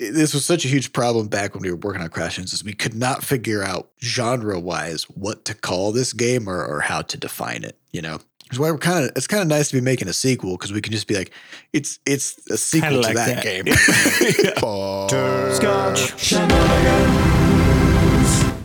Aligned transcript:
this 0.00 0.32
was 0.32 0.44
such 0.44 0.64
a 0.64 0.68
huge 0.68 0.92
problem 0.92 1.28
back 1.28 1.54
when 1.54 1.62
we 1.62 1.70
were 1.70 1.76
working 1.76 2.02
on 2.02 2.08
Crashlands 2.08 2.54
is. 2.54 2.64
We 2.64 2.72
could 2.72 2.94
not 2.94 3.22
figure 3.22 3.62
out 3.62 3.90
genre 4.02 4.58
wise 4.58 5.04
what 5.04 5.44
to 5.44 5.54
call 5.54 5.92
this 5.92 6.12
game 6.14 6.48
or, 6.48 6.64
or 6.64 6.80
how 6.80 7.02
to 7.02 7.16
define 7.18 7.64
it. 7.64 7.76
You 7.92 8.00
know, 8.02 8.14
which 8.14 8.52
is 8.52 8.58
why 8.58 8.70
we're 8.70 8.78
kind 8.78 9.04
of 9.04 9.10
it's 9.14 9.26
kind 9.26 9.42
of 9.42 9.48
nice 9.48 9.68
to 9.68 9.74
be 9.74 9.80
making 9.82 10.08
a 10.08 10.12
sequel 10.12 10.52
because 10.52 10.72
we 10.72 10.80
can 10.80 10.92
just 10.92 11.06
be 11.06 11.16
like, 11.16 11.32
it's 11.72 11.98
it's 12.06 12.38
a 12.50 12.56
sequel 12.56 13.02
Kinda 13.02 13.08
to 13.08 13.14
that, 13.14 13.34
that. 13.36 13.44
game. 13.44 13.64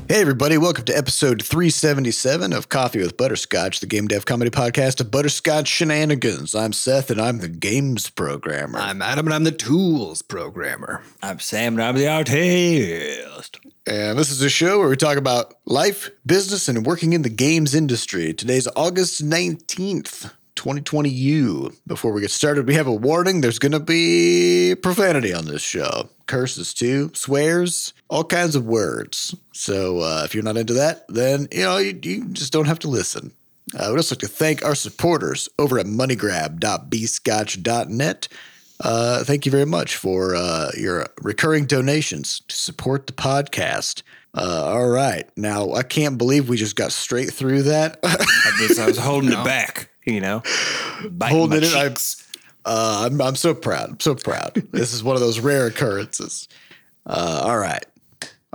Hey 0.07 0.21
everybody, 0.21 0.59
welcome 0.59 0.85
to 0.85 0.95
episode 0.95 1.41
377 1.41 2.53
of 2.53 2.69
Coffee 2.69 2.99
with 2.99 3.17
Butterscotch, 3.17 3.79
the 3.79 3.87
game 3.87 4.07
dev 4.07 4.27
comedy 4.27 4.51
podcast 4.51 5.01
of 5.01 5.09
Butterscotch 5.09 5.67
Shenanigans. 5.67 6.53
I'm 6.53 6.73
Seth 6.73 7.09
and 7.09 7.19
I'm 7.19 7.39
the 7.39 7.47
games 7.47 8.11
programmer. 8.11 8.77
I'm 8.77 9.01
Adam 9.01 9.25
and 9.25 9.33
I'm 9.33 9.45
the 9.45 9.51
tools 9.51 10.21
programmer. 10.21 11.01
I'm 11.23 11.39
Sam 11.39 11.73
and 11.73 11.81
I'm 11.81 11.95
the 11.95 12.07
artist. 12.07 13.59
And 13.87 14.19
this 14.19 14.29
is 14.29 14.43
a 14.43 14.49
show 14.49 14.77
where 14.77 14.89
we 14.89 14.95
talk 14.95 15.17
about 15.17 15.55
life, 15.65 16.11
business, 16.23 16.69
and 16.69 16.85
working 16.85 17.13
in 17.13 17.23
the 17.23 17.29
games 17.29 17.73
industry. 17.73 18.31
Today's 18.31 18.67
August 18.75 19.25
19th, 19.25 20.31
2020U. 20.55 21.75
Before 21.87 22.13
we 22.13 22.21
get 22.21 22.29
started, 22.29 22.67
we 22.67 22.75
have 22.75 22.85
a 22.85 22.93
warning. 22.93 23.41
There's 23.41 23.57
going 23.57 23.71
to 23.71 23.79
be 23.79 24.75
profanity 24.75 25.33
on 25.33 25.45
this 25.45 25.63
show. 25.63 26.09
Curses 26.27 26.75
too, 26.75 27.09
swears, 27.15 27.94
all 28.09 28.23
kinds 28.23 28.55
of 28.55 28.65
words. 28.65 29.35
So 29.53 29.99
uh, 29.99 30.23
if 30.25 30.33
you're 30.33 30.43
not 30.43 30.57
into 30.57 30.73
that, 30.73 31.07
then 31.07 31.47
you 31.51 31.61
know 31.63 31.77
you, 31.77 31.99
you 32.01 32.25
just 32.29 32.51
don't 32.53 32.65
have 32.65 32.79
to 32.79 32.87
listen. 32.87 33.31
Uh, 33.73 33.87
we'd 33.89 33.97
also 33.97 34.15
like 34.15 34.21
to 34.21 34.27
thank 34.27 34.63
our 34.63 34.75
supporters 34.75 35.49
over 35.57 35.79
at 35.79 35.87
moneygrab.bscotch.net. 35.87 38.27
Uh, 38.83 39.23
thank 39.23 39.45
you 39.45 39.51
very 39.51 39.65
much 39.65 39.95
for 39.95 40.35
uh, 40.35 40.69
your 40.77 41.07
recurring 41.21 41.65
donations 41.65 42.41
to 42.47 42.55
support 42.55 43.07
the 43.07 43.13
podcast. 43.13 44.03
Uh, 44.35 44.63
all 44.65 44.89
right. 44.89 45.27
Now, 45.37 45.71
I 45.73 45.83
can't 45.83 46.17
believe 46.17 46.49
we 46.49 46.57
just 46.57 46.75
got 46.75 46.91
straight 46.91 47.31
through 47.31 47.63
that. 47.63 47.99
I 48.03 48.17
was, 48.67 48.77
I 48.77 48.87
was 48.87 48.97
holding 48.97 49.31
it 49.31 49.43
back, 49.45 49.89
you 50.05 50.19
know, 50.19 50.43
Holding 51.21 51.63
it, 51.63 51.73
I-. 51.73 51.95
Uh, 52.65 53.07
I'm, 53.09 53.21
I'm 53.21 53.35
so 53.35 53.53
proud. 53.53 53.89
I'm 53.91 53.99
so 53.99 54.15
proud. 54.15 54.55
this 54.71 54.93
is 54.93 55.03
one 55.03 55.15
of 55.15 55.21
those 55.21 55.39
rare 55.39 55.67
occurrences. 55.67 56.47
Uh, 57.05 57.43
all 57.45 57.57
right. 57.57 57.85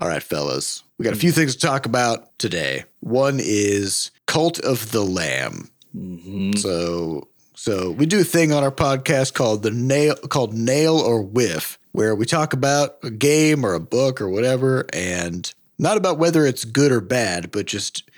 All 0.00 0.08
right, 0.08 0.22
fellas. 0.22 0.82
We 0.98 1.04
got 1.04 1.12
a 1.12 1.16
hmm. 1.16 1.20
few 1.20 1.32
things 1.32 1.54
to 1.56 1.60
talk 1.60 1.84
about 1.84 2.38
today. 2.38 2.84
One 3.00 3.38
is 3.40 4.10
Cult 4.26 4.58
of 4.60 4.92
the 4.92 5.02
Lamb. 5.02 5.70
Mm-hmm. 5.94 6.52
So 6.54 7.28
so 7.54 7.90
we 7.90 8.06
do 8.06 8.20
a 8.20 8.24
thing 8.24 8.52
on 8.52 8.62
our 8.62 8.70
podcast 8.72 9.34
called 9.34 9.62
the 9.62 9.70
nail 9.70 10.14
called 10.14 10.54
Nail 10.54 10.96
or 10.96 11.20
Whiff, 11.20 11.78
where 11.92 12.14
we 12.14 12.24
talk 12.24 12.54
about 12.54 12.96
a 13.02 13.10
game 13.10 13.64
or 13.64 13.74
a 13.74 13.80
book 13.80 14.20
or 14.20 14.30
whatever, 14.30 14.86
and 14.94 15.52
not 15.78 15.98
about 15.98 16.18
whether 16.18 16.46
it's 16.46 16.64
good 16.64 16.92
or 16.92 17.02
bad, 17.02 17.50
but 17.50 17.66
just 17.66 18.09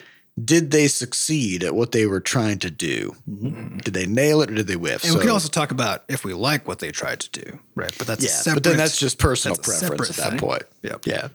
did 0.43 0.71
they 0.71 0.89
succeed 0.89 1.63
at 1.63 1.75
what 1.75 1.93
they 1.93 2.07
were 2.07 2.21
trying 2.21 2.59
to 2.61 2.71
do? 2.71 3.15
Did 3.27 3.93
they 3.93 4.07
nail 4.07 4.41
it 4.41 4.51
or 4.51 4.55
did 4.55 4.67
they 4.67 4.77
whiff? 4.77 5.05
And 5.05 5.15
we 5.15 5.21
can 5.21 5.31
also 5.31 5.49
talk 5.49 5.71
about 5.71 6.05
if 6.09 6.25
we 6.25 6.33
like 6.33 6.67
what 6.67 6.79
they 6.79 6.91
tried 6.91 7.21
to 7.21 7.31
do, 7.31 7.59
right? 7.75 7.93
But 7.99 8.07
that's 8.07 8.23
a 8.23 8.27
yeah, 8.27 8.33
separate. 8.33 8.63
but 8.63 8.71
then 8.71 8.79
that's 8.79 8.99
just 8.99 9.19
personal 9.19 9.57
that's 9.57 9.81
preference 9.81 10.11
at 10.11 10.17
that 10.17 10.31
thing. 10.31 10.39
point. 10.39 10.63
Yep. 10.83 11.07
Yeah. 11.07 11.29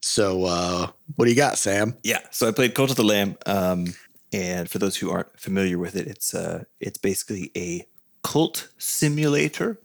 So 0.00 0.44
uh, 0.44 0.88
what 1.14 1.26
do 1.26 1.30
you 1.30 1.36
got, 1.36 1.56
Sam? 1.56 1.96
Yeah, 2.02 2.18
so 2.32 2.48
I 2.48 2.52
played 2.52 2.74
Cult 2.74 2.90
of 2.90 2.96
the 2.96 3.04
Lamb, 3.04 3.36
um, 3.46 3.94
and 4.32 4.68
for 4.68 4.78
those 4.78 4.96
who 4.96 5.10
aren't 5.10 5.38
familiar 5.38 5.78
with 5.78 5.94
it, 5.94 6.08
it's 6.08 6.34
uh, 6.34 6.64
it's 6.80 6.98
basically 6.98 7.52
a 7.56 7.86
cult 8.24 8.68
simulator 8.78 9.78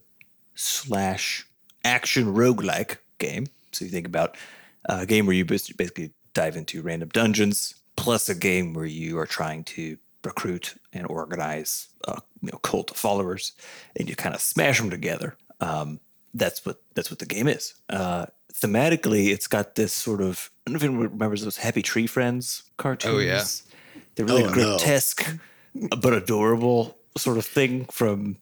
slash 0.55 1.47
action 1.83 2.33
roguelike 2.33 2.97
game. 3.19 3.45
So 3.71 3.85
you 3.85 3.91
think 3.91 4.07
about 4.07 4.35
a 4.85 5.05
game 5.05 5.27
where 5.27 5.35
you 5.35 5.45
basically 5.45 6.11
dive 6.33 6.55
into 6.55 6.81
random 6.81 7.09
dungeons, 7.09 7.75
plus 7.97 8.29
a 8.29 8.35
game 8.35 8.73
where 8.73 8.85
you 8.85 9.19
are 9.19 9.25
trying 9.25 9.63
to 9.65 9.97
recruit 10.23 10.75
and 10.93 11.05
organize 11.07 11.87
a 12.07 12.21
you 12.41 12.49
know 12.51 12.57
cult 12.59 12.91
of 12.91 12.97
followers, 12.97 13.51
and 13.95 14.07
you 14.09 14.15
kind 14.15 14.33
of 14.35 14.41
smash 14.41 14.77
them 14.79 14.89
together. 14.89 15.35
Um, 15.59 15.99
that's 16.33 16.65
what 16.65 16.81
that's 16.95 17.09
what 17.11 17.19
the 17.19 17.25
game 17.25 17.47
is. 17.47 17.73
Uh, 17.89 18.27
thematically, 18.53 19.27
it's 19.29 19.47
got 19.47 19.75
this 19.75 19.91
sort 19.93 20.21
of 20.21 20.49
I 20.65 20.71
don't 20.71 20.73
know 20.73 20.77
if 20.77 20.83
anyone 20.83 21.11
remembers 21.11 21.43
those 21.43 21.57
Happy 21.57 21.81
Tree 21.81 22.07
Friends 22.07 22.63
cartoons. 22.77 23.13
Oh, 23.15 23.19
yeah. 23.19 23.43
they're 24.15 24.25
really 24.25 24.43
Oh, 24.43 24.47
no. 24.47 24.53
grotesque 24.53 25.25
but 25.73 26.13
adorable 26.13 26.97
sort 27.17 27.37
of 27.37 27.45
thing 27.45 27.85
from 27.85 28.37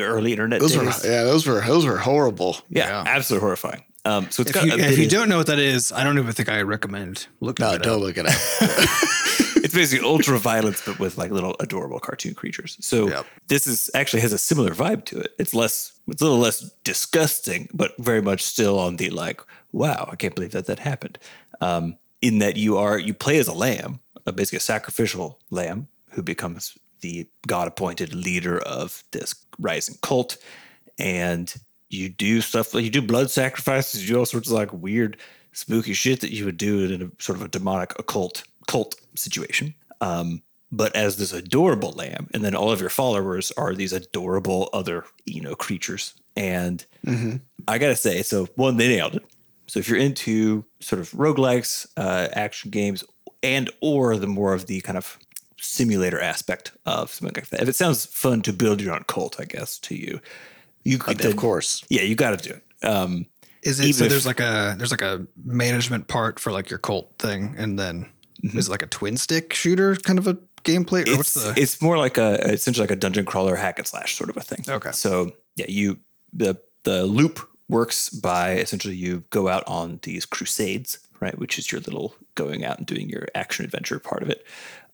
early 0.00 0.32
internet 0.32 0.60
Those 0.60 0.76
were 0.76 0.84
days. 0.84 1.04
yeah, 1.04 1.24
those 1.24 1.46
were 1.46 1.60
those 1.60 1.84
were 1.86 1.98
horrible. 1.98 2.58
yeah, 2.68 2.88
Yeah. 2.88 3.04
absolutely 3.06 3.44
horrifying. 3.44 3.84
Um, 4.04 4.30
so 4.30 4.40
it's 4.42 4.50
If 4.50 4.54
got 4.54 4.66
you, 4.66 4.72
a 4.74 4.76
if 4.78 4.98
you 4.98 5.08
don't 5.08 5.28
know 5.28 5.38
what 5.38 5.46
that 5.46 5.58
is, 5.60 5.92
I 5.92 6.02
don't 6.02 6.18
even 6.18 6.32
think 6.32 6.48
I 6.48 6.62
recommend 6.62 7.26
looking 7.40 7.64
No, 7.64 7.72
it 7.74 7.78
No, 7.78 7.84
don't 7.84 7.94
up. 7.96 8.00
look 8.00 8.18
at 8.18 8.24
it. 8.26 9.64
it's 9.64 9.74
basically 9.74 10.04
ultra 10.06 10.38
violence, 10.38 10.82
but 10.84 10.98
with 10.98 11.16
like 11.18 11.30
little 11.30 11.54
adorable 11.60 12.00
cartoon 12.00 12.34
creatures. 12.34 12.76
So 12.80 13.08
Yep. 13.08 13.26
this 13.46 13.66
is 13.68 13.90
actually 13.94 14.22
has 14.22 14.32
a 14.32 14.38
similar 14.38 14.74
vibe 14.74 15.04
to 15.06 15.20
it. 15.20 15.34
It's 15.38 15.54
less, 15.54 15.92
it's 16.08 16.20
a 16.20 16.24
little 16.24 16.40
less 16.40 16.68
disgusting, 16.82 17.68
but 17.72 17.92
very 17.98 18.20
much 18.22 18.42
still 18.42 18.78
on 18.78 18.96
the 18.96 19.10
like, 19.10 19.40
wow, 19.70 20.08
I 20.10 20.16
can't 20.16 20.34
believe 20.34 20.50
that 20.52 20.66
that 20.66 20.80
happened. 20.80 21.18
Um, 21.60 21.96
in 22.20 22.38
that 22.40 22.56
you 22.56 22.78
are 22.78 22.98
you 22.98 23.14
play 23.14 23.38
as 23.38 23.46
a 23.48 23.52
lamb, 23.52 24.00
uh, 24.26 24.32
basically 24.32 24.56
a 24.56 24.60
sacrificial 24.60 25.38
lamb 25.50 25.86
who 26.10 26.22
becomes 26.22 26.76
the 27.02 27.28
god 27.46 27.66
appointed 27.68 28.14
leader 28.14 28.58
of 28.58 29.02
this 29.12 29.34
rising 29.60 29.96
cult, 30.02 30.36
and 30.98 31.54
you 31.92 32.08
do 32.08 32.40
stuff 32.40 32.74
like 32.74 32.84
you 32.84 32.90
do 32.90 33.02
blood 33.02 33.30
sacrifices, 33.30 34.02
you 34.02 34.14
do 34.14 34.18
all 34.18 34.26
sorts 34.26 34.48
of 34.48 34.54
like 34.54 34.72
weird, 34.72 35.16
spooky 35.52 35.92
shit 35.92 36.20
that 36.20 36.32
you 36.32 36.44
would 36.44 36.56
do 36.56 36.84
in 36.84 37.02
a 37.02 37.22
sort 37.22 37.38
of 37.38 37.44
a 37.44 37.48
demonic 37.48 37.98
occult 37.98 38.44
cult 38.66 38.94
situation. 39.14 39.74
Um, 40.00 40.42
but 40.70 40.96
as 40.96 41.18
this 41.18 41.32
adorable 41.32 41.92
lamb, 41.92 42.28
and 42.32 42.42
then 42.42 42.54
all 42.54 42.72
of 42.72 42.80
your 42.80 42.90
followers 42.90 43.52
are 43.58 43.74
these 43.74 43.92
adorable 43.92 44.70
other 44.72 45.04
you 45.26 45.40
know 45.40 45.54
creatures. 45.54 46.14
And 46.34 46.84
I 47.68 47.78
gotta 47.78 47.96
say, 47.96 48.22
so 48.22 48.46
one, 48.56 48.78
they 48.78 48.88
nailed 48.88 49.16
it. 49.16 49.24
So 49.66 49.78
if 49.78 49.88
you're 49.88 49.98
into 49.98 50.64
sort 50.80 51.00
of 51.00 51.10
roguelikes, 51.12 51.86
uh, 51.96 52.28
action 52.32 52.70
games, 52.70 53.04
and 53.42 53.70
or 53.80 54.16
the 54.16 54.26
more 54.26 54.54
of 54.54 54.66
the 54.66 54.80
kind 54.80 54.96
of 54.96 55.18
simulator 55.58 56.20
aspect 56.20 56.72
of 56.86 57.10
something 57.12 57.34
like 57.34 57.48
that, 57.50 57.62
if 57.62 57.68
it 57.68 57.76
sounds 57.76 58.06
fun 58.06 58.42
to 58.42 58.52
build 58.52 58.80
your 58.80 58.94
own 58.94 59.04
cult, 59.06 59.38
I 59.38 59.44
guess 59.44 59.78
to 59.80 59.94
you, 59.94 60.20
you 60.84 60.98
could, 60.98 61.24
of 61.24 61.36
course. 61.36 61.84
yeah, 61.88 62.02
you 62.02 62.14
got 62.14 62.38
to 62.38 62.48
do 62.48 62.54
it. 62.56 62.86
Um, 62.86 63.26
Is 63.62 63.78
it 63.80 63.92
so? 63.94 64.04
if- 64.04 64.10
there's 64.10 64.26
like 64.26 64.40
a 64.40 64.74
there's 64.76 64.90
like 64.90 65.02
a 65.02 65.26
management 65.44 66.08
part 66.08 66.38
for 66.40 66.50
like 66.52 66.70
your 66.70 66.78
cult 66.78 67.12
thing, 67.18 67.54
and 67.56 67.78
then 67.78 68.08
is 68.42 68.68
it 68.68 68.70
like 68.70 68.82
a 68.82 68.86
twin 68.88 69.16
stick 69.16 69.52
shooter 69.52 69.94
kind 69.96 70.18
of 70.18 70.26
a 70.26 70.36
gameplay? 70.64 71.06
Or 71.08 71.16
what's 71.16 71.36
it's 71.36 71.54
the 71.54 71.60
it's 71.60 71.82
more 71.82 71.98
like 71.98 72.18
a 72.18 72.34
essentially 72.52 72.82
like 72.84 72.90
a 72.90 72.96
dungeon 72.96 73.24
crawler 73.24 73.54
hack 73.56 73.78
and 73.78 73.86
slash 73.86 74.16
sort 74.16 74.30
of 74.30 74.36
a 74.36 74.40
thing. 74.40 74.64
Okay. 74.68 74.90
So 74.92 75.32
yeah, 75.56 75.66
you 75.68 75.98
the 76.32 76.56
the 76.84 77.04
loop 77.06 77.40
works 77.68 78.10
by 78.10 78.54
essentially 78.56 78.96
you 78.96 79.24
go 79.30 79.48
out 79.48 79.62
on 79.68 80.00
these 80.02 80.26
crusades, 80.26 80.98
right? 81.20 81.38
Which 81.38 81.58
is 81.58 81.70
your 81.70 81.80
little 81.82 82.14
going 82.34 82.64
out 82.64 82.78
and 82.78 82.86
doing 82.86 83.08
your 83.08 83.26
action 83.34 83.64
adventure 83.64 83.98
part 84.00 84.22
of 84.22 84.28
it. 84.30 84.44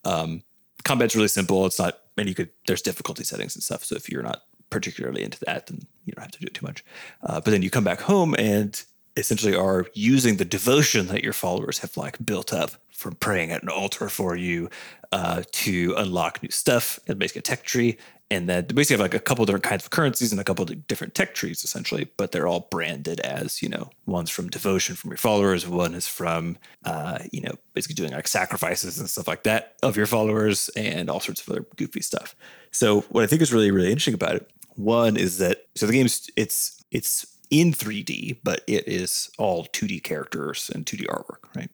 Um, 0.04 0.43
combat's 0.84 1.16
really 1.16 1.28
simple. 1.28 1.65
It's 1.66 1.78
not, 1.78 1.98
and 2.19 2.28
you 2.28 2.34
could 2.34 2.50
there's 2.66 2.82
difficulty 2.82 3.25
settings 3.25 3.56
and 3.56 3.62
stuff. 3.65 3.82
So 3.84 3.97
if 3.97 4.10
you're 4.10 4.22
not 4.22 4.43
particularly 4.71 5.23
into 5.23 5.39
that, 5.47 5.67
then 5.67 5.81
you 6.05 6.12
don't 6.12 6.23
have 6.23 6.33
to 6.33 6.41
do 6.41 6.47
it 6.47 6.55
too 6.55 6.67
much. 6.67 6.84
Uh, 7.23 7.41
but 7.41 7.51
then 7.51 7.62
you 7.62 7.71
come 7.71 7.84
back 7.84 8.01
home 8.01 8.34
and 8.39 8.84
essentially 9.17 9.55
are 9.55 9.87
using 9.95 10.37
the 10.37 10.45
devotion 10.45 11.09
that 11.09 11.25
your 11.25 11.33
followers 11.33 11.79
have 11.79 11.97
like 11.97 12.25
built 12.25 12.53
up 12.53 12.71
from 12.93 13.15
praying 13.17 13.51
at 13.51 13.62
an 13.62 13.69
altar 13.69 14.09
for 14.09 14.37
you 14.37 14.69
uh, 15.12 15.43
to 15.51 15.95
unlock 15.97 16.43
new 16.43 16.51
stuff 16.51 17.01
and 17.09 17.19
basically 17.19 17.41
a 17.41 17.43
tech 17.43 17.65
tree. 17.65 17.97
And 18.31 18.47
then 18.47 18.67
basically 18.67 18.95
have 18.95 19.01
like 19.01 19.15
a 19.15 19.21
couple 19.21 19.47
different 19.47 19.65
kinds 19.65 19.84
of 19.84 19.91
currencies 19.91 20.33
and 20.33 20.41
a 20.41 20.45
couple 20.45 20.67
different 20.67 21.15
tech 21.15 21.34
trees 21.34 21.65
essentially, 21.65 22.11
but 22.19 22.31
they're 22.31 22.47
all 22.47 22.69
branded 22.71 23.21
as, 23.21 23.62
you 23.62 23.71
know, 23.71 23.89
one's 24.05 24.28
from 24.28 24.51
devotion 24.51 24.97
from 24.97 25.10
your 25.10 25.16
followers, 25.16 25.66
one 25.66 25.95
is 25.95 26.07
from, 26.07 26.59
uh, 26.84 27.21
you 27.33 27.41
know, 27.41 27.54
basically 27.72 27.95
doing 27.95 28.13
like 28.13 28.28
sacrifices 28.28 28.98
and 28.98 29.09
stuff 29.09 29.27
like 29.27 29.45
that 29.45 29.77
of 29.83 29.97
your 29.97 30.04
followers 30.04 30.69
and 30.77 31.09
all 31.09 31.21
sorts 31.21 31.41
of 31.41 31.48
other 31.48 31.65
goofy 31.77 32.03
stuff. 32.03 32.37
So 32.71 33.01
what 33.09 33.25
I 33.25 33.27
think 33.27 33.41
is 33.41 33.51
really, 33.51 33.71
really 33.71 33.91
interesting 33.91 34.13
about 34.13 34.34
it, 34.37 34.51
one 34.78 35.16
is 35.16 35.39
that, 35.39 35.66
so 35.75 35.86
the 35.86 35.92
game's, 35.92 36.30
it's, 36.36 36.84
it's 36.91 37.27
in 37.51 37.72
3D, 37.72 38.39
but 38.42 38.63
it 38.66 38.86
is 38.89 39.30
all 39.39 39.66
2D 39.66 40.03
characters 40.03 40.71
and 40.75 40.86
2D 40.86 41.07
artwork, 41.07 41.54
right? 41.54 41.71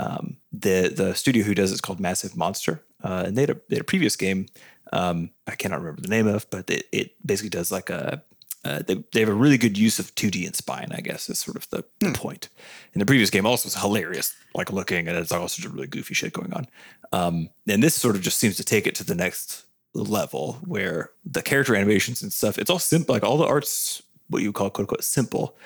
Um, 0.00 0.36
the 0.52 0.92
the 0.94 1.12
studio 1.14 1.42
who 1.42 1.56
does 1.56 1.72
it's 1.72 1.80
called 1.80 1.98
Massive 1.98 2.36
Monster, 2.36 2.84
uh, 3.02 3.24
and 3.26 3.36
they 3.36 3.42
had, 3.42 3.50
a, 3.50 3.54
they 3.68 3.74
had 3.74 3.80
a 3.80 3.84
previous 3.84 4.14
game 4.14 4.46
um, 4.92 5.30
I 5.46 5.54
cannot 5.54 5.80
remember 5.80 6.02
the 6.02 6.08
name 6.08 6.26
of, 6.26 6.48
but 6.50 6.70
it, 6.70 6.84
it 6.92 7.14
basically 7.24 7.50
does 7.50 7.70
like 7.70 7.90
a 7.90 8.22
uh, 8.64 8.80
they, 8.86 8.96
they 9.12 9.20
have 9.20 9.28
a 9.28 9.34
really 9.34 9.56
good 9.56 9.78
use 9.78 10.00
of 10.00 10.12
2D 10.16 10.44
and 10.44 10.54
spine, 10.54 10.88
I 10.90 11.00
guess, 11.00 11.30
is 11.30 11.38
sort 11.38 11.56
of 11.56 11.70
the, 11.70 11.84
the 12.00 12.12
point. 12.12 12.48
And 12.92 13.00
the 13.00 13.06
previous 13.06 13.30
game 13.30 13.46
also 13.46 13.68
was 13.68 13.76
hilarious, 13.76 14.34
like 14.52 14.72
looking, 14.72 15.06
and 15.06 15.16
it's 15.16 15.30
all 15.30 15.46
sorts 15.46 15.64
of 15.64 15.74
really 15.74 15.86
goofy 15.86 16.12
shit 16.12 16.32
going 16.32 16.52
on. 16.52 16.66
Um, 17.12 17.50
and 17.68 17.82
this 17.82 17.94
sort 17.94 18.16
of 18.16 18.20
just 18.20 18.38
seems 18.38 18.56
to 18.56 18.64
take 18.64 18.86
it 18.86 18.96
to 18.96 19.04
the 19.04 19.14
next 19.14 19.64
level 19.94 20.54
where 20.64 21.10
the 21.24 21.42
character 21.42 21.74
animations 21.74 22.22
and 22.22 22.32
stuff, 22.32 22.58
it's 22.58 22.70
all 22.70 22.78
simple, 22.78 23.14
like 23.14 23.22
all 23.22 23.36
the 23.36 23.46
art's 23.46 24.02
what 24.28 24.42
you 24.42 24.52
call 24.52 24.70
quote 24.70 24.84
unquote 24.84 25.04
simple, 25.04 25.56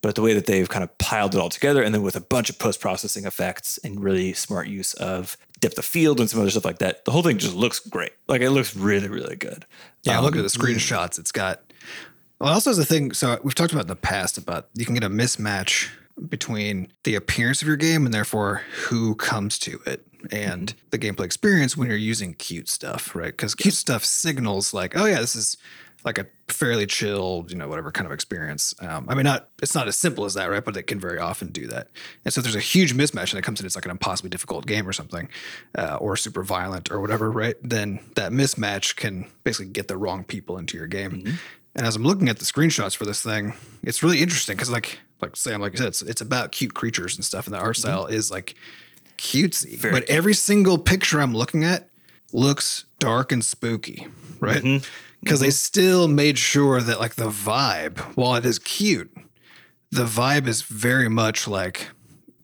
but 0.00 0.14
the 0.14 0.22
way 0.22 0.34
that 0.34 0.46
they've 0.46 0.68
kind 0.68 0.84
of 0.84 0.96
piled 0.98 1.34
it 1.34 1.38
all 1.40 1.48
together 1.48 1.82
and 1.82 1.94
then 1.94 2.02
with 2.02 2.14
a 2.14 2.20
bunch 2.20 2.50
of 2.50 2.58
post 2.58 2.80
processing 2.80 3.24
effects 3.24 3.78
and 3.82 4.02
really 4.02 4.32
smart 4.32 4.68
use 4.68 4.94
of 4.94 5.36
depth 5.60 5.78
of 5.78 5.84
field 5.84 6.20
and 6.20 6.28
some 6.30 6.40
other 6.40 6.50
stuff 6.50 6.64
like 6.64 6.78
that, 6.78 7.04
the 7.04 7.10
whole 7.10 7.22
thing 7.22 7.38
just 7.38 7.54
looks 7.54 7.80
great. 7.80 8.12
Like 8.28 8.40
it 8.42 8.50
looks 8.50 8.76
really, 8.76 9.08
really 9.08 9.36
good. 9.36 9.66
Yeah, 10.02 10.18
Um, 10.18 10.24
look 10.24 10.36
at 10.36 10.42
the 10.42 10.48
screenshots. 10.48 11.18
It's 11.18 11.32
got. 11.32 11.62
Well, 12.38 12.50
it 12.50 12.54
also 12.54 12.70
has 12.70 12.78
a 12.78 12.84
thing. 12.84 13.12
So 13.12 13.38
we've 13.42 13.54
talked 13.54 13.72
about 13.72 13.82
in 13.84 13.88
the 13.88 13.96
past 13.96 14.36
about 14.38 14.68
you 14.74 14.84
can 14.84 14.94
get 14.94 15.04
a 15.04 15.08
mismatch 15.08 15.88
between 16.28 16.88
the 17.04 17.14
appearance 17.14 17.62
of 17.62 17.68
your 17.68 17.76
game 17.76 18.04
and 18.04 18.14
therefore 18.14 18.62
who 18.86 19.14
comes 19.14 19.58
to 19.60 19.80
it 19.86 20.06
and 20.30 20.68
Mm-hmm. 20.68 20.86
the 20.90 20.98
gameplay 20.98 21.24
experience 21.24 21.76
when 21.76 21.88
you're 21.88 21.96
using 21.98 22.32
cute 22.34 22.68
stuff, 22.68 23.14
right? 23.14 23.26
Because 23.26 23.54
cute 23.54 23.74
stuff 23.74 24.04
signals 24.04 24.72
like, 24.72 24.96
oh 24.96 25.04
yeah, 25.04 25.20
this 25.20 25.36
is 25.36 25.58
like 26.04 26.18
a 26.18 26.26
fairly 26.48 26.86
chilled, 26.86 27.50
you 27.50 27.56
know, 27.56 27.68
whatever 27.68 27.90
kind 27.90 28.06
of 28.06 28.12
experience. 28.12 28.74
Um, 28.80 29.06
I 29.08 29.14
mean, 29.14 29.24
not 29.24 29.48
it's 29.62 29.74
not 29.74 29.88
as 29.88 29.96
simple 29.96 30.24
as 30.24 30.34
that, 30.34 30.50
right? 30.50 30.64
But 30.64 30.76
it 30.76 30.84
can 30.84 31.00
very 31.00 31.18
often 31.18 31.48
do 31.48 31.66
that. 31.68 31.88
And 32.24 32.32
so 32.32 32.38
if 32.38 32.44
there's 32.44 32.56
a 32.56 32.60
huge 32.60 32.94
mismatch 32.94 33.30
and 33.30 33.38
it 33.38 33.42
comes 33.42 33.60
in, 33.60 33.66
it's 33.66 33.74
like 33.74 33.84
an 33.84 33.90
impossibly 33.90 34.30
difficult 34.30 34.66
game 34.66 34.86
or 34.88 34.92
something, 34.92 35.28
uh, 35.76 35.96
or 36.00 36.16
super 36.16 36.42
violent 36.42 36.90
or 36.90 37.00
whatever, 37.00 37.30
right? 37.30 37.56
Then 37.62 38.00
that 38.14 38.32
mismatch 38.32 38.96
can 38.96 39.26
basically 39.44 39.72
get 39.72 39.88
the 39.88 39.96
wrong 39.96 40.24
people 40.24 40.58
into 40.58 40.76
your 40.76 40.86
game. 40.86 41.10
Mm-hmm. 41.10 41.34
And 41.76 41.86
as 41.86 41.96
I'm 41.96 42.04
looking 42.04 42.28
at 42.28 42.38
the 42.38 42.44
screenshots 42.44 42.94
for 42.94 43.04
this 43.04 43.22
thing, 43.22 43.54
it's 43.82 44.02
really 44.02 44.20
interesting 44.20 44.56
because, 44.56 44.70
like, 44.70 45.00
like 45.24 45.36
Sam, 45.36 45.60
like 45.60 45.72
I 45.74 45.76
said, 45.76 45.86
it's, 45.88 46.02
it's 46.02 46.20
about 46.20 46.52
cute 46.52 46.74
creatures 46.74 47.16
and 47.16 47.24
stuff, 47.24 47.46
and 47.46 47.54
the 47.54 47.58
art 47.58 47.76
style 47.76 48.06
is 48.06 48.30
like 48.30 48.54
cutesy. 49.18 49.72
Mm-hmm. 49.72 49.80
Very 49.80 49.92
but 49.94 50.08
every 50.08 50.34
single 50.34 50.78
picture 50.78 51.20
I'm 51.20 51.34
looking 51.34 51.64
at 51.64 51.88
looks 52.32 52.84
dark 52.98 53.32
and 53.32 53.44
spooky, 53.44 54.06
right? 54.40 54.62
Mm-hmm. 54.62 54.84
Because 55.20 55.40
they 55.40 55.50
still 55.50 56.06
made 56.06 56.36
sure 56.38 56.82
that 56.82 57.00
like 57.00 57.14
the 57.14 57.30
vibe, 57.30 57.98
while 58.14 58.34
it 58.34 58.44
is 58.44 58.58
cute, 58.58 59.10
the 59.90 60.04
vibe 60.04 60.46
is 60.46 60.62
very 60.62 61.08
much 61.08 61.48
like 61.48 61.88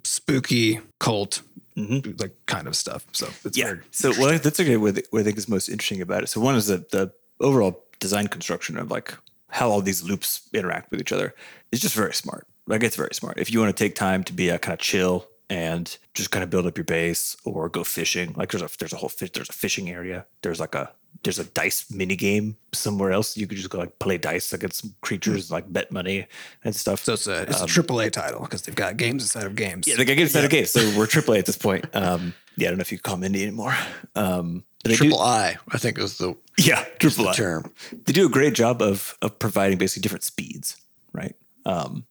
spooky 0.03 0.81
cult, 0.99 1.43
like 1.77 2.35
kind 2.47 2.67
of 2.67 2.75
stuff. 2.75 3.07
So 3.13 3.27
it's 3.45 3.59
Mm-hmm. 3.59 3.59
yeah. 3.59 3.67
very 3.67 3.81
So 3.91 4.13
what 4.15 4.35
I, 4.35 4.39
that's 4.39 4.59
okay. 4.61 4.79
What, 4.79 4.99
what 5.11 5.21
I 5.21 5.23
think 5.25 5.37
is 5.37 5.49
most 5.49 5.69
interesting 5.69 6.01
about 6.01 6.23
it. 6.23 6.29
So 6.29 6.41
one 6.41 6.55
is 6.55 6.69
that 6.69 6.91
the 6.91 7.13
overall 7.41 7.85
design 7.99 8.29
construction 8.29 8.79
of 8.79 8.91
like 8.91 9.15
how 9.51 9.69
all 9.69 9.83
these 9.83 10.03
loops 10.03 10.49
interact 10.55 10.91
with 10.91 11.01
each 11.01 11.13
other 11.13 11.35
is 11.73 11.81
just 11.81 11.95
very 11.95 12.15
smart. 12.15 12.47
Like 12.67 12.83
it's 12.83 12.97
very 12.97 13.15
smart. 13.15 13.39
If 13.39 13.53
you 13.53 13.59
want 13.61 13.77
to 13.77 13.85
take 13.85 13.95
time 13.95 14.25
to 14.25 14.33
be 14.33 14.49
a 14.49 14.59
kind 14.59 14.75
of 14.75 14.79
chill 14.81 15.27
and 15.49 15.97
just 16.15 16.31
kind 16.31 16.45
of 16.45 16.51
build 16.51 16.67
up 16.67 16.77
your 16.77 16.85
base 16.85 17.37
or 17.45 17.69
go 17.69 17.83
fishing, 17.85 18.33
like 18.37 18.51
there's 18.53 18.63
a 18.63 18.69
there's 18.79 18.93
a 18.93 18.97
whole 18.97 19.09
fish 19.09 19.31
there's 19.33 19.49
a 19.49 19.53
fishing 19.53 19.91
area. 19.91 20.27
There's 20.43 20.61
like 20.61 20.75
a 20.75 20.93
there's 21.25 21.39
a 21.41 21.45
dice 21.45 21.91
mini 21.91 22.15
game 22.17 22.57
somewhere 22.73 23.11
else. 23.13 23.37
You 23.37 23.47
could 23.47 23.57
just 23.59 23.69
go 23.71 23.79
like 23.79 23.99
play 23.99 24.17
dice 24.17 24.53
against 24.53 24.81
some 24.83 24.95
creatures, 25.01 25.51
like 25.51 25.71
bet 25.73 25.91
money 25.91 26.27
and 26.65 26.75
stuff. 26.75 27.01
so 27.05 27.15
it's 27.15 27.27
a 27.27 27.43
it's 27.43 27.61
a 27.61 27.67
triple 27.67 28.01
A 28.01 28.09
title 28.11 28.41
because 28.43 28.63
they've 28.63 28.75
got 28.75 28.97
games 28.97 29.25
inside 29.25 29.45
of 29.47 29.57
games. 29.57 29.87
Um, 29.89 29.91
Yeah, 29.91 29.97
the 29.97 30.05
game's 30.05 30.35
not 30.35 30.45
a 30.45 30.49
game, 30.49 30.67
so 30.67 30.81
we're 30.97 31.07
AAA 31.09 31.41
at 31.41 31.47
this 31.47 31.59
point. 31.59 31.85
Um, 31.95 32.33
yeah, 32.57 32.69
I 32.69 32.71
don't 32.71 32.79
know 32.79 32.83
if 32.83 32.93
you 32.93 32.99
call 32.99 33.17
them 33.17 33.33
indie 33.33 33.43
anymore. 33.43 33.75
Um, 34.15 34.65
they 34.85 34.91
do- 34.93 34.97
Triple 34.97 35.21
I, 35.21 35.57
I 35.71 35.79
think 35.79 35.99
is 35.99 36.17
the, 36.19 36.37
yeah, 36.59 36.85
triple 36.99 37.25
the 37.25 37.31
I. 37.31 37.35
term. 37.35 37.73
They 37.93 38.13
do 38.13 38.27
a 38.27 38.31
great 38.31 38.55
job 38.55 38.81
of 38.81 39.19
of 39.21 39.39
providing 39.39 39.79
basically 39.79 40.03
different 40.03 40.25
speeds, 40.25 40.77
right? 41.13 41.35
Um, 41.67 42.05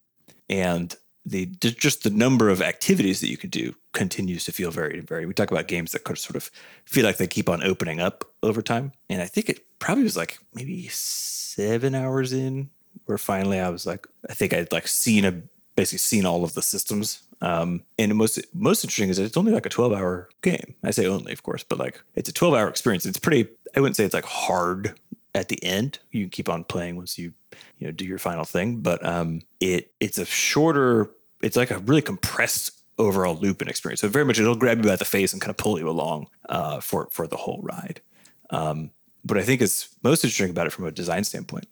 and 0.49 0.95
the 1.25 1.45
just 1.45 2.03
the 2.03 2.09
number 2.09 2.49
of 2.49 2.61
activities 2.61 3.19
that 3.21 3.29
you 3.29 3.37
can 3.37 3.49
do 3.49 3.75
continues 3.93 4.45
to 4.45 4.51
feel 4.51 4.71
very, 4.71 4.99
very. 5.01 5.25
We 5.25 5.33
talk 5.33 5.51
about 5.51 5.67
games 5.67 5.91
that 5.91 6.03
could 6.03 6.17
sort 6.17 6.35
of 6.35 6.49
feel 6.85 7.05
like 7.05 7.17
they 7.17 7.27
keep 7.27 7.49
on 7.49 7.63
opening 7.63 7.99
up 7.99 8.23
over 8.41 8.61
time, 8.61 8.93
and 9.09 9.21
I 9.21 9.25
think 9.25 9.49
it 9.49 9.65
probably 9.79 10.03
was 10.03 10.17
like 10.17 10.39
maybe 10.53 10.87
seven 10.89 11.95
hours 11.95 12.33
in 12.33 12.69
where 13.05 13.17
finally 13.17 13.59
I 13.59 13.69
was 13.69 13.85
like, 13.85 14.07
I 14.29 14.33
think 14.33 14.53
I'd 14.53 14.71
like 14.71 14.87
seen 14.87 15.25
a 15.25 15.41
basically 15.75 15.99
seen 15.99 16.25
all 16.25 16.43
of 16.43 16.53
the 16.53 16.61
systems. 16.61 17.23
Um, 17.41 17.83
and 17.97 18.13
most 18.15 18.39
most 18.53 18.83
interesting 18.83 19.09
is 19.09 19.17
that 19.17 19.23
it's 19.23 19.37
only 19.37 19.51
like 19.51 19.65
a 19.65 19.69
twelve 19.69 19.93
hour 19.93 20.29
game. 20.41 20.75
I 20.83 20.91
say 20.91 21.05
only, 21.05 21.31
of 21.31 21.43
course, 21.43 21.63
but 21.63 21.79
like 21.79 22.01
it's 22.15 22.29
a 22.29 22.33
twelve 22.33 22.53
hour 22.53 22.67
experience. 22.67 23.05
It's 23.05 23.19
pretty. 23.19 23.49
I 23.75 23.81
wouldn't 23.81 23.95
say 23.95 24.03
it's 24.03 24.13
like 24.13 24.25
hard 24.25 24.99
at 25.35 25.49
the 25.49 25.63
end. 25.63 25.99
You 26.11 26.23
can 26.23 26.29
keep 26.29 26.49
on 26.49 26.63
playing 26.63 26.95
once 26.95 27.17
you 27.17 27.33
you 27.77 27.87
know 27.87 27.91
do 27.91 28.05
your 28.05 28.19
final 28.19 28.45
thing, 28.45 28.77
but 28.81 29.05
um, 29.05 29.41
it 29.59 29.91
it's 29.99 30.17
a 30.17 30.25
shorter. 30.25 31.11
It's 31.41 31.55
like 31.55 31.71
a 31.71 31.79
really 31.79 32.01
compressed 32.01 32.71
overall 32.97 33.35
loop 33.35 33.61
and 33.61 33.69
experience. 33.69 34.01
So 34.01 34.09
very 34.09 34.25
much 34.25 34.39
it'll 34.39 34.55
grab 34.55 34.79
you 34.79 34.89
by 34.89 34.97
the 34.97 35.05
face 35.05 35.31
and 35.31 35.41
kind 35.41 35.51
of 35.51 35.57
pull 35.57 35.79
you 35.79 35.89
along 35.89 36.27
uh, 36.49 36.79
for 36.81 37.07
for 37.11 37.27
the 37.27 37.37
whole 37.37 37.61
ride. 37.63 38.01
Um, 38.49 38.91
what 39.23 39.37
I 39.37 39.43
think 39.43 39.61
is 39.61 39.89
most 40.03 40.23
interesting 40.23 40.49
about 40.49 40.67
it 40.67 40.71
from 40.71 40.85
a 40.85 40.91
design 40.91 41.23
standpoint 41.23 41.67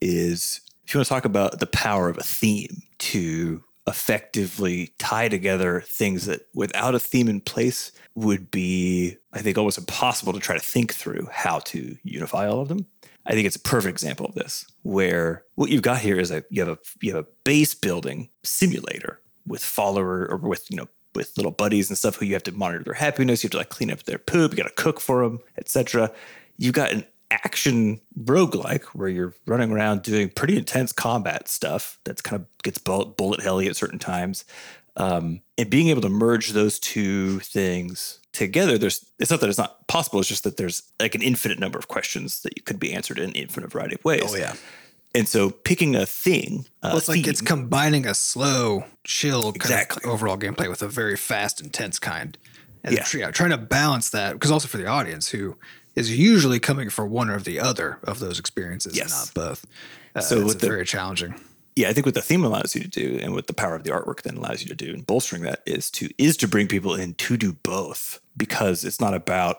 is 0.00 0.60
if 0.86 0.94
you 0.94 0.98
want 0.98 1.06
to 1.06 1.14
talk 1.14 1.24
about 1.24 1.60
the 1.60 1.66
power 1.66 2.08
of 2.08 2.18
a 2.18 2.22
theme 2.22 2.82
to 2.98 3.62
effectively 3.88 4.92
tie 4.98 5.28
together 5.28 5.82
things 5.86 6.26
that 6.26 6.42
without 6.54 6.94
a 6.94 7.00
theme 7.00 7.28
in 7.28 7.40
place 7.40 7.90
would 8.14 8.50
be, 8.50 9.16
I 9.32 9.40
think, 9.40 9.56
almost 9.56 9.78
impossible 9.78 10.32
to 10.32 10.40
try 10.40 10.56
to 10.56 10.62
think 10.62 10.94
through 10.94 11.28
how 11.32 11.60
to 11.60 11.96
unify 12.02 12.46
all 12.46 12.60
of 12.60 12.68
them. 12.68 12.86
I 13.26 13.32
think 13.32 13.46
it's 13.46 13.56
a 13.56 13.60
perfect 13.60 13.90
example 13.90 14.26
of 14.26 14.34
this, 14.34 14.66
where 14.82 15.44
what 15.54 15.70
you've 15.70 15.82
got 15.82 15.98
here 15.98 16.18
is 16.18 16.30
a 16.30 16.44
you 16.50 16.64
have 16.64 16.76
a 16.76 16.78
you 17.00 17.14
have 17.14 17.24
a 17.24 17.28
base 17.44 17.74
building 17.74 18.30
simulator 18.44 19.20
with 19.46 19.62
follower 19.62 20.26
or 20.30 20.36
with 20.36 20.70
you 20.70 20.76
know 20.76 20.88
with 21.14 21.36
little 21.36 21.52
buddies 21.52 21.88
and 21.88 21.98
stuff 21.98 22.16
who 22.16 22.26
you 22.26 22.34
have 22.34 22.42
to 22.44 22.52
monitor 22.52 22.84
their 22.84 22.94
happiness, 22.94 23.42
you 23.42 23.48
have 23.48 23.52
to 23.52 23.58
like 23.58 23.70
clean 23.70 23.90
up 23.90 24.02
their 24.04 24.18
poop, 24.18 24.52
you 24.52 24.56
got 24.56 24.68
to 24.68 24.82
cook 24.82 25.00
for 25.00 25.22
them, 25.22 25.40
etc. 25.56 26.10
You've 26.56 26.74
got 26.74 26.92
an 26.92 27.04
action 27.30 28.00
roguelike 28.18 28.84
where 28.94 29.08
you're 29.08 29.34
running 29.46 29.70
around 29.70 30.02
doing 30.02 30.28
pretty 30.30 30.56
intense 30.56 30.92
combat 30.92 31.48
stuff 31.48 31.98
that's 32.04 32.22
kind 32.22 32.40
of 32.42 32.46
gets 32.62 32.78
bullet, 32.78 33.16
bullet 33.16 33.40
helly 33.42 33.68
at 33.68 33.76
certain 33.76 33.98
times. 33.98 34.44
Um, 34.96 35.42
and 35.56 35.70
being 35.70 35.88
able 35.88 36.00
to 36.02 36.08
merge 36.08 36.50
those 36.50 36.78
two 36.78 37.38
things 37.40 38.18
together, 38.32 38.78
there's 38.78 39.04
it's 39.18 39.30
not 39.30 39.40
that 39.40 39.48
it's 39.48 39.58
not 39.58 39.86
possible, 39.86 40.18
it's 40.20 40.28
just 40.28 40.44
that 40.44 40.56
there's 40.56 40.82
like 41.00 41.14
an 41.14 41.22
infinite 41.22 41.58
number 41.58 41.78
of 41.78 41.88
questions 41.88 42.42
that 42.42 42.56
you 42.56 42.62
could 42.62 42.80
be 42.80 42.92
answered 42.92 43.18
in 43.18 43.30
an 43.30 43.36
infinite 43.36 43.70
variety 43.70 43.94
of 43.94 44.04
ways. 44.04 44.24
Oh, 44.26 44.36
yeah. 44.36 44.54
And 45.14 45.26
so 45.28 45.50
picking 45.50 45.94
a 45.96 46.04
thing, 46.04 46.66
uh, 46.82 46.88
Well, 46.90 46.98
it's 46.98 47.08
like 47.08 47.26
it's 47.26 47.40
combining 47.40 48.06
a 48.06 48.14
slow, 48.14 48.84
chill 49.04 49.44
kind 49.44 49.56
Exactly. 49.56 50.02
of 50.04 50.10
overall 50.10 50.36
gameplay 50.36 50.68
with 50.68 50.82
a 50.82 50.88
very 50.88 51.16
fast, 51.16 51.60
intense 51.60 51.98
kind. 51.98 52.36
And 52.84 52.94
Yeah. 52.94 53.04
yeah, 53.14 53.30
trying 53.30 53.50
to 53.50 53.56
balance 53.58 54.10
that 54.10 54.32
because 54.34 54.50
also 54.50 54.68
for 54.68 54.76
the 54.78 54.86
audience 54.86 55.28
who 55.28 55.56
is 55.98 56.16
usually 56.16 56.60
coming 56.60 56.90
for 56.90 57.06
one 57.06 57.28
or 57.30 57.38
the 57.40 57.58
other 57.60 57.98
of 58.04 58.18
those 58.20 58.38
experiences 58.38 58.96
Yes. 58.96 59.10
not 59.10 59.34
both. 59.34 59.66
Uh, 60.14 60.20
So 60.20 60.40
it's 60.42 60.54
the- 60.54 60.66
very 60.68 60.84
challenging. 60.86 61.34
yeah, 61.76 61.88
I 61.88 61.92
think 61.92 62.06
what 62.06 62.14
the 62.14 62.22
theme 62.22 62.44
allows 62.44 62.74
you 62.74 62.82
to 62.82 62.88
do, 62.88 63.18
and 63.22 63.34
what 63.34 63.46
the 63.46 63.52
power 63.52 63.74
of 63.74 63.84
the 63.84 63.90
artwork 63.90 64.22
then 64.22 64.36
allows 64.36 64.62
you 64.62 64.68
to 64.68 64.74
do, 64.74 64.92
and 64.94 65.06
bolstering 65.06 65.42
that 65.42 65.62
is 65.66 65.90
to 65.92 66.08
is 66.18 66.36
to 66.38 66.48
bring 66.48 66.66
people 66.68 66.94
in 66.94 67.14
to 67.14 67.36
do 67.36 67.52
both 67.52 68.20
because 68.36 68.84
it's 68.84 69.00
not 69.00 69.14
about 69.14 69.58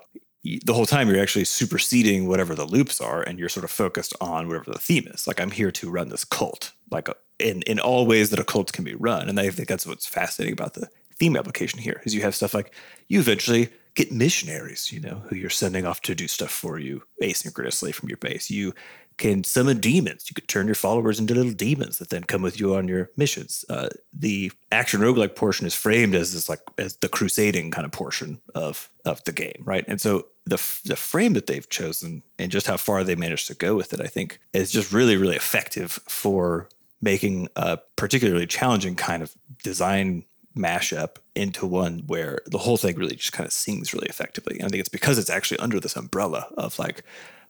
the 0.65 0.73
whole 0.73 0.85
time 0.85 1.09
you're 1.09 1.21
actually 1.21 1.43
superseding 1.45 2.27
whatever 2.27 2.55
the 2.55 2.65
loops 2.65 3.01
are, 3.01 3.21
and 3.21 3.37
you're 3.37 3.49
sort 3.49 3.63
of 3.65 3.71
focused 3.71 4.13
on 4.21 4.47
whatever 4.47 4.71
the 4.71 4.79
theme 4.79 5.05
is. 5.13 5.27
Like 5.27 5.39
I'm 5.41 5.51
here 5.51 5.71
to 5.71 5.89
run 5.89 6.09
this 6.09 6.23
cult, 6.23 6.71
like 6.89 7.09
a, 7.09 7.15
in 7.39 7.61
in 7.63 7.79
all 7.79 8.05
ways 8.07 8.29
that 8.29 8.39
a 8.39 8.43
cult 8.45 8.71
can 8.73 8.83
be 8.85 8.95
run, 8.95 9.27
and 9.29 9.39
I 9.39 9.49
think 9.49 9.67
that's 9.67 9.85
what's 9.85 10.05
fascinating 10.07 10.53
about 10.53 10.73
the 10.75 10.89
theme 11.19 11.35
application 11.35 11.79
here 11.79 12.01
is 12.05 12.15
you 12.15 12.21
have 12.21 12.33
stuff 12.33 12.53
like 12.53 12.73
you 13.09 13.19
eventually 13.19 13.67
get 13.99 14.13
missionaries, 14.13 14.93
you 14.93 14.99
know, 15.01 15.21
who 15.27 15.35
you're 15.35 15.49
sending 15.49 15.85
off 15.85 16.01
to 16.01 16.15
do 16.15 16.25
stuff 16.25 16.51
for 16.51 16.79
you 16.79 17.03
asynchronously 17.21 17.93
from 17.93 18.07
your 18.07 18.17
base. 18.17 18.49
You 18.49 18.73
can 19.17 19.43
summon 19.43 19.81
demons. 19.81 20.29
You 20.29 20.35
could 20.35 20.47
turn 20.47 20.67
your 20.67 20.75
followers 20.75 21.19
into 21.19 21.35
little 21.35 21.51
demons 21.51 21.97
that 21.97 22.09
then 22.09 22.23
come 22.23 22.41
with 22.41 22.61
you 22.61 22.75
on 22.75 22.87
your 22.87 23.09
missions. 23.17 23.65
Uh, 23.67 23.89
the 24.13 24.53
action 24.71 25.01
roguelike 25.01 25.35
portion 25.35 25.67
is 25.67 25.75
framed 25.75 26.15
as 26.15 26.33
this 26.33 26.47
like 26.47 26.61
as 26.77 26.95
the 26.97 27.09
crusading 27.09 27.71
kind 27.71 27.83
of 27.83 27.91
portion 27.91 28.39
of 28.55 28.89
of 29.03 29.21
the 29.25 29.33
game, 29.33 29.63
right? 29.65 29.83
And 29.89 29.99
so 29.99 30.27
the 30.45 30.61
the 30.85 30.95
frame 30.95 31.33
that 31.33 31.47
they've 31.47 31.67
chosen 31.67 32.23
and 32.37 32.53
just 32.53 32.67
how 32.67 32.77
far 32.77 33.03
they 33.03 33.15
managed 33.15 33.47
to 33.47 33.53
go 33.53 33.75
with 33.75 33.91
it, 33.93 33.99
I 33.99 34.07
think, 34.07 34.39
is 34.53 34.71
just 34.71 34.93
really 34.93 35.17
really 35.17 35.35
effective 35.35 35.99
for 36.07 36.69
making 37.01 37.49
a 37.57 37.79
particularly 37.97 38.47
challenging 38.47 38.95
kind 38.95 39.21
of 39.21 39.35
design 39.61 40.23
mashup 40.57 41.17
into 41.35 41.65
one 41.65 41.99
where 42.07 42.39
the 42.47 42.57
whole 42.57 42.77
thing 42.77 42.95
really 42.97 43.15
just 43.15 43.33
kind 43.33 43.45
of 43.47 43.53
sings 43.53 43.93
really 43.93 44.07
effectively. 44.09 44.57
And 44.57 44.65
I 44.65 44.69
think 44.69 44.79
it's 44.79 44.89
because 44.89 45.17
it's 45.17 45.29
actually 45.29 45.59
under 45.59 45.79
this 45.79 45.95
umbrella 45.95 46.47
of 46.57 46.77
like, 46.79 47.03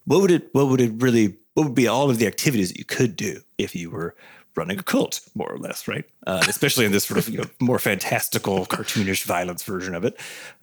what 0.06 0.22
would 0.22 0.32
it, 0.32 0.50
what 0.54 0.68
would 0.68 0.82
it 0.82 0.92
really, 0.98 1.38
what 1.54 1.64
would 1.66 1.76
be 1.76 1.88
all 1.88 2.10
of 2.10 2.18
the 2.20 2.28
activities 2.28 2.70
that 2.70 2.78
you 2.78 2.86
could 2.86 3.16
do 3.16 3.42
if 3.58 3.76
you 3.76 3.90
were 3.90 4.16
running 4.56 4.80
a 4.80 4.84
cult, 4.84 5.22
more 5.36 5.50
or 5.52 5.58
less, 5.58 5.88
right? 5.88 6.04
Uh, 6.28 6.44
especially 6.50 6.86
in 6.86 6.92
this 6.92 7.06
sort 7.06 7.18
of 7.20 7.30
you 7.30 7.38
know 7.38 7.46
more 7.60 7.80
fantastical, 7.80 8.66
cartoonish 8.66 9.24
violence 9.24 9.64
version 9.64 9.96
of 9.96 10.04
it. 10.04 10.20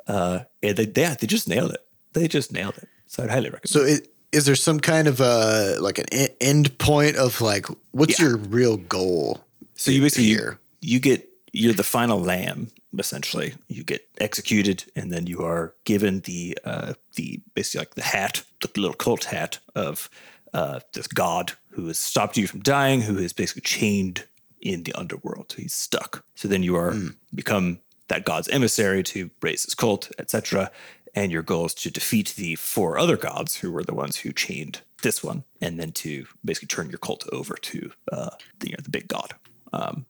Uh, 0.06 0.40
and 0.62 0.76
they, 0.76 0.84
they, 0.86 1.16
they 1.20 1.26
just 1.26 1.48
nailed 1.48 1.70
it. 1.72 1.80
They 2.12 2.28
just 2.28 2.52
nailed 2.52 2.76
it. 2.78 2.88
So 3.06 3.22
I'd 3.22 3.30
highly 3.30 3.50
recommend. 3.50 3.68
So 3.68 3.80
it, 3.80 4.08
is 4.32 4.44
there 4.44 4.56
some 4.56 4.80
kind 4.80 5.06
of 5.08 5.20
uh 5.20 5.76
like 5.80 5.98
an 5.98 6.06
e- 6.12 6.28
end 6.40 6.76
point 6.78 7.16
of 7.16 7.40
like 7.40 7.66
what's 7.92 8.18
Yeah. 8.18 8.26
your 8.28 8.36
real 8.38 8.76
goal? 8.76 9.40
So 9.76 9.90
you 9.90 10.02
basically 10.02 10.24
you, 10.24 10.58
you 10.80 11.00
get 11.00 11.26
you're 11.56 11.72
the 11.72 11.82
final 11.82 12.20
lamb 12.20 12.68
essentially. 12.98 13.54
You 13.68 13.82
get 13.84 14.06
executed, 14.20 14.84
and 14.94 15.12
then 15.12 15.26
you 15.26 15.42
are 15.42 15.74
given 15.84 16.20
the 16.20 16.58
uh, 16.64 16.94
the 17.14 17.40
basically 17.54 17.80
like 17.80 17.94
the 17.94 18.02
hat, 18.02 18.42
the 18.60 18.70
little 18.80 18.96
cult 18.96 19.24
hat 19.24 19.58
of 19.74 20.10
uh, 20.52 20.80
this 20.92 21.06
god 21.06 21.52
who 21.70 21.86
has 21.88 21.98
stopped 21.98 22.36
you 22.36 22.46
from 22.46 22.60
dying, 22.60 23.02
who 23.02 23.16
has 23.16 23.32
basically 23.32 23.62
chained 23.62 24.24
in 24.60 24.82
the 24.84 24.94
underworld. 24.94 25.52
So 25.52 25.62
he's 25.62 25.74
stuck. 25.74 26.24
So 26.34 26.48
then 26.48 26.62
you 26.62 26.76
are 26.76 26.94
become 27.34 27.80
that 28.08 28.24
god's 28.24 28.48
emissary 28.48 29.02
to 29.04 29.30
raise 29.42 29.64
his 29.64 29.74
cult, 29.74 30.10
etc. 30.18 30.70
And 31.14 31.32
your 31.32 31.42
goal 31.42 31.66
is 31.66 31.74
to 31.74 31.90
defeat 31.90 32.34
the 32.36 32.56
four 32.56 32.98
other 32.98 33.16
gods 33.16 33.56
who 33.56 33.72
were 33.72 33.84
the 33.84 33.94
ones 33.94 34.16
who 34.16 34.32
chained 34.32 34.82
this 35.02 35.24
one, 35.24 35.44
and 35.60 35.78
then 35.78 35.92
to 35.92 36.26
basically 36.44 36.68
turn 36.68 36.90
your 36.90 36.98
cult 36.98 37.24
over 37.32 37.54
to 37.54 37.92
uh, 38.12 38.30
the, 38.60 38.68
you 38.68 38.72
know, 38.72 38.82
the 38.82 38.90
big 38.90 39.08
god. 39.08 39.34
Um, 39.72 40.06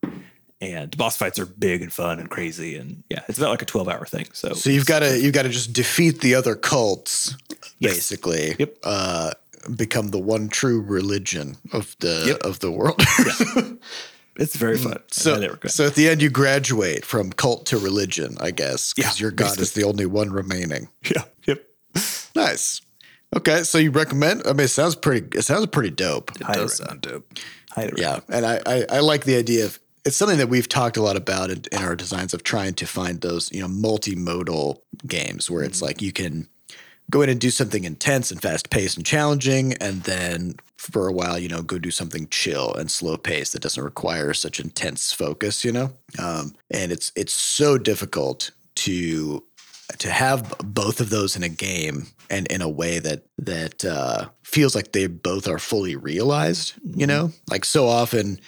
and 0.60 0.96
boss 0.96 1.16
fights 1.16 1.38
are 1.38 1.46
big 1.46 1.82
and 1.82 1.92
fun 1.92 2.18
and 2.18 2.30
crazy, 2.30 2.76
and 2.76 3.02
yeah, 3.10 3.22
it's 3.28 3.38
about 3.38 3.50
like 3.50 3.62
a 3.62 3.66
twelve 3.66 3.88
hour 3.88 4.04
thing. 4.06 4.26
So, 4.32 4.54
So 4.54 4.70
you've 4.70 4.86
got 4.86 5.00
to 5.00 5.18
you've 5.20 5.34
got 5.34 5.42
to 5.42 5.48
just 5.50 5.72
defeat 5.72 6.20
the 6.20 6.34
other 6.34 6.54
cults, 6.54 7.36
Yes. 7.78 7.94
basically. 7.94 8.56
Yep. 8.58 8.76
Uh, 8.82 9.30
become 9.76 10.08
the 10.12 10.18
one 10.18 10.48
true 10.48 10.80
religion 10.80 11.56
of 11.72 11.96
the 12.00 12.24
Yep. 12.28 12.42
of 12.42 12.60
the 12.60 12.70
world. 12.70 13.00
it's 14.36 14.56
very 14.56 14.78
fun. 14.78 14.98
So 15.08 15.56
so 15.66 15.86
at 15.86 15.94
the 15.94 16.08
end 16.08 16.22
you 16.22 16.30
graduate 16.30 17.04
from 17.04 17.32
cult 17.32 17.66
to 17.66 17.78
religion, 17.78 18.36
I 18.40 18.50
guess, 18.50 18.92
because 18.94 19.18
Yeah, 19.18 19.24
your 19.24 19.30
god 19.32 19.58
is 19.60 19.72
the 19.72 19.84
only 19.84 20.06
one 20.06 20.30
remaining. 20.30 20.88
yeah, 21.04 21.24
yep. 21.46 21.64
Nice. 22.34 22.80
Okay, 23.34 23.64
so 23.64 23.76
you 23.78 23.90
recommend? 23.90 24.42
I 24.46 24.50
mean, 24.52 24.60
it 24.66 24.68
sounds 24.68 24.94
pretty. 24.94 25.36
It 25.36 25.42
sounds 25.42 25.66
pretty 25.66 25.90
dope. 25.90 26.30
It 26.36 26.42
Highly 26.42 26.60
does 26.60 26.76
sound 26.76 27.00
dope. 27.00 27.30
Yeah, 27.96 28.20
and 28.30 28.46
I, 28.46 28.60
I 28.64 28.84
I 28.88 29.00
like 29.00 29.24
the 29.24 29.36
idea 29.36 29.64
of 29.66 29.78
it's 30.06 30.16
something 30.16 30.38
that 30.38 30.48
we've 30.48 30.68
talked 30.68 30.96
a 30.96 31.02
lot 31.02 31.16
about 31.16 31.50
in, 31.50 31.64
in 31.72 31.78
our 31.78 31.96
designs 31.96 32.32
of 32.32 32.44
trying 32.44 32.74
to 32.74 32.86
find 32.86 33.20
those 33.20 33.52
you 33.52 33.60
know 33.60 33.68
multimodal 33.68 34.78
games 35.06 35.50
where 35.50 35.64
it's 35.64 35.82
like 35.82 36.00
you 36.00 36.12
can 36.12 36.48
go 37.10 37.22
in 37.22 37.28
and 37.28 37.40
do 37.40 37.50
something 37.50 37.84
intense 37.84 38.30
and 38.30 38.40
fast 38.40 38.70
paced 38.70 38.96
and 38.96 39.04
challenging, 39.04 39.74
and 39.74 40.04
then 40.04 40.54
for 40.78 41.08
a 41.08 41.12
while 41.12 41.38
you 41.38 41.48
know 41.48 41.60
go 41.60 41.78
do 41.78 41.90
something 41.90 42.28
chill 42.28 42.72
and 42.74 42.90
slow 42.90 43.16
paced 43.16 43.52
that 43.52 43.62
doesn't 43.62 43.82
require 43.82 44.32
such 44.32 44.60
intense 44.60 45.12
focus. 45.12 45.64
You 45.64 45.72
know, 45.72 45.92
um, 46.20 46.54
and 46.70 46.92
it's 46.92 47.10
it's 47.16 47.32
so 47.32 47.76
difficult 47.76 48.52
to 48.76 49.42
to 49.98 50.10
have 50.10 50.56
both 50.64 51.00
of 51.00 51.10
those 51.10 51.36
in 51.36 51.42
a 51.42 51.48
game 51.48 52.06
and 52.30 52.46
in 52.46 52.62
a 52.62 52.68
way 52.68 53.00
that 53.00 53.24
that 53.38 53.84
uh, 53.84 54.28
feels 54.44 54.76
like 54.76 54.92
they 54.92 55.08
both 55.08 55.48
are 55.48 55.58
fully 55.58 55.96
realized. 55.96 56.74
You 56.84 57.08
know, 57.08 57.32
like 57.50 57.64
so 57.64 57.88
often 57.88 58.38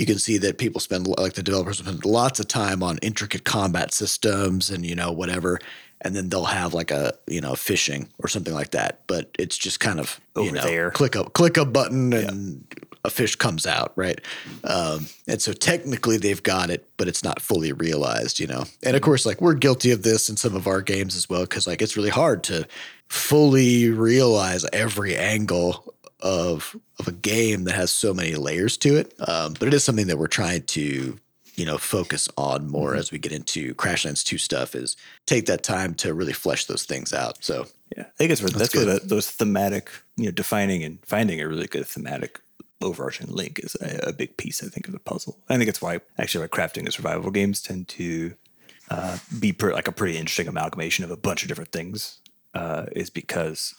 you 0.00 0.06
can 0.06 0.18
see 0.18 0.38
that 0.38 0.56
people 0.56 0.80
spend 0.80 1.06
like 1.06 1.34
the 1.34 1.42
developers 1.42 1.76
spend 1.76 2.06
lots 2.06 2.40
of 2.40 2.48
time 2.48 2.82
on 2.82 2.96
intricate 3.02 3.44
combat 3.44 3.92
systems 3.92 4.70
and 4.70 4.86
you 4.86 4.94
know 4.94 5.12
whatever 5.12 5.58
and 6.00 6.16
then 6.16 6.30
they'll 6.30 6.44
have 6.44 6.72
like 6.72 6.90
a 6.90 7.12
you 7.26 7.42
know 7.42 7.54
fishing 7.54 8.08
or 8.18 8.26
something 8.26 8.54
like 8.54 8.70
that. 8.70 9.00
But 9.06 9.30
it's 9.38 9.58
just 9.58 9.78
kind 9.78 10.00
of 10.00 10.18
you 10.36 10.44
Over 10.44 10.52
know 10.52 10.62
there. 10.62 10.90
click 10.90 11.14
a 11.14 11.24
click 11.24 11.58
a 11.58 11.66
button 11.66 12.14
and 12.14 12.64
a 13.04 13.10
fish 13.10 13.36
comes 13.36 13.66
out 13.66 13.92
right? 13.94 14.18
Um, 14.64 15.06
and 15.28 15.42
so 15.42 15.52
technically 15.52 16.16
they've 16.16 16.42
got 16.42 16.70
it 16.70 16.88
but 16.96 17.06
it's 17.06 17.22
not 17.22 17.42
fully 17.42 17.72
realized 17.72 18.40
you 18.40 18.46
know? 18.46 18.64
And 18.82 18.96
of 18.96 19.02
course 19.02 19.26
like 19.26 19.42
we're 19.42 19.52
guilty 19.52 19.90
of 19.90 20.02
this 20.02 20.30
in 20.30 20.38
some 20.38 20.56
of 20.56 20.66
our 20.66 20.80
games 20.80 21.14
as 21.14 21.28
well 21.28 21.42
because 21.42 21.66
like 21.66 21.82
it's 21.82 21.98
really 21.98 22.08
hard 22.08 22.42
to 22.44 22.66
fully 23.10 23.90
realize 23.90 24.64
every 24.72 25.14
angle 25.14 25.92
of 26.22 26.76
of 26.98 27.08
a 27.08 27.12
game 27.12 27.64
that 27.64 27.74
has 27.74 27.90
so 27.90 28.12
many 28.14 28.34
layers 28.34 28.76
to 28.78 28.96
it. 28.96 29.14
Um, 29.28 29.54
but 29.58 29.68
it 29.68 29.74
is 29.74 29.84
something 29.84 30.06
that 30.08 30.18
we're 30.18 30.26
trying 30.26 30.62
to 30.62 31.18
you 31.56 31.66
know 31.66 31.78
focus 31.78 32.28
on 32.36 32.68
more 32.68 32.94
as 32.94 33.10
we 33.12 33.18
get 33.18 33.32
into 33.32 33.74
Crashlands 33.74 34.24
2 34.24 34.38
stuff 34.38 34.74
is 34.74 34.96
take 35.26 35.46
that 35.46 35.62
time 35.62 35.94
to 35.94 36.14
really 36.14 36.32
flesh 36.32 36.64
those 36.66 36.84
things 36.84 37.12
out. 37.12 37.42
So 37.44 37.66
Yeah, 37.96 38.04
I 38.04 38.10
think 38.16 38.30
it's 38.32 38.40
that's, 38.40 38.68
good. 38.70 38.86
where 38.86 38.98
the, 38.98 39.06
those 39.06 39.30
thematic, 39.30 39.90
you 40.16 40.26
know, 40.26 40.30
defining 40.30 40.82
and 40.84 40.98
finding 41.04 41.40
a 41.40 41.48
really 41.48 41.66
good 41.66 41.86
thematic 41.86 42.40
overarching 42.80 43.26
link 43.28 43.58
is 43.58 43.74
a, 43.80 44.08
a 44.08 44.12
big 44.12 44.36
piece, 44.38 44.62
I 44.64 44.68
think, 44.68 44.86
of 44.86 44.92
the 44.94 45.00
puzzle. 45.00 45.38
I 45.48 45.58
think 45.58 45.68
it's 45.68 45.82
why 45.82 46.00
actually 46.18 46.44
like 46.44 46.50
crafting 46.52 46.84
and 46.84 46.92
survival 46.92 47.30
games 47.30 47.60
tend 47.60 47.88
to 47.88 48.34
uh, 48.90 49.18
be 49.38 49.52
per, 49.52 49.72
like 49.72 49.88
a 49.88 49.92
pretty 49.92 50.16
interesting 50.16 50.48
amalgamation 50.48 51.04
of 51.04 51.10
a 51.10 51.16
bunch 51.16 51.42
of 51.42 51.48
different 51.48 51.72
things. 51.72 52.20
Uh, 52.52 52.86
is 52.92 53.10
because 53.10 53.74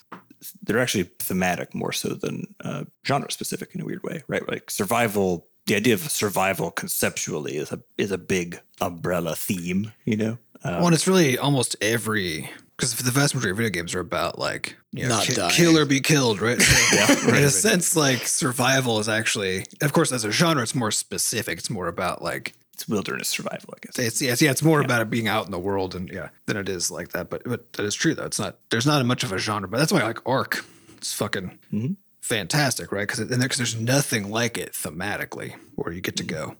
they're 0.63 0.79
actually 0.79 1.03
thematic 1.19 1.74
more 1.75 1.91
so 1.91 2.10
than 2.10 2.55
uh, 2.63 2.83
genre 3.05 3.31
specific 3.31 3.74
in 3.75 3.81
a 3.81 3.86
weird 3.86 4.03
way, 4.03 4.24
right? 4.27 4.48
Like 4.48 4.71
survival. 4.71 5.48
The 5.67 5.75
idea 5.75 5.93
of 5.93 6.01
survival 6.10 6.71
conceptually 6.71 7.55
is 7.57 7.71
a 7.71 7.79
is 7.98 8.12
a 8.12 8.17
big 8.17 8.60
umbrella 8.81 9.36
theme, 9.36 9.91
you 10.05 10.17
know. 10.17 10.38
Uh, 10.63 10.77
well, 10.77 10.86
and 10.88 10.95
it's 10.95 11.07
really 11.07 11.38
almost 11.38 11.75
every 11.81 12.50
because 12.75 12.95
the 12.95 13.12
vast 13.12 13.36
majority 13.36 13.51
of 13.51 13.57
video 13.57 13.69
games 13.69 13.93
are 13.93 14.00
about 14.00 14.39
like 14.39 14.75
you 14.91 15.03
know, 15.03 15.10
Not 15.10 15.25
ki- 15.25 15.33
dying. 15.36 15.51
kill 15.51 15.77
or 15.77 15.86
be 15.86 16.01
killed, 16.01 16.41
right? 16.41 16.60
So, 16.62 16.95
Yeah, 16.95 17.12
in 17.12 17.17
right, 17.27 17.39
a 17.41 17.43
right. 17.43 17.51
sense, 17.51 17.95
like 17.95 18.25
survival 18.27 19.00
is 19.00 19.07
actually, 19.07 19.65
of 19.81 19.93
course, 19.93 20.12
as 20.12 20.25
a 20.25 20.31
genre, 20.31 20.63
it's 20.63 20.74
more 20.75 20.91
specific. 20.91 21.60
It's 21.60 21.69
more 21.69 21.88
about 21.88 22.21
like 22.24 22.53
it's 22.81 22.89
wilderness 22.89 23.29
survival, 23.29 23.73
I 23.75 23.79
guess. 23.85 23.97
it's 24.00 24.21
yeah, 24.21 24.31
it's, 24.33 24.41
yeah, 24.41 24.51
it's 24.51 24.63
more 24.63 24.81
about 24.81 25.01
it 25.01 25.09
being 25.09 25.27
out 25.27 25.45
in 25.45 25.51
the 25.51 25.59
world 25.59 25.95
and 25.95 26.09
yeah, 26.09 26.29
than 26.47 26.57
it 26.57 26.67
is 26.67 26.89
like 26.91 27.09
that. 27.09 27.29
But 27.29 27.43
but 27.45 27.71
that 27.73 27.85
is 27.85 27.95
true 27.95 28.13
though. 28.15 28.25
It's 28.25 28.39
not 28.39 28.57
there's 28.69 28.85
not 28.85 29.05
much 29.05 29.23
of 29.23 29.31
a 29.31 29.38
genre, 29.38 29.67
but 29.69 29.77
that's 29.77 29.91
why 29.93 30.01
I 30.01 30.07
like 30.07 30.19
Ark. 30.27 30.65
It's 30.97 31.13
fucking 31.13 31.57
Mm-hmm. 31.73 31.93
fantastic, 32.21 32.91
right? 32.91 33.07
Because 33.07 33.19
and 33.19 33.29
because 33.41 33.57
there's 33.57 33.79
nothing 33.79 34.29
like 34.29 34.57
it 34.57 34.73
thematically 34.73 35.55
where 35.75 35.93
you 35.93 36.01
get 36.01 36.17
to 36.17 36.23
go 36.23 36.55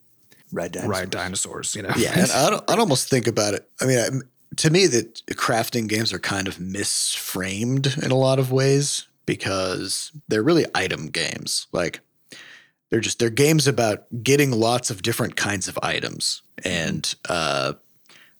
Ride 0.52 0.72
dinosaurs. 0.74 0.90
ride 1.00 1.10
dinosaurs. 1.10 1.76
You 1.76 1.84
know, 1.84 1.94
yeah, 1.98 2.14
and 2.20 2.32
I'd, 2.32 2.60
I'd 2.68 2.80
almost 2.80 3.10
think 3.10 3.28
about 3.28 3.54
it. 3.54 3.70
I 3.82 3.86
mean, 3.86 4.00
I, 4.00 4.08
to 4.58 4.70
me, 4.70 4.88
that 4.88 5.22
crafting 5.32 5.88
games 5.88 6.12
are 6.12 6.20
kind 6.20 6.48
of 6.48 6.58
misframed 6.58 8.04
in 8.04 8.12
a 8.12 8.16
lot 8.18 8.40
of 8.40 8.52
ways 8.52 9.08
because 9.26 10.12
they're 10.28 10.44
really 10.44 10.66
item 10.76 11.08
games. 11.08 11.68
Like 11.72 12.02
they're 12.92 13.00
just 13.00 13.18
they're 13.18 13.32
games 13.32 13.68
about 13.68 14.06
getting 14.22 14.52
lots 14.52 14.92
of 14.92 15.02
different 15.02 15.36
kinds 15.36 15.68
of 15.68 15.80
items, 15.82 16.44
and 16.64 17.16
uh, 17.28 17.74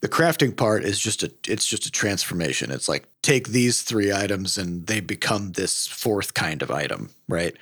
the 0.02 0.10
crafting 0.10 0.56
part 0.56 0.84
is 0.84 1.00
just 1.00 1.24
a 1.24 1.32
it's 1.48 1.66
just 1.66 1.86
a 1.86 1.92
transformation. 1.92 2.70
It's 2.70 2.90
like 2.90 3.08
take 3.22 3.48
these 3.48 3.82
three 3.82 4.14
items 4.14 4.58
and 4.58 4.86
they 4.86 5.00
become 5.00 5.54
this 5.54 5.88
fourth 5.88 6.34
kind 6.34 6.62
of 6.62 6.70
item, 6.70 7.10
right? 7.28 7.56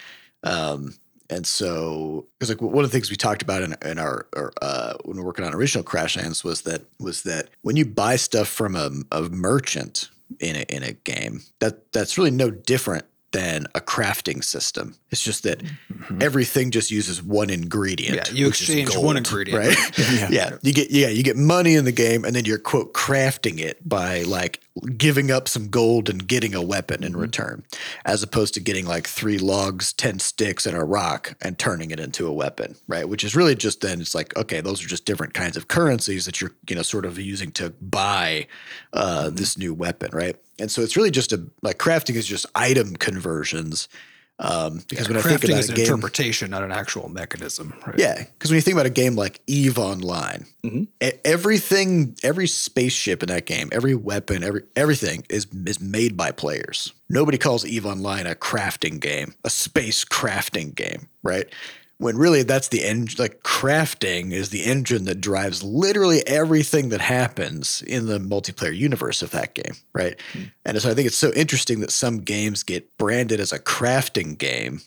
Um, 0.43 0.95
and 1.29 1.45
so, 1.45 2.25
because 2.39 2.49
like 2.49 2.61
one 2.61 2.83
of 2.83 2.89
the 2.89 2.95
things 2.95 3.11
we 3.11 3.15
talked 3.15 3.43
about 3.43 3.61
in, 3.61 3.75
in 3.85 3.99
our, 3.99 4.25
our 4.35 4.51
uh, 4.61 4.93
when 5.05 5.17
we 5.17 5.21
are 5.21 5.25
working 5.25 5.45
on 5.45 5.53
original 5.53 5.83
Crashlands 5.83 6.43
was 6.43 6.63
that 6.63 6.81
was 6.99 7.21
that 7.23 7.49
when 7.61 7.75
you 7.75 7.85
buy 7.85 8.15
stuff 8.15 8.47
from 8.47 8.75
a, 8.75 8.89
a 9.11 9.23
merchant 9.29 10.09
in 10.39 10.55
a, 10.55 10.61
in 10.75 10.81
a 10.81 10.93
game, 10.93 11.41
that 11.59 11.91
that's 11.91 12.17
really 12.17 12.31
no 12.31 12.49
different 12.49 13.05
than 13.31 13.67
a 13.75 13.79
crafting 13.79 14.43
system. 14.43 14.95
It's 15.11 15.23
just 15.23 15.43
that 15.43 15.59
mm-hmm. 15.59 16.21
everything 16.21 16.71
just 16.71 16.91
uses 16.91 17.21
one 17.21 17.49
ingredient. 17.49 18.15
Yeah, 18.15 18.33
you 18.33 18.47
which 18.47 18.61
is 18.61 18.69
exchange 18.69 19.03
one 19.03 19.17
ingredient. 19.17 19.59
right? 19.59 19.77
Yeah. 20.09 20.27
yeah. 20.31 20.57
you 20.61 20.73
get 20.73 20.91
yeah, 20.91 21.07
you 21.09 21.23
get 21.23 21.37
money 21.37 21.75
in 21.75 21.85
the 21.85 21.91
game, 21.91 22.25
and 22.25 22.35
then 22.35 22.45
you're 22.45 22.57
quote 22.57 22.93
crafting 22.93 23.59
it 23.59 23.87
by 23.87 24.23
like 24.23 24.59
giving 24.97 25.29
up 25.29 25.47
some 25.47 25.67
gold 25.67 26.09
and 26.09 26.25
getting 26.27 26.55
a 26.55 26.61
weapon 26.61 27.03
in 27.03 27.11
mm-hmm. 27.11 27.21
return, 27.21 27.63
as 28.05 28.23
opposed 28.23 28.53
to 28.55 28.59
getting 28.59 28.85
like 28.85 29.07
three 29.07 29.37
logs, 29.37 29.93
ten 29.93 30.19
sticks, 30.19 30.65
and 30.65 30.75
a 30.75 30.83
rock 30.83 31.35
and 31.41 31.59
turning 31.59 31.91
it 31.91 31.99
into 31.99 32.27
a 32.27 32.33
weapon, 32.33 32.75
right? 32.87 33.07
Which 33.07 33.23
is 33.23 33.35
really 33.35 33.55
just 33.55 33.81
then 33.81 34.01
it's 34.01 34.15
like 34.15 34.35
okay, 34.37 34.61
those 34.61 34.83
are 34.83 34.87
just 34.87 35.05
different 35.05 35.33
kinds 35.33 35.57
of 35.57 35.67
currencies 35.67 36.25
that 36.25 36.41
you're 36.41 36.55
you 36.67 36.75
know 36.75 36.81
sort 36.81 37.05
of 37.05 37.19
using 37.19 37.51
to 37.53 37.71
buy 37.81 38.47
uh, 38.93 39.25
mm-hmm. 39.25 39.35
this 39.35 39.57
new 39.57 39.73
weapon, 39.73 40.09
right? 40.13 40.37
And 40.59 40.69
so 40.71 40.81
it's 40.81 40.95
really 40.97 41.11
just 41.11 41.31
a 41.33 41.43
like 41.61 41.77
crafting 41.77 42.15
is 42.15 42.25
just 42.27 42.45
item 42.55 42.95
conversions. 42.95 43.87
Um, 44.41 44.81
because 44.87 45.09
when 45.09 45.17
I 45.17 45.21
think 45.21 45.43
about 45.43 45.59
is 45.59 45.67
a 45.67 45.73
an 45.73 45.75
game, 45.75 45.85
interpretation, 45.85 46.49
not 46.49 46.63
an 46.63 46.71
actual 46.71 47.09
mechanism. 47.09 47.73
Right? 47.85 47.99
yeah, 47.99 48.23
because 48.23 48.49
when 48.49 48.55
you 48.55 48.61
think 48.61 48.75
about 48.75 48.85
a 48.85 48.89
game 48.89 49.15
like 49.17 49.41
Eve 49.47 49.77
Online, 49.77 50.45
Mm-hmm. 50.63 51.09
everything, 51.25 52.15
every 52.23 52.47
spaceship 52.47 53.23
in 53.23 53.27
that 53.27 53.45
game, 53.45 53.69
every 53.71 53.95
weapon, 53.95 54.43
every 54.43 54.63
everything 54.75 55.25
is 55.29 55.47
is 55.65 55.81
made 55.81 56.15
by 56.15 56.31
players. 56.31 56.93
Nobody 57.09 57.37
calls 57.37 57.65
Eve 57.65 57.85
Online 57.85 58.27
a 58.27 58.35
crafting 58.35 58.99
game, 58.99 59.35
a 59.43 59.49
space 59.49 60.05
crafting 60.05 60.73
game, 60.75 61.07
right? 61.23 61.47
When 61.99 62.17
really 62.17 62.43
that's 62.43 62.69
the 62.69 62.83
engine. 62.85 63.17
Like 63.21 63.43
crafting 63.43 64.31
is 64.31 64.49
the 64.49 64.63
engine 64.63 65.03
that 65.05 65.19
drives 65.19 65.61
literally 65.63 66.25
everything 66.25 66.89
that 66.89 67.01
happens 67.01 67.81
in 67.85 68.05
the 68.07 68.19
multiplayer 68.19 68.75
universe 68.75 69.21
of 69.21 69.31
that 69.31 69.53
game, 69.53 69.75
right? 69.93 70.17
And 70.63 70.81
so 70.81 70.89
I 70.89 70.93
think 70.93 71.07
it's 71.07 71.17
so 71.17 71.31
interesting 71.33 71.81
that 71.81 71.91
some 71.91 72.19
games 72.21 72.63
get 72.63 72.97
branded 72.97 73.41
as 73.41 73.51
a 73.51 73.59
crafting 73.59 74.37
game 74.37 74.79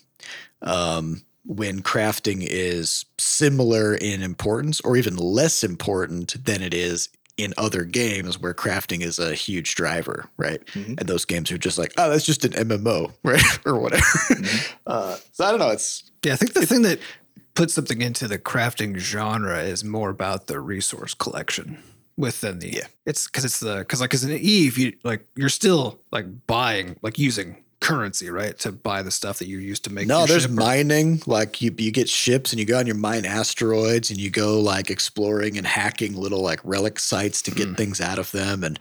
um, 0.63 1.21
when 1.45 1.83
crafting 1.83 2.39
is 2.41 3.05
similar 3.19 3.93
in 3.93 4.23
importance 4.23 4.81
or 4.81 4.97
even 4.97 5.15
less 5.15 5.63
important 5.63 6.43
than 6.45 6.63
it 6.63 6.73
is 6.73 7.09
in 7.37 7.53
other 7.57 7.83
games 7.83 8.39
where 8.39 8.53
crafting 8.53 9.01
is 9.01 9.19
a 9.19 9.35
huge 9.35 9.75
driver, 9.75 10.29
right? 10.37 10.65
Mhm. 10.67 10.99
And 10.99 11.09
those 11.09 11.25
games 11.25 11.51
are 11.51 11.57
just 11.59 11.77
like, 11.77 11.93
oh, 11.97 12.09
that's 12.09 12.25
just 12.25 12.45
an 12.45 12.53
MMO, 12.53 13.11
right? 13.23 13.59
or 13.65 13.77
whatever. 13.79 14.03
Uh, 14.87 15.17
so 15.31 15.45
I 15.45 15.51
don't 15.51 15.59
know. 15.59 15.69
It's 15.69 16.09
Yeah, 16.23 16.33
I 16.33 16.35
think 16.35 16.53
the 16.53 16.65
thing 16.65 16.83
that 16.83 16.99
puts 17.55 17.73
something 17.73 18.01
into 18.01 18.27
the 18.27 18.39
crafting 18.39 18.97
genre 18.97 19.61
is 19.61 19.83
more 19.83 20.09
about 20.09 20.47
the 20.47 20.59
resource 20.59 21.13
collection 21.13 21.77
within 22.17 22.59
the 22.59 22.69
Yeah. 22.69 22.87
It's 23.05 23.27
because 23.27 23.45
it's 23.45 23.59
the 23.59 23.77
because 23.79 24.01
like 24.01 24.13
as 24.13 24.23
an 24.23 24.31
Eve, 24.31 24.77
you 24.77 24.93
like 25.03 25.25
you're 25.35 25.49
still 25.49 25.99
like 26.11 26.25
buying 26.47 26.97
like 27.01 27.19
using 27.19 27.57
currency, 27.79 28.29
right, 28.29 28.57
to 28.59 28.71
buy 28.71 29.01
the 29.01 29.11
stuff 29.11 29.39
that 29.39 29.47
you 29.47 29.57
used 29.57 29.83
to 29.83 29.91
make. 29.91 30.07
No, 30.07 30.25
there's 30.25 30.47
mining. 30.47 31.21
Like 31.25 31.61
you, 31.61 31.73
you 31.77 31.91
get 31.91 32.07
ships 32.07 32.53
and 32.53 32.59
you 32.59 32.65
go 32.65 32.79
and 32.79 32.87
you 32.87 32.93
mine 32.93 33.25
asteroids 33.25 34.09
and 34.09 34.19
you 34.19 34.29
go 34.29 34.59
like 34.59 34.89
exploring 34.89 35.57
and 35.57 35.67
hacking 35.67 36.15
little 36.15 36.41
like 36.41 36.61
relic 36.63 36.97
sites 36.97 37.41
to 37.43 37.51
get 37.51 37.75
things 37.75 37.99
out 37.99 38.19
of 38.19 38.31
them 38.31 38.63
and 38.63 38.79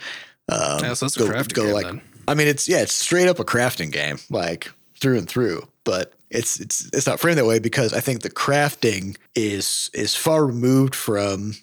um. 0.48 0.78
Yeah, 0.82 0.94
so 0.94 1.06
that's 1.06 1.16
a 1.16 1.18
go, 1.18 1.26
crafting 1.26 1.54
go 1.54 1.64
game 1.64 1.72
like. 1.74 1.84
then. 1.86 2.00
I 2.28 2.34
mean, 2.34 2.46
it's 2.46 2.68
yeah, 2.68 2.82
it's 2.82 2.94
straight 2.94 3.28
up 3.28 3.40
a 3.40 3.44
crafting 3.44 3.90
game, 3.90 4.18
like 4.30 4.70
through 5.00 5.18
and 5.18 5.28
through. 5.28 5.66
But 5.84 6.12
it's 6.32 6.58
it's 6.60 6.88
it's 6.92 7.06
not 7.06 7.20
framed 7.20 7.38
that 7.38 7.46
way 7.46 7.58
because 7.58 7.92
I 7.92 8.00
think 8.00 8.22
the 8.22 8.30
crafting 8.30 9.16
is 9.34 9.90
is 9.94 10.14
far 10.14 10.46
removed 10.46 10.94
from 10.94 11.54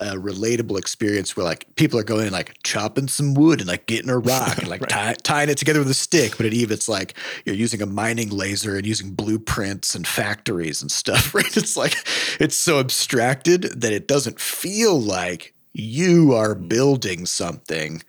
a 0.00 0.16
relatable 0.16 0.78
experience 0.78 1.36
where 1.36 1.44
like 1.44 1.66
people 1.76 1.98
are 1.98 2.04
going 2.04 2.24
and 2.24 2.32
like 2.32 2.56
chopping 2.64 3.08
some 3.08 3.34
wood 3.34 3.60
and 3.60 3.68
like 3.68 3.86
getting 3.86 4.10
a 4.10 4.18
rock 4.32 4.58
and 4.58 4.68
like 4.68 4.86
tie, 4.88 5.14
tying 5.22 5.48
it 5.48 5.58
together 5.58 5.78
with 5.78 5.90
a 5.90 5.94
stick. 5.94 6.36
But 6.36 6.46
at 6.46 6.54
Eve, 6.54 6.70
it's 6.70 6.88
like 6.88 7.14
you're 7.44 7.54
using 7.54 7.82
a 7.82 7.86
mining 7.86 8.30
laser 8.30 8.76
and 8.76 8.86
using 8.86 9.12
blueprints 9.12 9.94
and 9.94 10.06
factories 10.06 10.82
and 10.82 10.90
stuff. 10.90 11.34
Right? 11.42 11.56
It's 11.56 11.76
like 11.76 11.94
it's 12.40 12.56
so 12.56 12.78
abstracted 12.78 13.62
that 13.80 13.92
it 13.92 14.06
doesn't 14.08 14.40
feel 14.40 15.00
like 15.00 15.54
you 15.72 16.34
are 16.34 16.54
mm. 16.54 16.68
building 16.68 17.26
something. 17.26 18.02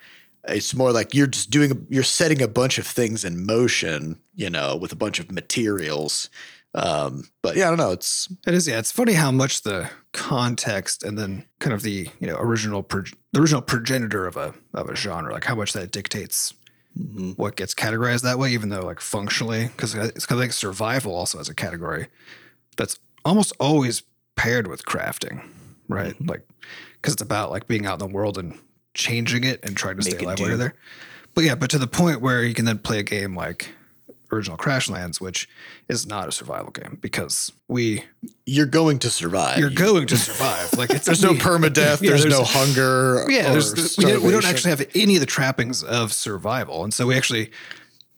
It's 0.46 0.74
more 0.74 0.92
like 0.92 1.14
you're 1.14 1.28
just 1.28 1.50
doing, 1.50 1.88
you're 1.90 2.04
setting 2.04 2.42
a 2.42 2.48
bunch 2.48 2.78
of 2.78 2.86
things 2.86 3.24
in 3.24 3.46
motion, 3.46 4.20
you 4.36 4.50
know, 4.50 4.76
with 4.76 4.92
a 4.92 4.96
bunch 4.96 5.20
of 5.20 5.32
materials. 5.32 6.30
Um, 6.76 7.26
but 7.42 7.56
yeah, 7.56 7.68
I 7.68 7.70
don't 7.70 7.78
know. 7.78 7.92
It's 7.92 8.28
It 8.48 8.54
is, 8.54 8.68
yeah. 8.68 8.80
It's 8.80 8.92
funny 8.92 9.14
how 9.14 9.32
much 9.32 9.62
the 9.62 9.90
context 10.12 11.04
and 11.04 11.18
then 11.18 11.46
kind 11.60 11.74
of 11.74 11.84
the 11.84 12.10
you 12.20 12.28
know 12.28 12.38
original 12.38 12.82
pro- 12.82 13.04
the 13.32 13.42
original 13.42 13.62
progenitor 13.62 14.26
of 14.26 14.38
a 14.38 14.54
of 14.74 14.90
a 14.90 14.96
genre, 14.96 15.34
like 15.34 15.46
how 15.46 15.56
much 15.56 15.74
that 15.74 15.92
dictates 15.92 16.54
mm-hmm. 16.98 17.32
what 17.32 17.56
gets 17.56 17.76
categorized 17.76 18.24
that 18.24 18.40
way, 18.40 18.52
even 18.52 18.70
though 18.70 18.86
like 18.86 19.00
functionally, 19.00 19.68
because 19.68 19.96
uh, 19.96 20.10
it's 20.16 20.26
kind 20.26 20.40
of 20.40 20.44
like 20.44 20.54
survival 20.54 21.14
also 21.14 21.40
as 21.40 21.50
a 21.50 21.56
category 21.56 22.08
that's 22.76 22.98
almost 23.24 23.54
always 23.60 24.02
paired 24.36 24.68
with 24.68 24.84
crafting, 24.86 25.48
right? 25.88 26.14
Mm-hmm. 26.14 26.30
Like 26.30 26.48
because 27.02 27.14
it's 27.14 27.22
about 27.22 27.52
like 27.52 27.68
being 27.68 27.86
out 27.86 28.02
in 28.02 28.08
the 28.08 28.14
world 28.14 28.38
and 28.38 28.58
changing 28.94 29.44
it 29.44 29.60
and 29.64 29.76
trying 29.76 29.98
to 29.98 30.04
Make 30.04 30.16
stay 30.16 30.26
alive 30.26 30.38
do. 30.38 30.44
while 30.44 30.50
you're 30.50 30.58
there. 30.58 30.76
But 31.36 31.44
yeah, 31.44 31.56
but 31.56 31.70
to 31.72 31.78
the 31.78 31.88
point 31.88 32.22
where 32.22 32.44
you 32.44 32.54
can 32.54 32.66
then 32.66 32.80
play 32.80 33.00
a 33.00 33.04
game 33.04 33.36
like 33.36 33.70
original 34.34 34.58
Crashlands, 34.58 35.22
which 35.22 35.48
is 35.88 36.06
not 36.06 36.28
a 36.28 36.32
survival 36.32 36.72
game 36.72 36.98
because 37.02 37.52
we 37.68 38.04
you're 38.46 38.66
going 38.66 39.00
to 39.00 39.10
survive. 39.10 39.58
you're 39.60 39.70
going 39.70 40.08
to 40.08 40.18
survive. 40.18 40.74
Like 40.78 40.90
it's 40.90 41.06
there's 41.08 41.24
no 41.24 41.34
permadeath. 41.34 42.02
Yeah, 42.02 42.10
there's, 42.10 42.24
there's- 42.24 42.40
no 42.40 42.44
hunger. 42.44 43.26
Yeah, 43.30 43.52
there's, 43.52 43.98
we, 43.98 44.06
don't, 44.06 44.24
we 44.24 44.32
don't 44.32 44.46
actually 44.46 44.72
have 44.72 44.86
any 44.96 45.16
of 45.16 45.20
the 45.20 45.26
trappings 45.26 45.84
of 45.84 46.12
survival, 46.14 46.84
and 46.84 46.94
so 46.94 47.08
we 47.08 47.16
actually 47.16 47.52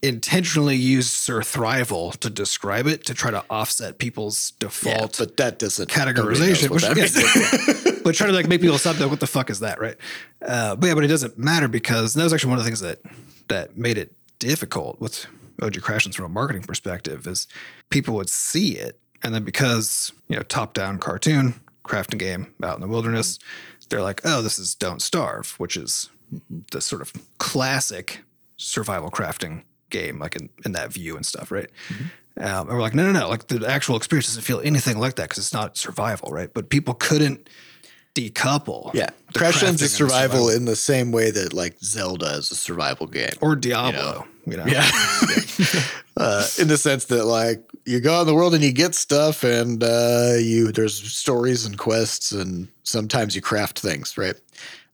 intentionally 0.02 0.76
use 0.76 1.10
surthrival 1.10 2.16
to 2.18 2.30
describe 2.30 2.86
it 2.86 3.06
to 3.06 3.14
try 3.14 3.32
to 3.32 3.44
offset 3.50 3.98
people's 3.98 4.54
Yeah, 4.62 4.68
default 4.68 5.18
but 5.18 5.38
that 5.38 5.58
doesn't 5.58 5.90
categorization, 5.90 6.70
which 6.70 6.84
that 6.84 6.96
yeah, 6.96 8.00
but 8.04 8.14
trying 8.14 8.30
to 8.30 8.36
like 8.36 8.48
make 8.48 8.62
people 8.62 8.78
stop 8.78 8.98
that. 8.98 9.10
What 9.10 9.20
the 9.20 9.28
fuck 9.28 9.50
is 9.50 9.62
that, 9.62 9.80
right? 9.80 9.96
Uh, 10.46 10.76
but 10.76 10.88
yeah, 10.88 10.94
but 10.94 11.04
it 11.04 11.08
doesn't 11.08 11.38
matter 11.40 11.68
because 11.68 12.14
that 12.14 12.24
was 12.24 12.34
actually 12.34 12.50
one 12.52 12.60
of 12.60 12.64
the 12.66 12.70
things 12.70 12.82
that 12.82 13.00
that 13.48 13.78
made 13.78 13.98
it 13.98 14.14
difficult 14.38 15.00
with 15.00 15.26
OG 15.62 15.74
Crashlands 15.76 16.16
from 16.16 16.26
a 16.26 16.30
marketing 16.30 16.64
perspective 16.64 17.28
is 17.28 17.48
people 17.90 18.16
would 18.16 18.30
see 18.30 18.78
it, 18.78 19.00
and 19.24 19.34
then 19.34 19.44
because 19.44 20.12
you 20.28 20.36
know 20.36 20.44
top 20.44 20.74
down 20.74 21.00
cartoon 21.00 21.56
crafting 21.84 22.20
game 22.20 22.54
out 22.64 22.76
in 22.76 22.82
the 22.82 22.88
wilderness, 22.88 23.40
they're 23.90 24.02
like, 24.02 24.22
oh, 24.26 24.42
this 24.42 24.58
is 24.58 24.76
Don't 24.76 25.02
Starve, 25.02 25.54
which 25.58 25.78
is 25.78 26.10
the 26.72 26.82
sort 26.82 27.02
of 27.02 27.14
classic 27.38 28.22
survival 28.58 29.12
crafting 29.12 29.64
game, 29.90 30.20
like 30.20 30.36
in, 30.36 30.50
in 30.66 30.72
that 30.74 30.92
view 30.92 31.16
and 31.16 31.26
stuff, 31.26 31.52
right? 31.52 31.70
Um, 32.38 32.68
and 32.68 32.70
we're 32.70 32.82
like, 32.82 32.96
no, 32.96 33.10
no, 33.10 33.18
no. 33.18 33.30
Like 33.30 33.48
the 33.48 33.66
actual 33.68 33.96
experience 33.96 34.28
doesn't 34.28 34.44
feel 34.44 34.60
anything 34.62 34.98
like 34.98 35.16
that 35.16 35.30
because 35.30 35.38
it's 35.38 35.54
not 35.54 35.78
survival, 35.78 36.32
right? 36.32 36.54
But 36.54 36.70
people 36.70 36.94
couldn't 36.94 37.50
decouple. 38.16 38.92
Yeah, 38.94 39.10
the 39.34 39.40
Crash 39.40 39.58
crafting 39.58 39.64
Lands 39.64 39.82
and 39.82 39.88
is 39.88 39.94
survival 39.94 40.50
in 40.50 40.66
the 40.66 40.76
same 40.76 41.12
way 41.12 41.30
that 41.32 41.54
like 41.54 41.78
Zelda 41.84 42.32
is 42.38 42.50
a 42.50 42.56
survival 42.56 43.06
game. 43.06 43.34
or 43.42 43.56
Diablo. 43.56 44.26
You 44.48 44.58
know, 44.58 44.66
Yeah. 44.66 44.88
uh, 46.18 46.48
in 46.60 46.68
the 46.68 46.78
sense 46.78 47.06
that 47.06 47.26
like 47.26 47.62
you 47.86 48.00
go 48.00 48.16
out 48.16 48.22
in 48.22 48.28
the 48.28 48.34
world 48.34 48.54
and 48.54 48.64
you 48.64 48.72
get 48.72 48.96
stuff 48.96 49.44
and 49.44 49.84
uh, 49.84 50.34
you 50.40 50.72
there's 50.72 50.96
stories 51.12 51.66
and 51.66 51.78
quests 51.78 52.32
and 52.32 52.68
sometimes 52.84 53.36
you 53.36 53.42
craft 53.42 53.80
things, 53.80 54.18
right? 54.18 54.36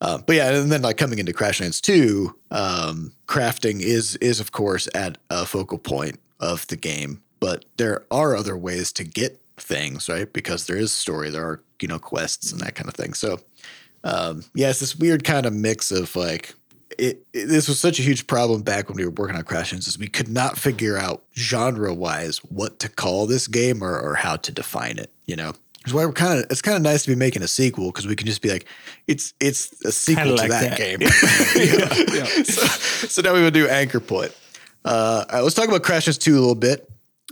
Uh, 0.02 0.18
but 0.18 0.36
yeah, 0.36 0.52
and 0.52 0.72
then 0.72 0.82
like 0.82 0.98
coming 0.98 1.20
into 1.20 1.32
Crashlands 1.32 1.80
2, 1.80 2.36
um, 2.50 3.12
crafting 3.28 3.82
is 3.82 4.16
is 4.18 4.40
of 4.40 4.52
course 4.52 4.88
at 4.96 5.18
a 5.30 5.46
focal 5.46 5.78
point 5.78 6.20
of 6.40 6.66
the 6.68 6.78
game, 6.78 7.22
but 7.40 7.66
there 7.78 8.04
are 8.10 8.36
other 8.36 8.58
ways 8.58 8.92
to 8.94 9.04
get 9.04 9.40
things, 9.58 10.10
right? 10.10 10.32
Because 10.34 10.66
there 10.66 10.78
is 10.78 10.92
story, 10.92 11.30
there 11.30 11.46
are 11.46 11.62
you 11.82 11.88
know 11.88 12.00
quests 12.00 12.52
and 12.52 12.62
that 12.62 12.76
kind 12.76 12.88
of 12.88 12.96
thing. 12.96 13.14
So 13.14 13.40
um, 14.04 14.44
yeah, 14.56 14.70
it's 14.70 14.80
this 14.80 14.96
weird 14.96 15.24
kind 15.24 15.46
of 15.46 15.54
mix 15.54 15.92
of 15.92 16.16
like 16.16 16.54
it, 16.98 17.26
it- 17.34 17.46
This 17.48 17.68
was 17.68 17.80
such 17.80 18.00
a 18.00 18.02
huge 18.02 18.28
problem 18.28 18.62
back 18.64 18.88
when 18.90 18.98
we 18.98 19.06
were 19.06 19.12
working 19.12 19.36
on 19.38 19.44
Crashlands, 19.44 19.88
is 19.88 19.98
we 19.98 20.08
could 20.08 20.28
not 20.30 20.58
figure 20.58 20.98
out 20.98 21.24
genre 21.38 21.94
wise 21.94 22.40
what 22.40 22.80
to 22.80 22.90
call 22.90 23.28
this 23.28 23.48
game 23.48 23.84
or, 23.84 24.00
or 24.00 24.16
how 24.16 24.36
to 24.38 24.52
define 24.52 24.98
it. 24.98 25.10
You 25.26 25.36
know, 25.38 25.54
that's 25.84 25.94
why 25.94 26.06
we're 26.06 26.12
kind 26.14 26.40
of. 26.40 26.46
It's 26.52 26.62
kind 26.62 26.76
of 26.76 26.84
nice 26.84 27.04
to 27.04 27.10
be 27.10 27.16
making 27.16 27.44
a 27.44 27.48
sequel 27.48 27.86
because 27.92 28.08
we 28.08 28.16
can 28.16 28.28
just 28.28 28.42
be 28.42 28.50
like, 28.50 28.66
it's 29.08 29.34
it's 29.40 29.72
a 29.86 29.92
sequel 29.92 30.36
Kinda 30.38 30.44
to 30.44 30.50
that, 30.50 30.70
that. 30.70 30.78
game. 30.78 31.00
Yeah. 32.18 32.26
So, 32.44 33.08
so 33.08 33.22
now 33.22 33.34
we 33.34 33.42
would 33.42 33.54
do 33.54 33.68
Anchor 33.68 34.00
Point. 34.00 34.36
Uh, 34.84 35.26
all 35.30 35.36
right, 35.38 35.42
let's 35.44 35.56
talk 35.56 35.68
about 35.68 35.84
Crashlands 35.84 36.20
two 36.20 36.34
a 36.34 36.40
little 36.42 36.56
bit 36.56 36.90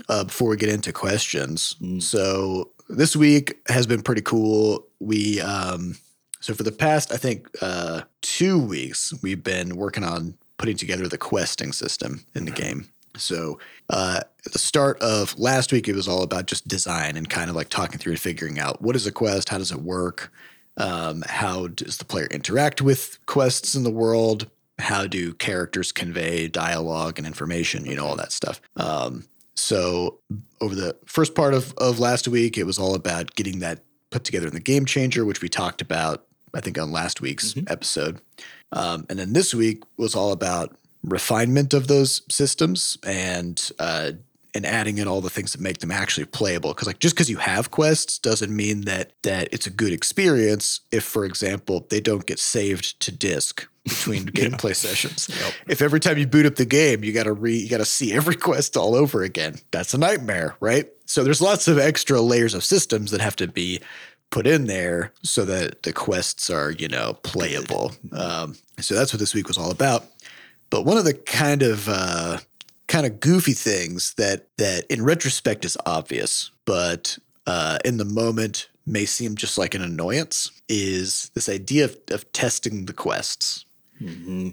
uh, 0.08 0.24
before 0.24 0.50
we 0.50 0.58
get 0.58 0.70
into 0.70 0.94
questions. 0.94 1.76
So 2.00 2.70
this 2.90 3.16
week 3.16 3.60
has 3.68 3.88
been 3.88 4.02
pretty 4.02 4.22
cool. 4.22 4.86
We 5.00 5.40
um, 5.40 5.96
so 6.42 6.54
for 6.54 6.64
the 6.64 6.72
past 6.72 7.14
I 7.14 7.18
think 7.18 7.48
uh, 7.62 8.02
two 8.22 8.60
weeks 8.60 9.14
we've 9.22 9.44
been 9.44 9.76
working 9.76 10.04
on 10.04 10.36
putting 10.58 10.78
together 10.78 11.08
the 11.08 11.18
questing 11.18 11.72
system 11.72 12.26
in 12.36 12.46
the 12.46 12.52
game. 12.52 12.90
So 13.16 13.60
uh, 13.90 14.22
at 14.46 14.52
the 14.52 14.60
start 14.60 15.02
of 15.02 15.38
last 15.40 15.72
week, 15.72 15.88
it 15.88 15.96
was 15.96 16.08
all 16.08 16.24
about 16.24 16.46
just 16.46 16.68
design 16.68 17.18
and 17.18 17.30
kind 17.30 17.50
of 17.50 17.56
like 17.56 17.70
talking 17.70 17.98
through 17.98 18.14
and 18.14 18.20
figuring 18.20 18.60
out 18.60 18.82
what 18.82 18.96
is 18.96 19.08
a 19.08 19.12
quest, 19.12 19.50
how 19.50 19.58
does 19.58 19.72
it 19.72 19.82
work, 19.82 20.32
um, 20.78 21.24
how 21.28 21.68
does 21.68 21.98
the 21.98 22.06
player 22.06 22.28
interact 22.28 22.82
with 22.82 23.18
quests 23.26 23.76
in 23.76 23.84
the 23.84 23.92
world, 23.92 24.50
how 24.78 25.08
do 25.08 25.34
characters 25.34 25.92
convey 25.92 26.48
dialogue 26.48 27.18
and 27.18 27.28
information, 27.28 27.86
you 27.86 27.96
know, 27.96 28.06
all 28.06 28.16
that 28.16 28.32
stuff. 28.32 28.62
Um, 28.76 29.26
so 29.60 30.20
over 30.62 30.76
the 30.76 30.96
first 31.06 31.36
part 31.36 31.54
of, 31.54 31.74
of 31.78 32.00
last 32.00 32.28
week, 32.28 32.58
it 32.58 32.66
was 32.66 32.80
all 32.80 32.96
about 32.96 33.36
getting 33.36 33.60
that 33.60 33.80
put 34.10 34.24
together 34.24 34.48
in 34.48 34.54
the 34.54 34.60
game 34.60 34.86
changer, 34.86 35.26
which 35.26 35.42
we 35.42 35.50
talked 35.50 35.82
about, 35.82 36.26
I 36.54 36.62
think, 36.62 36.78
on 36.78 36.92
last 36.92 37.22
week's 37.22 37.56
episode. 37.68 38.22
Um, 38.72 39.06
and 39.10 39.20
then 39.20 39.34
this 39.34 39.54
week 39.54 39.84
was 39.98 40.16
all 40.16 40.32
about 40.32 40.76
refinement 41.04 41.74
of 41.74 41.88
those 41.88 42.22
systems 42.30 42.98
and 43.06 43.72
uh, 43.80 44.12
and 44.56 44.66
adding 44.66 44.98
in 44.98 45.08
all 45.08 45.22
the 45.22 45.30
things 45.30 45.52
that 45.52 45.62
make 45.62 45.78
them 45.78 45.92
actually 45.92 46.26
playable. 46.26 46.74
Because 46.74 46.88
like 46.88 47.00
just 47.00 47.16
because 47.16 47.30
you 47.30 47.38
have 47.38 47.72
quests 47.72 48.18
doesn't 48.18 48.56
mean 48.56 48.82
that 48.82 49.14
that 49.24 49.50
it's 49.52 49.68
a 49.68 49.72
good 49.72 49.94
experience. 49.94 50.82
If, 50.92 51.04
for 51.04 51.26
example, 51.26 51.86
they 51.90 52.00
don't 52.00 52.26
get 52.26 52.40
saved 52.40 53.00
to 53.02 53.12
disk 53.12 53.68
between 53.90 54.26
gameplay 54.28 54.76
sessions. 54.76 55.30
If 55.68 55.82
every 55.82 56.00
time 56.00 56.18
you 56.18 56.28
boot 56.28 56.46
up 56.46 56.56
the 56.56 56.66
game, 56.66 57.04
you 57.04 57.12
gotta 57.12 57.34
re 57.34 57.56
you 57.56 57.70
gotta 57.70 57.86
see 57.86 58.14
every 58.14 58.36
quest 58.48 58.78
all 58.78 58.96
over 58.96 59.24
again. 59.24 59.56
That's 59.72 59.94
a 59.94 59.98
nightmare, 59.98 60.56
right? 60.60 60.88
So 61.06 61.24
there's 61.24 61.42
lots 61.42 61.68
of 61.68 61.78
extra 61.78 62.22
layers 62.22 62.54
of 62.54 62.64
systems 62.64 63.12
that 63.12 63.22
have 63.22 63.36
to 63.38 63.48
be 63.48 63.82
put 64.30 64.46
in 64.46 64.68
there 64.68 65.12
so 65.24 65.44
that 65.46 65.84
the 65.84 65.92
quests 65.94 66.50
are, 66.50 66.72
you 66.72 66.88
know, 66.88 67.14
playable. 67.24 67.94
Um, 68.12 68.56
so 68.80 68.94
that's 68.96 69.12
what 69.12 69.20
this 69.20 69.34
week 69.34 69.48
was 69.48 69.58
all 69.58 69.72
about. 69.72 70.06
But 70.70 70.86
one 70.86 70.98
of 70.98 71.06
the 71.06 71.16
kind 71.16 71.64
of 71.64 71.90
uh, 71.90 72.38
kind 72.88 73.06
of 73.06 73.20
goofy 73.20 73.54
things 73.54 74.14
that 74.16 74.48
that 74.58 74.86
in 74.90 75.04
retrospect 75.04 75.66
is 75.66 75.78
obvious, 75.86 76.52
but 76.66 77.18
uh, 77.48 77.80
in 77.84 77.98
the 77.98 78.06
moment 78.06 78.70
may 78.86 79.06
seem 79.06 79.36
just 79.36 79.58
like 79.58 79.76
an 79.76 79.82
annoyance 79.82 80.52
is 80.68 81.32
this 81.36 81.48
idea 81.48 81.86
of, 81.86 81.98
of 82.10 82.32
testing 82.34 82.86
the 82.86 82.94
quests. 82.94 83.66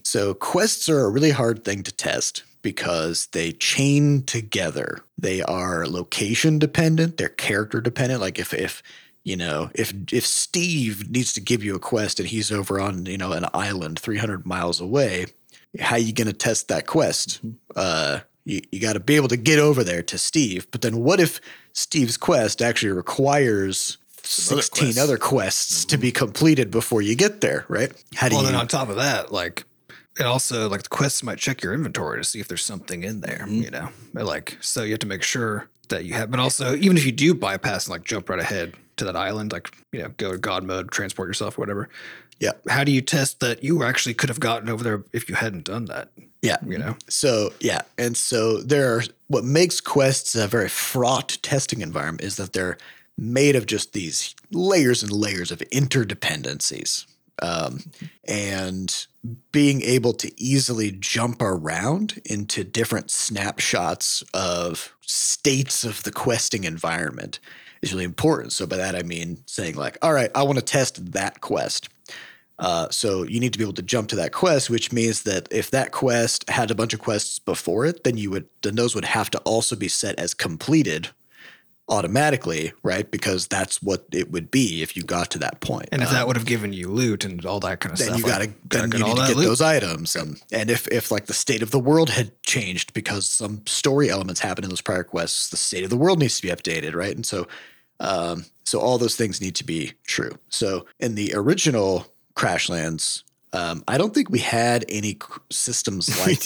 So 0.04 0.34
quests 0.34 0.88
are 0.88 1.04
a 1.04 1.10
really 1.10 1.30
hard 1.30 1.64
thing 1.64 1.82
to 1.84 1.92
test 1.92 2.42
because 2.62 3.28
they 3.32 3.52
chain 3.52 4.22
together. 4.24 5.04
They 5.16 5.40
are 5.42 5.86
location 5.86 6.58
dependent, 6.58 7.16
they're 7.16 7.28
character 7.28 7.80
dependent. 7.80 8.20
Like 8.20 8.38
if 8.38 8.52
if 8.52 8.82
you 9.22 9.36
know, 9.36 9.70
if 9.74 9.92
if 10.12 10.26
Steve 10.26 11.10
needs 11.10 11.32
to 11.34 11.40
give 11.40 11.64
you 11.64 11.74
a 11.74 11.80
quest 11.80 12.20
and 12.20 12.28
he's 12.28 12.52
over 12.52 12.80
on, 12.80 13.06
you 13.06 13.18
know, 13.18 13.32
an 13.32 13.46
island 13.54 13.98
300 13.98 14.46
miles 14.46 14.80
away, 14.80 15.26
how 15.80 15.96
are 15.96 15.98
you 15.98 16.12
going 16.12 16.28
to 16.28 16.32
test 16.32 16.68
that 16.68 16.86
quest? 16.86 17.40
Uh 17.74 18.20
you, 18.44 18.62
you 18.70 18.80
got 18.80 18.94
to 18.94 19.00
be 19.00 19.16
able 19.16 19.28
to 19.28 19.36
get 19.36 19.58
over 19.58 19.84
there 19.84 20.02
to 20.02 20.16
Steve. 20.16 20.66
But 20.70 20.82
then 20.82 20.98
what 20.98 21.20
if 21.20 21.40
Steve's 21.72 22.16
quest 22.16 22.62
actually 22.62 22.92
requires 22.92 23.98
16 24.26 24.84
quests. 24.86 25.00
other 25.00 25.16
quests 25.18 25.84
to 25.86 25.96
be 25.98 26.12
completed 26.12 26.70
before 26.70 27.02
you 27.02 27.14
get 27.14 27.40
there, 27.40 27.64
right? 27.68 27.92
How 28.14 28.28
do 28.28 28.36
Well, 28.36 28.44
you 28.44 28.50
then 28.50 28.60
on 28.60 28.68
top 28.68 28.88
of 28.88 28.96
that, 28.96 29.32
like 29.32 29.64
it 30.18 30.24
also 30.26 30.68
like 30.68 30.82
the 30.82 30.88
quests 30.88 31.22
might 31.22 31.38
check 31.38 31.62
your 31.62 31.74
inventory 31.74 32.18
to 32.20 32.24
see 32.24 32.40
if 32.40 32.48
there's 32.48 32.64
something 32.64 33.04
in 33.04 33.20
there, 33.20 33.44
Mhm. 33.48 33.64
you 33.64 33.70
know. 33.70 33.88
But, 34.14 34.24
like 34.26 34.56
so 34.60 34.82
you 34.82 34.90
have 34.92 35.00
to 35.00 35.06
make 35.06 35.22
sure 35.22 35.68
that 35.88 36.04
you 36.04 36.14
have 36.14 36.30
but 36.30 36.40
also 36.40 36.74
even 36.74 36.96
if 36.96 37.06
you 37.06 37.12
do 37.12 37.32
bypass 37.34 37.86
and 37.86 37.92
like 37.92 38.04
jump 38.04 38.28
right 38.28 38.40
ahead 38.40 38.74
to 38.96 39.04
that 39.04 39.14
island, 39.16 39.52
like, 39.52 39.70
you 39.92 40.02
know, 40.02 40.08
go 40.16 40.32
to 40.32 40.38
God 40.38 40.64
mode, 40.64 40.90
transport 40.90 41.28
yourself, 41.28 41.58
whatever. 41.58 41.88
Yeah. 42.40 42.52
How 42.68 42.82
do 42.84 42.90
you 42.92 43.00
test 43.02 43.40
that 43.40 43.62
you 43.62 43.82
actually 43.82 44.14
could 44.14 44.28
have 44.30 44.40
gotten 44.40 44.68
over 44.68 44.82
there 44.82 45.04
if 45.12 45.28
you 45.28 45.34
hadn't 45.34 45.64
done 45.64 45.84
that? 45.86 46.08
Yeah. 46.42 46.56
You 46.66 46.78
know? 46.78 46.96
So 47.08 47.52
yeah, 47.60 47.82
and 47.98 48.16
so 48.16 48.58
there 48.62 48.94
are 48.96 49.02
what 49.28 49.44
makes 49.44 49.80
quests 49.80 50.34
a 50.34 50.46
very 50.48 50.68
fraught 50.68 51.38
testing 51.42 51.80
environment 51.82 52.22
is 52.24 52.36
that 52.36 52.52
they're 52.52 52.78
made 53.18 53.56
of 53.56 53.66
just 53.66 53.92
these 53.92 54.34
layers 54.52 55.02
and 55.02 55.12
layers 55.12 55.50
of 55.50 55.58
interdependencies, 55.72 57.06
um, 57.42 57.80
and 58.24 59.06
being 59.52 59.82
able 59.82 60.12
to 60.14 60.40
easily 60.40 60.92
jump 60.92 61.42
around 61.42 62.20
into 62.24 62.64
different 62.64 63.10
snapshots 63.10 64.22
of 64.32 64.94
states 65.00 65.84
of 65.84 66.02
the 66.02 66.12
questing 66.12 66.64
environment 66.64 67.40
is 67.82 67.92
really 67.92 68.04
important. 68.04 68.52
So 68.52 68.66
by 68.66 68.76
that 68.76 68.94
I 68.94 69.02
mean 69.02 69.42
saying 69.46 69.74
like, 69.76 69.98
all 70.02 70.12
right, 70.12 70.30
I 70.34 70.42
want 70.42 70.58
to 70.58 70.64
test 70.64 71.12
that 71.12 71.40
quest. 71.40 71.88
Uh, 72.58 72.88
so 72.90 73.22
you 73.24 73.38
need 73.38 73.52
to 73.52 73.58
be 73.58 73.64
able 73.64 73.74
to 73.74 73.82
jump 73.82 74.08
to 74.08 74.16
that 74.16 74.32
quest, 74.32 74.70
which 74.70 74.92
means 74.92 75.24
that 75.24 75.46
if 75.50 75.70
that 75.70 75.92
quest 75.92 76.48
had 76.48 76.70
a 76.70 76.74
bunch 76.74 76.94
of 76.94 77.00
quests 77.00 77.38
before 77.38 77.84
it, 77.84 78.02
then 78.04 78.16
you 78.16 78.30
would 78.30 78.48
then 78.62 78.76
those 78.76 78.94
would 78.94 79.04
have 79.04 79.28
to 79.30 79.38
also 79.40 79.76
be 79.76 79.88
set 79.88 80.18
as 80.18 80.32
completed 80.32 81.10
automatically, 81.88 82.72
right? 82.82 83.08
Because 83.10 83.46
that's 83.46 83.80
what 83.82 84.06
it 84.12 84.30
would 84.32 84.50
be 84.50 84.82
if 84.82 84.96
you 84.96 85.02
got 85.04 85.30
to 85.30 85.38
that 85.38 85.60
point. 85.60 85.88
And 85.92 86.02
if 86.02 86.08
Um, 86.08 86.14
that 86.14 86.26
would 86.26 86.36
have 86.36 86.44
given 86.46 86.72
you 86.72 86.88
loot 86.88 87.24
and 87.24 87.44
all 87.46 87.60
that 87.60 87.78
kind 87.80 87.92
of 87.92 87.98
stuff, 87.98 88.10
then 88.10 88.18
stuff. 88.18 88.26
you 88.32 88.40
like, 88.40 88.68
gotta 88.68 88.82
then 88.82 88.90
get 88.90 88.98
you 88.98 89.06
all 89.06 89.14
need 89.14 89.20
to 89.22 89.28
get 89.28 89.36
loot. 89.36 89.44
those 89.46 89.60
items 89.60 90.16
and 90.16 90.40
and 90.50 90.68
if 90.70 90.88
if 90.88 91.10
like 91.10 91.26
the 91.26 91.32
state 91.34 91.62
of 91.62 91.70
the 91.70 91.78
world 91.78 92.10
had 92.10 92.30
changed 92.42 92.92
because 92.92 93.28
some 93.28 93.64
story 93.66 94.10
elements 94.10 94.40
happened 94.40 94.64
in 94.64 94.70
those 94.70 94.80
prior 94.80 95.04
quests 95.04 95.48
the 95.50 95.56
state 95.56 95.84
of 95.84 95.90
the 95.90 95.96
world 95.96 96.18
needs 96.18 96.36
to 96.40 96.42
be 96.42 96.48
updated 96.52 96.94
right 96.94 97.14
and 97.14 97.24
so 97.24 97.46
um 98.00 98.44
so 98.64 98.80
all 98.80 98.98
those 98.98 99.14
things 99.16 99.40
need 99.40 99.54
to 99.54 99.64
be 99.64 99.92
true 100.06 100.32
so 100.48 100.84
in 100.98 101.14
the 101.14 101.32
original 101.34 102.06
crashlands 102.34 103.22
um 103.52 103.82
i 103.88 103.96
don't 103.96 104.12
think 104.12 104.28
we 104.28 104.40
had 104.40 104.84
any 104.88 105.16
systems 105.50 106.08
like 106.26 106.42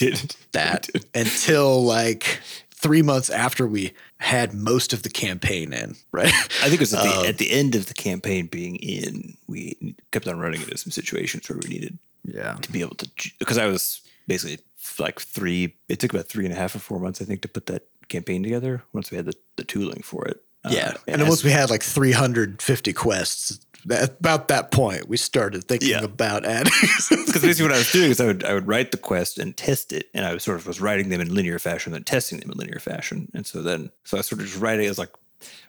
that 0.51 0.87
until 1.15 1.83
like 1.83 2.39
three 2.81 3.01
months 3.01 3.29
after 3.29 3.65
we 3.67 3.93
had 4.17 4.53
most 4.53 4.91
of 4.93 5.03
the 5.03 5.09
campaign 5.09 5.71
in 5.73 5.95
right 6.11 6.27
I 6.27 6.67
think 6.69 6.73
it 6.75 6.79
was 6.79 6.93
at 6.93 7.03
the, 7.03 7.19
Um, 7.19 7.25
at 7.25 7.37
the 7.37 7.51
end 7.51 7.75
of 7.75 7.85
the 7.85 7.93
campaign 7.93 8.47
being 8.47 8.75
in, 8.77 9.37
we 9.47 9.95
kept 10.11 10.27
on 10.27 10.39
running 10.39 10.61
into 10.61 10.77
some 10.77 10.91
situations 10.91 11.47
where 11.49 11.59
we 11.61 11.69
needed 11.69 11.97
Yeah. 12.25 12.53
to 12.61 12.71
be 12.71 12.81
able 12.81 12.95
to, 12.95 13.09
because 13.39 13.57
I 13.57 13.67
was 13.67 14.01
basically 14.27 14.59
like 14.99 15.19
three, 15.21 15.75
it 15.89 15.99
took 15.99 16.11
about 16.13 16.27
three 16.27 16.45
and 16.45 16.53
a 16.53 16.57
half 16.57 16.75
or 16.75 16.79
four 16.79 16.99
months, 16.99 17.21
I 17.21 17.25
think, 17.25 17.41
to 17.41 17.47
put 17.47 17.65
that 17.67 17.87
campaign 18.09 18.43
together 18.43 18.83
once 18.93 19.09
we 19.11 19.17
had 19.17 19.25
the, 19.25 19.33
the 19.57 19.63
tooling 19.63 20.01
for 20.03 20.25
it. 20.27 20.41
Uh, 20.63 20.69
Yeah. 20.73 20.93
and 21.07 21.21
as- 21.21 21.27
once 21.29 21.43
we 21.43 21.51
had 21.51 21.69
like 21.69 21.83
350 21.83 22.93
quests, 22.93 23.59
at 23.89 24.09
about 24.19 24.47
that 24.49 24.71
point, 24.71 25.07
we 25.07 25.17
started 25.17 25.63
thinking 25.63 25.89
Yeah. 25.89 26.03
about 26.03 26.45
adding. 26.45 26.71
because 27.09 27.41
basically 27.41 27.63
what 27.69 27.75
I 27.75 27.79
was 27.79 27.91
doing 27.91 28.11
is 28.11 28.19
I 28.21 28.25
would 28.25 28.43
I 28.43 28.53
would 28.53 28.67
write 28.67 28.91
the 28.91 28.97
quest 28.97 29.37
and 29.39 29.55
test 29.55 29.91
it, 29.93 30.09
and 30.13 30.25
I 30.25 30.33
was 30.33 30.43
sort 30.43 30.57
of 30.57 30.67
was 30.67 30.79
writing 30.81 31.09
them 31.09 31.21
in 31.21 31.33
linear 31.33 31.59
fashion, 31.59 31.93
then 31.93 32.03
testing 32.03 32.39
them 32.39 32.51
in 32.51 32.57
linear 32.57 32.79
fashion, 32.79 33.29
and 33.33 33.45
so 33.45 33.61
then 33.61 33.91
so 34.03 34.17
I 34.17 34.21
sort 34.21 34.41
of 34.41 34.47
just 34.47 34.59
write 34.59 34.79
it 34.79 34.85
as 34.85 34.97
like 34.97 35.11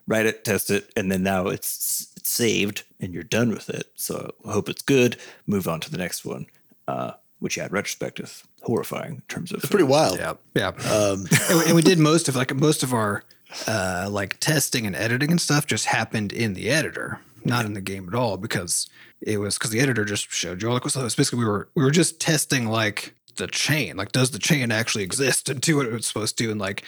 write 0.07 0.27
it, 0.27 0.44
test 0.44 0.70
it, 0.70 0.90
and 0.96 1.11
then 1.11 1.22
now 1.22 1.46
it's 1.48 2.09
it's 2.16 2.31
saved 2.31 2.85
and 3.01 3.12
you're 3.14 3.22
done 3.22 3.51
with 3.51 3.68
it. 3.70 3.90
So 3.94 4.33
I 4.46 4.53
hope 4.53 4.68
it's 4.68 4.83
good. 4.83 5.16
Move 5.46 5.66
on 5.68 5.81
to 5.81 5.90
the 5.90 5.98
next 5.98 6.25
one, 6.25 6.46
uh, 6.88 7.12
which 7.38 7.57
yeah, 7.57 7.66
in 7.66 7.72
retrospect 7.72 8.20
is 8.20 8.44
horrifying 8.62 9.14
in 9.16 9.22
terms 9.29 9.51
of 9.53 9.59
it's 9.59 9.70
pretty 9.70 9.85
wild. 9.85 10.18
Yeah. 10.18 10.35
Yeah. 10.55 10.68
Um, 10.68 11.27
and, 11.48 11.59
we, 11.59 11.64
and 11.66 11.75
we 11.75 11.83
did 11.83 11.98
most 11.98 12.29
of 12.29 12.37
like 12.37 12.55
most 12.55 12.83
of 12.83 12.92
our 12.92 13.25
uh 13.66 14.09
like 14.11 14.38
testing 14.40 14.87
and 14.87 14.96
editing 14.96 15.31
and 15.31 15.38
stuff 15.40 15.66
just 15.66 15.85
happened 15.87 16.33
in 16.33 16.55
the 16.55 16.70
editor 16.70 17.20
not 17.44 17.64
in 17.64 17.74
the 17.74 17.81
game 17.81 18.09
at 18.09 18.14
all 18.14 18.37
because 18.37 18.88
it 19.20 19.38
was 19.38 19.57
because 19.59 19.70
the 19.70 19.81
editor 19.81 20.05
just 20.05 20.31
showed 20.31 20.62
you 20.62 20.68
all 20.68 20.74
like 20.74 20.88
so 20.88 21.00
it 21.00 21.05
was 21.05 21.14
basically 21.14 21.38
we 21.38 21.44
were 21.44 21.68
we 21.74 21.85
were 21.85 21.90
just 21.90 22.20
testing 22.20 22.66
like 22.66 23.14
the 23.37 23.46
chain 23.46 23.96
like 23.96 24.12
does 24.12 24.31
the 24.31 24.38
chain 24.38 24.70
actually 24.70 25.05
exist 25.05 25.48
and 25.48 25.61
do 25.61 25.76
what 25.76 25.87
it 25.87 25.92
was 25.92 26.07
supposed 26.07 26.37
to 26.38 26.50
and 26.50 26.61
like 26.61 26.83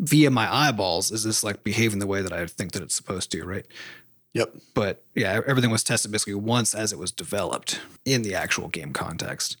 via 0.00 0.30
my 0.30 0.52
eyeballs 0.52 1.10
is 1.12 1.22
this 1.24 1.44
like 1.44 1.62
behaving 1.62 2.00
the 2.00 2.06
way 2.06 2.20
that 2.20 2.32
i 2.32 2.44
think 2.46 2.72
that 2.72 2.82
it's 2.82 2.94
supposed 2.94 3.30
to 3.30 3.44
right 3.44 3.66
yep. 4.32 4.52
but 4.74 5.04
yeah, 5.14 5.40
everything 5.46 5.70
was 5.70 5.84
tested 5.84 6.10
basically 6.10 6.34
once 6.34 6.74
as 6.74 6.92
it 6.92 6.98
was 6.98 7.12
developed 7.12 7.80
in 8.04 8.22
the 8.22 8.34
actual 8.34 8.66
game 8.68 8.92
context. 8.92 9.56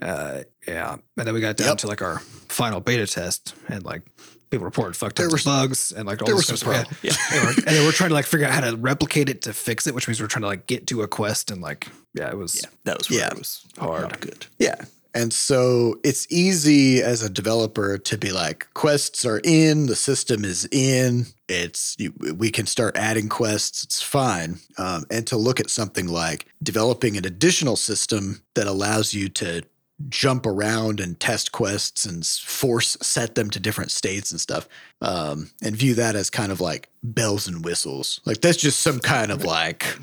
Uh, 0.00 0.40
yeah, 0.66 0.94
and 1.16 1.26
then 1.26 1.34
we 1.34 1.40
got 1.40 1.56
down 1.56 1.68
Yep. 1.68 1.78
to 1.78 1.86
like 1.86 2.02
our 2.02 2.18
final 2.48 2.80
beta 2.80 3.06
test, 3.06 3.54
and 3.68 3.84
like 3.84 4.02
people 4.50 4.64
reported 4.64 4.96
fuck 4.96 5.14
There 5.14 5.28
tons 5.28 5.44
were 5.44 5.52
of 5.52 5.58
bugs 5.68 5.92
and 5.92 6.06
like 6.06 6.22
all 6.22 6.26
there 6.26 6.36
this 6.36 6.50
were 6.50 6.56
stuff. 6.56 6.74
some 6.86 6.94
So, 6.94 6.96
yeah, 7.02 7.12
They 7.30 7.40
were- 7.40 7.48
and 7.52 7.76
then 7.76 7.84
we're 7.86 7.92
trying 7.92 8.10
to 8.10 8.14
like 8.14 8.26
figure 8.26 8.46
out 8.46 8.52
how 8.52 8.70
to 8.70 8.76
replicate 8.76 9.28
it 9.28 9.42
to 9.42 9.52
fix 9.52 9.86
it, 9.86 9.94
which 9.94 10.06
means 10.08 10.20
we're 10.20 10.26
trying 10.28 10.42
to 10.42 10.48
like 10.48 10.66
get 10.66 10.86
to 10.88 11.02
a 11.02 11.08
quest 11.08 11.50
and 11.50 11.60
like 11.62 11.88
yeah, 12.14 12.28
it 12.30 12.36
was 12.36 12.56
yeah, 12.62 12.68
that 12.84 12.98
was 12.98 13.10
where 13.10 13.18
Yeah. 13.20 13.28
it 13.28 13.38
was 13.38 13.64
Hard. 13.78 14.02
not 14.02 14.20
good. 14.20 14.46
Yeah. 14.58 14.76
And 15.14 15.32
so 15.32 15.98
it's 16.04 16.26
easy 16.30 17.02
as 17.02 17.22
a 17.22 17.30
developer 17.30 17.96
to 17.96 18.18
be 18.18 18.32
like, 18.32 18.66
quests 18.74 19.24
are 19.24 19.40
in, 19.44 19.86
the 19.86 19.96
system 19.96 20.44
is 20.44 20.68
in, 20.70 21.24
it's 21.48 21.96
you, 21.98 22.12
we 22.36 22.50
can 22.50 22.66
start 22.66 22.98
adding 22.98 23.30
quests, 23.30 23.82
it's 23.82 24.02
fine. 24.02 24.58
Um, 24.76 25.06
and 25.10 25.26
to 25.28 25.38
look 25.38 25.58
at 25.58 25.70
something 25.70 26.06
like 26.06 26.44
developing 26.62 27.16
an 27.16 27.24
additional 27.24 27.76
system 27.76 28.42
that 28.56 28.66
allows 28.66 29.14
you 29.14 29.30
to 29.30 29.62
jump 30.08 30.46
around 30.46 31.00
and 31.00 31.18
test 31.18 31.52
quests 31.52 32.04
and 32.04 32.26
force 32.26 32.96
set 33.00 33.34
them 33.34 33.50
to 33.50 33.60
different 33.60 33.90
states 33.90 34.30
and 34.30 34.40
stuff, 34.40 34.68
um, 35.00 35.50
and 35.62 35.76
view 35.76 35.94
that 35.94 36.16
as 36.16 36.30
kind 36.30 36.52
of 36.52 36.60
like 36.60 36.88
bells 37.02 37.48
and 37.48 37.64
whistles. 37.64 38.20
Like 38.24 38.40
that's 38.40 38.58
just 38.58 38.80
some 38.80 39.00
kind 39.00 39.30
of 39.30 39.44
like 39.44 39.98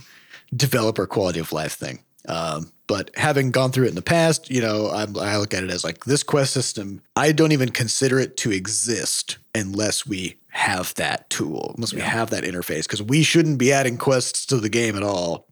developer 0.56 1.06
quality 1.06 1.40
of 1.40 1.52
life 1.52 1.74
thing. 1.74 2.00
Um, 2.28 2.72
but 2.88 3.12
having 3.16 3.52
gone 3.52 3.72
through 3.72 3.86
it 3.86 3.90
in 3.90 3.96
the 3.96 4.02
past, 4.02 4.50
you 4.50 4.62
know, 4.62 4.90
I'm, 4.90 5.18
I 5.18 5.38
look 5.38 5.54
at 5.54 5.64
it 5.64 5.70
as 5.70 5.84
like 5.84 6.06
this 6.06 6.24
quest 6.24 6.54
system. 6.54 7.02
I 7.16 7.32
don't 7.32 7.52
even 7.52 7.70
consider 7.70 8.20
it 8.20 8.38
to 8.38 8.52
exist 8.52 9.38
unless 9.56 10.06
we 10.06 10.38
have 10.50 10.94
that 10.96 11.30
tool, 11.30 11.74
unless 11.76 11.94
we 11.94 12.02
have 12.02 12.30
that 12.30 12.44
interface, 12.44 12.84
because 12.84 13.02
we 13.02 13.24
shouldn't 13.24 13.58
be 13.58 13.72
adding 13.72 13.98
quests 13.98 14.46
to 14.48 14.58
the 14.58 14.70
game 14.70 14.96
at 14.96 15.04
all 15.04 15.48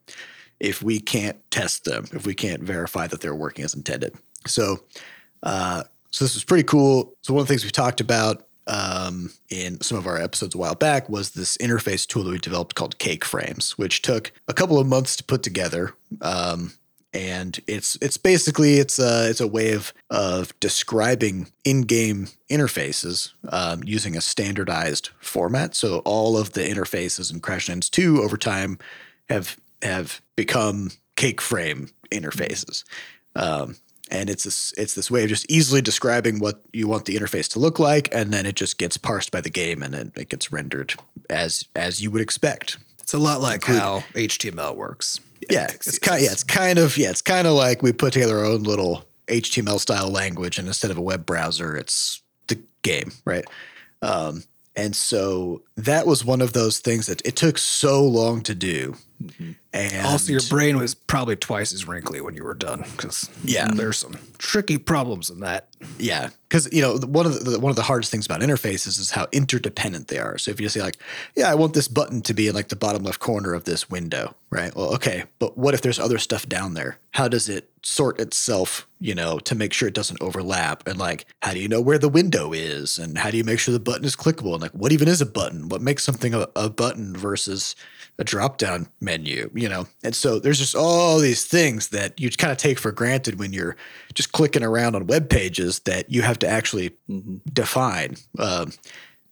if 0.60 0.84
we 0.84 1.00
can't 1.00 1.38
test 1.50 1.86
them, 1.86 2.06
if 2.14 2.26
we 2.26 2.36
can't 2.36 2.62
verify 2.62 3.08
that 3.08 3.22
they're 3.22 3.34
working 3.34 3.66
as 3.66 3.74
intended. 3.74 4.14
So, 4.48 4.80
uh, 5.44 5.84
so 6.12 6.26
this 6.26 6.34
was 6.34 6.44
pretty 6.44 6.64
cool. 6.64 7.14
So 7.22 7.34
one 7.34 7.42
of 7.42 7.48
the 7.48 7.54
things 7.54 7.64
we 7.64 7.72
talked 7.72 8.02
about 8.02 8.48
um, 8.68 9.32
in 9.50 9.82
some 9.82 9.98
of 9.98 10.08
our 10.08 10.18
episodes 10.18 10.56
a 10.56 10.58
while 10.58 10.76
back 10.76 11.10
was 11.10 11.32
this 11.32 11.58
interface 11.58 12.06
tool 12.06 12.24
that 12.24 12.32
we 12.32 12.38
developed 12.38 12.76
called 12.76 12.98
Cake 13.00 13.26
Frames, 13.26 13.78
which 13.78 14.02
took 14.02 14.32
a 14.48 14.54
couple 14.54 14.80
of 14.80 14.88
months 14.88 15.16
to 15.18 15.24
put 15.24 15.44
together. 15.44 15.94
Um, 16.22 16.74
and 17.14 17.60
it's 17.68 17.98
it's 18.02 18.16
basically 18.16 18.76
it's 18.76 18.98
a 18.98 19.30
it's 19.30 19.42
a 19.42 19.48
way 19.48 19.74
of 19.74 19.94
of 20.10 20.58
describing 20.62 21.52
in-game 21.66 22.30
interfaces 22.50 23.32
um, 23.50 23.84
using 23.84 24.16
a 24.16 24.22
standardized 24.22 25.10
format. 25.20 25.76
So 25.76 26.00
all 26.00 26.38
of 26.38 26.54
the 26.54 26.62
interfaces 26.62 27.32
in 27.32 27.42
Crashlands 27.42 27.90
2 27.90 28.22
over 28.22 28.38
time 28.38 28.80
have 29.28 29.58
have 29.82 30.22
become 30.36 30.92
cake 31.18 31.42
frame 31.42 31.90
interfaces. 32.12 32.86
Um, 33.36 33.76
and 34.12 34.30
it's 34.30 34.44
this 34.44 34.74
it's 34.78 34.94
this 34.94 35.10
way 35.10 35.24
of 35.24 35.30
just 35.30 35.50
easily 35.50 35.82
describing 35.82 36.40
what 36.40 36.62
you 36.74 36.88
want 36.88 37.06
the 37.06 37.16
interface 37.16 37.48
to 37.54 37.60
look 37.60 37.80
like, 37.80 38.14
and 38.14 38.32
then 38.32 38.46
it 38.46 38.56
just 38.56 38.78
gets 38.78 38.98
parsed 38.98 39.32
by 39.32 39.42
the 39.42 39.50
game, 39.50 39.82
and 39.82 39.94
then 39.94 40.12
it 40.16 40.30
gets 40.30 40.52
rendered 40.52 40.94
as 41.30 41.66
as 41.76 42.02
you 42.02 42.12
would 42.12 42.22
expect. 42.22 42.78
it's 43.00 43.14
a 43.14 43.18
lot 43.18 43.42
like 43.42 43.64
how 43.64 44.04
HTML 44.14 44.76
works. 44.76 45.20
Yeah, 45.50 45.68
it's 45.72 45.98
kind 45.98 46.22
yeah, 46.22 46.32
it's 46.32 46.44
kind 46.44 46.78
of 46.78 46.98
yeah, 46.98 47.10
it's 47.10 47.22
kind 47.22 47.48
of 47.48 47.54
like 47.54 47.82
we 47.82 47.94
put 47.94 48.14
together 48.14 48.40
our 48.40 48.46
own 48.46 48.64
little 48.64 49.06
HTML 49.28 49.80
style 49.80 50.10
language, 50.10 50.60
and 50.60 50.68
instead 50.68 50.92
of 50.92 50.98
a 50.98 51.02
web 51.02 51.26
browser, 51.26 51.76
it's 51.76 52.22
the 52.48 52.60
game, 52.82 53.14
right? 53.26 53.46
Um, 54.02 54.44
and 54.76 54.96
so 54.96 55.64
that 55.76 56.08
was 56.08 56.24
one 56.24 56.42
of 56.42 56.54
those 56.54 56.80
things 56.80 57.08
that 57.08 57.22
it 57.26 57.36
took 57.36 57.58
so 57.58 58.04
long 58.04 58.42
to 58.42 58.56
do. 58.56 58.96
Mm-hmm. 59.22 59.52
And 59.74 60.08
Also, 60.08 60.32
your 60.32 60.42
brain 60.50 60.78
was 60.78 60.96
probably 60.96 61.36
twice 61.36 61.74
as 61.74 61.88
wrinkly 61.88 62.22
when 62.22 62.36
you 62.36 62.44
were 62.44 62.54
done 62.56 62.84
because 62.92 63.30
Yeah. 63.44 63.68
there's 63.74 63.98
some 63.98 64.16
tricky 64.38 64.78
problems 64.78 65.30
in 65.30 65.40
that. 65.42 65.68
Yeah, 66.00 66.30
because 66.50 66.72
you 66.74 66.82
know 66.82 66.98
one 66.98 67.26
of 67.26 67.44
the 67.46 67.60
one 67.60 67.70
of 67.70 67.76
the 67.76 67.84
hardest 67.84 68.12
things 68.12 68.26
about 68.26 68.42
interfaces 68.42 69.00
is 69.00 69.12
how 69.12 69.28
interdependent 69.32 70.08
they 70.08 70.18
are. 70.20 70.38
So 70.38 70.52
if 70.52 70.60
you 70.60 70.70
say 70.70 70.82
like, 70.82 70.98
yeah, 71.36 71.50
I 71.52 71.56
want 71.56 71.74
this 71.74 71.88
button 71.88 72.22
to 72.24 72.34
be 72.34 72.48
in 72.48 72.56
like 72.56 72.70
the 72.70 72.76
bottom 72.76 73.04
left 73.04 73.20
corner 73.20 73.54
of 73.54 73.64
this 73.66 73.90
window, 73.90 74.36
right? 74.50 74.76
Well, 74.76 74.94
okay, 74.96 75.24
but 75.40 75.58
what 75.58 75.74
if 75.74 75.82
there's 75.82 76.00
other 76.00 76.18
stuff 76.18 76.48
down 76.48 76.74
there? 76.74 76.98
How 77.12 77.28
does 77.28 77.48
it 77.50 77.70
sort 77.84 78.20
itself, 78.20 78.88
you 79.00 79.16
know, 79.16 79.40
to 79.40 79.56
make 79.56 79.74
sure 79.74 79.88
it 79.88 79.94
doesn't 79.94 80.22
overlap? 80.22 80.88
And 80.88 81.00
like, 81.00 81.26
how 81.42 81.54
do 81.54 81.60
you 81.60 81.68
know 81.68 81.82
where 81.82 81.98
the 81.98 82.10
window 82.10 82.54
is? 82.54 83.00
And 83.00 83.18
how 83.18 83.32
do 83.32 83.38
you 83.38 83.44
make 83.44 83.60
sure 83.60 83.74
the 83.74 83.80
button 83.80 84.06
is 84.06 84.16
clickable? 84.16 84.54
And 84.54 84.62
like, 84.62 84.72
what 84.72 84.92
even 84.92 85.08
is 85.08 85.22
a 85.22 85.26
button? 85.26 85.70
What 85.70 85.82
makes 85.82 86.04
something 86.04 86.34
a, 86.34 86.48
a 86.56 86.70
button 86.70 87.16
versus 87.16 87.76
a 88.20 88.24
drop 88.24 88.58
down 88.58 88.88
menu, 89.00 89.50
you 89.54 89.68
know? 89.68 89.88
And 90.04 90.16
so 90.16 90.40
there's 90.40 90.60
just 90.60 90.76
all 90.76 91.18
these 91.20 91.46
things 91.46 91.90
that 91.90 92.20
you 92.20 92.30
kind 92.30 92.52
of 92.52 92.58
take 92.58 92.78
for 92.78 92.92
granted 92.92 93.40
when 93.40 93.54
you're 93.54 93.76
just 94.14 94.32
clicking 94.32 94.64
around 94.64 94.96
on 94.96 95.08
web 95.08 95.30
pages 95.30 95.80
that 95.82 96.12
you 96.12 96.22
have 96.22 96.38
to 96.40 96.48
actually 96.48 96.92
define. 97.52 98.16
Um, 98.38 98.74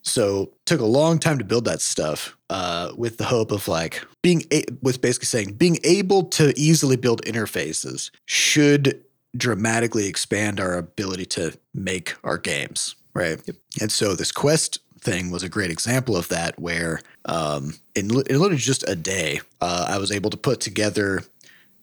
so 0.02 0.52
took 0.66 0.80
a 0.80 0.86
long 0.86 1.20
time 1.20 1.38
to 1.38 1.44
build 1.44 1.66
that 1.66 1.82
stuff 1.82 2.38
uh, 2.50 2.92
with 2.96 3.18
the 3.18 3.26
hope 3.26 3.52
of 3.52 3.68
like 3.68 4.04
being 4.22 4.44
a- 4.52 4.66
with 4.82 5.02
basically 5.02 5.26
saying 5.26 5.54
being 5.54 5.78
able 5.84 6.24
to 6.24 6.54
easily 6.58 6.96
build 6.96 7.22
interfaces 7.24 8.12
should 8.26 9.04
dramatically 9.38 10.08
expand 10.08 10.60
our 10.60 10.78
ability 10.78 11.26
to 11.26 11.58
make 11.74 12.16
our 12.24 12.38
games, 12.38 12.96
right? 13.14 13.40
And 13.80 13.92
so 13.92 14.16
this 14.16 14.32
quest 14.32 14.80
thing 15.00 15.32
was 15.32 15.44
a 15.44 15.50
great 15.50 15.72
example 15.72 16.18
of 16.18 16.28
that, 16.30 16.60
where 16.60 17.02
um, 17.26 17.76
in, 17.96 18.06
in 18.06 18.40
literally 18.40 18.58
just 18.58 18.88
a 18.88 18.96
day, 18.96 19.42
uh, 19.62 19.86
I 19.88 19.98
was 19.98 20.12
able 20.12 20.30
to 20.30 20.38
put 20.38 20.60
together 20.60 21.22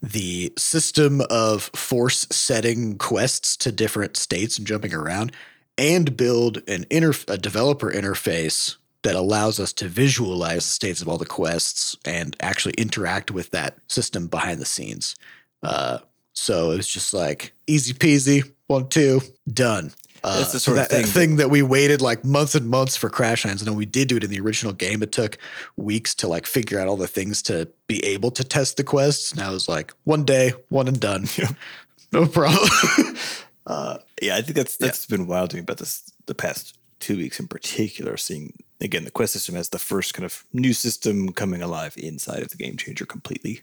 the 0.02 0.52
system 0.59 1.22
of 1.31 1.64
force 1.74 2.26
setting 2.31 2.98
quests 2.98 3.57
to 3.59 3.72
different 3.72 4.16
states 4.16 4.59
and 4.59 4.66
jumping 4.66 4.92
around, 4.92 5.33
and 5.78 6.16
build 6.16 6.62
an 6.68 6.86
inter- 6.90 7.12
a 7.28 7.38
developer 7.38 7.90
interface 7.90 8.76
that 9.02 9.14
allows 9.14 9.60
us 9.60 9.72
to 9.74 9.88
visualize 9.88 10.64
the 10.64 10.70
states 10.70 11.00
of 11.00 11.08
all 11.08 11.18
the 11.18 11.26
quests 11.26 11.96
and 12.04 12.36
actually 12.40 12.74
interact 12.74 13.30
with 13.30 13.50
that 13.50 13.76
system 13.88 14.26
behind 14.26 14.60
the 14.60 14.64
scenes. 14.64 15.14
Uh, 15.62 15.98
so 16.32 16.72
it 16.72 16.76
was 16.76 16.88
just 16.88 17.14
like 17.14 17.52
easy 17.66 17.94
peasy, 17.94 18.50
one, 18.66 18.88
two, 18.88 19.20
done. 19.52 19.92
Uh, 20.24 20.38
That's 20.38 20.52
the 20.52 20.58
so 20.58 20.72
sort 20.72 20.78
of 20.78 20.88
that, 20.88 20.90
that 20.90 21.02
thing 21.04 21.12
thing 21.12 21.36
that 21.36 21.50
we 21.50 21.62
waited 21.62 22.00
like 22.00 22.24
months 22.24 22.56
and 22.56 22.68
months 22.68 22.96
for 22.96 23.08
crash 23.08 23.44
Crashlands. 23.44 23.58
And 23.58 23.68
then 23.68 23.76
we 23.76 23.86
did 23.86 24.08
do 24.08 24.16
it 24.16 24.24
in 24.24 24.30
the 24.30 24.40
original 24.40 24.72
game. 24.72 25.02
It 25.02 25.12
took 25.12 25.38
weeks 25.76 26.14
to 26.16 26.26
like 26.26 26.46
figure 26.46 26.80
out 26.80 26.88
all 26.88 26.96
the 26.96 27.06
things 27.06 27.42
to 27.42 27.68
be 27.86 28.04
able 28.04 28.32
to 28.32 28.42
test 28.42 28.76
the 28.76 28.84
quests. 28.84 29.36
Now 29.36 29.50
it 29.50 29.54
was 29.54 29.68
like 29.68 29.94
one 30.02 30.24
day, 30.24 30.52
one 30.68 30.88
and 30.88 30.98
done. 30.98 31.26
No 32.12 32.24
problem. 32.24 32.68
Yeah, 34.22 34.37
I 34.37 34.42
think 34.42 34.57
that's 34.57 34.76
that's 34.76 35.07
been 35.07 35.26
wild 35.26 35.50
to 35.50 35.57
me 35.57 35.62
about 35.62 35.79
this 35.79 36.11
the 36.26 36.35
past 36.35 36.79
two 37.00 37.16
weeks 37.16 37.40
in 37.40 37.48
particular. 37.48 38.16
Seeing 38.16 38.55
again 38.81 39.05
the 39.05 39.11
quest 39.11 39.33
system 39.33 39.57
as 39.57 39.70
the 39.70 39.79
first 39.79 40.14
kind 40.14 40.24
of 40.24 40.44
new 40.52 40.72
system 40.72 41.33
coming 41.33 41.62
alive 41.62 41.94
inside 41.96 42.42
of 42.42 42.50
the 42.50 42.57
game 42.57 42.76
changer 42.76 43.05
completely, 43.05 43.62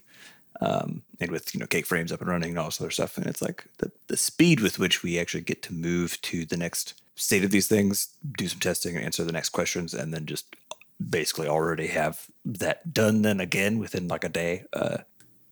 um, 0.60 1.02
and 1.20 1.30
with 1.30 1.54
you 1.54 1.60
know 1.60 1.66
cake 1.66 1.86
frames 1.86 2.12
up 2.12 2.20
and 2.20 2.28
running 2.28 2.50
and 2.50 2.58
all 2.58 2.66
this 2.66 2.80
other 2.80 2.90
stuff. 2.90 3.16
And 3.16 3.26
it's 3.26 3.42
like 3.42 3.66
the 3.78 3.90
the 4.08 4.16
speed 4.16 4.60
with 4.60 4.78
which 4.78 5.02
we 5.02 5.18
actually 5.18 5.42
get 5.42 5.62
to 5.62 5.74
move 5.74 6.20
to 6.22 6.44
the 6.44 6.56
next 6.56 6.94
state 7.16 7.44
of 7.44 7.50
these 7.50 7.68
things, 7.68 8.08
do 8.36 8.48
some 8.48 8.60
testing, 8.60 8.96
and 8.96 9.04
answer 9.04 9.24
the 9.24 9.32
next 9.32 9.50
questions, 9.50 9.94
and 9.94 10.12
then 10.12 10.26
just 10.26 10.54
basically 11.10 11.48
already 11.48 11.88
have 11.88 12.26
that 12.44 12.92
done 12.92 13.22
then 13.22 13.40
again 13.40 13.78
within 13.78 14.08
like 14.08 14.24
a 14.24 14.28
day. 14.28 14.64
Uh, 14.72 14.98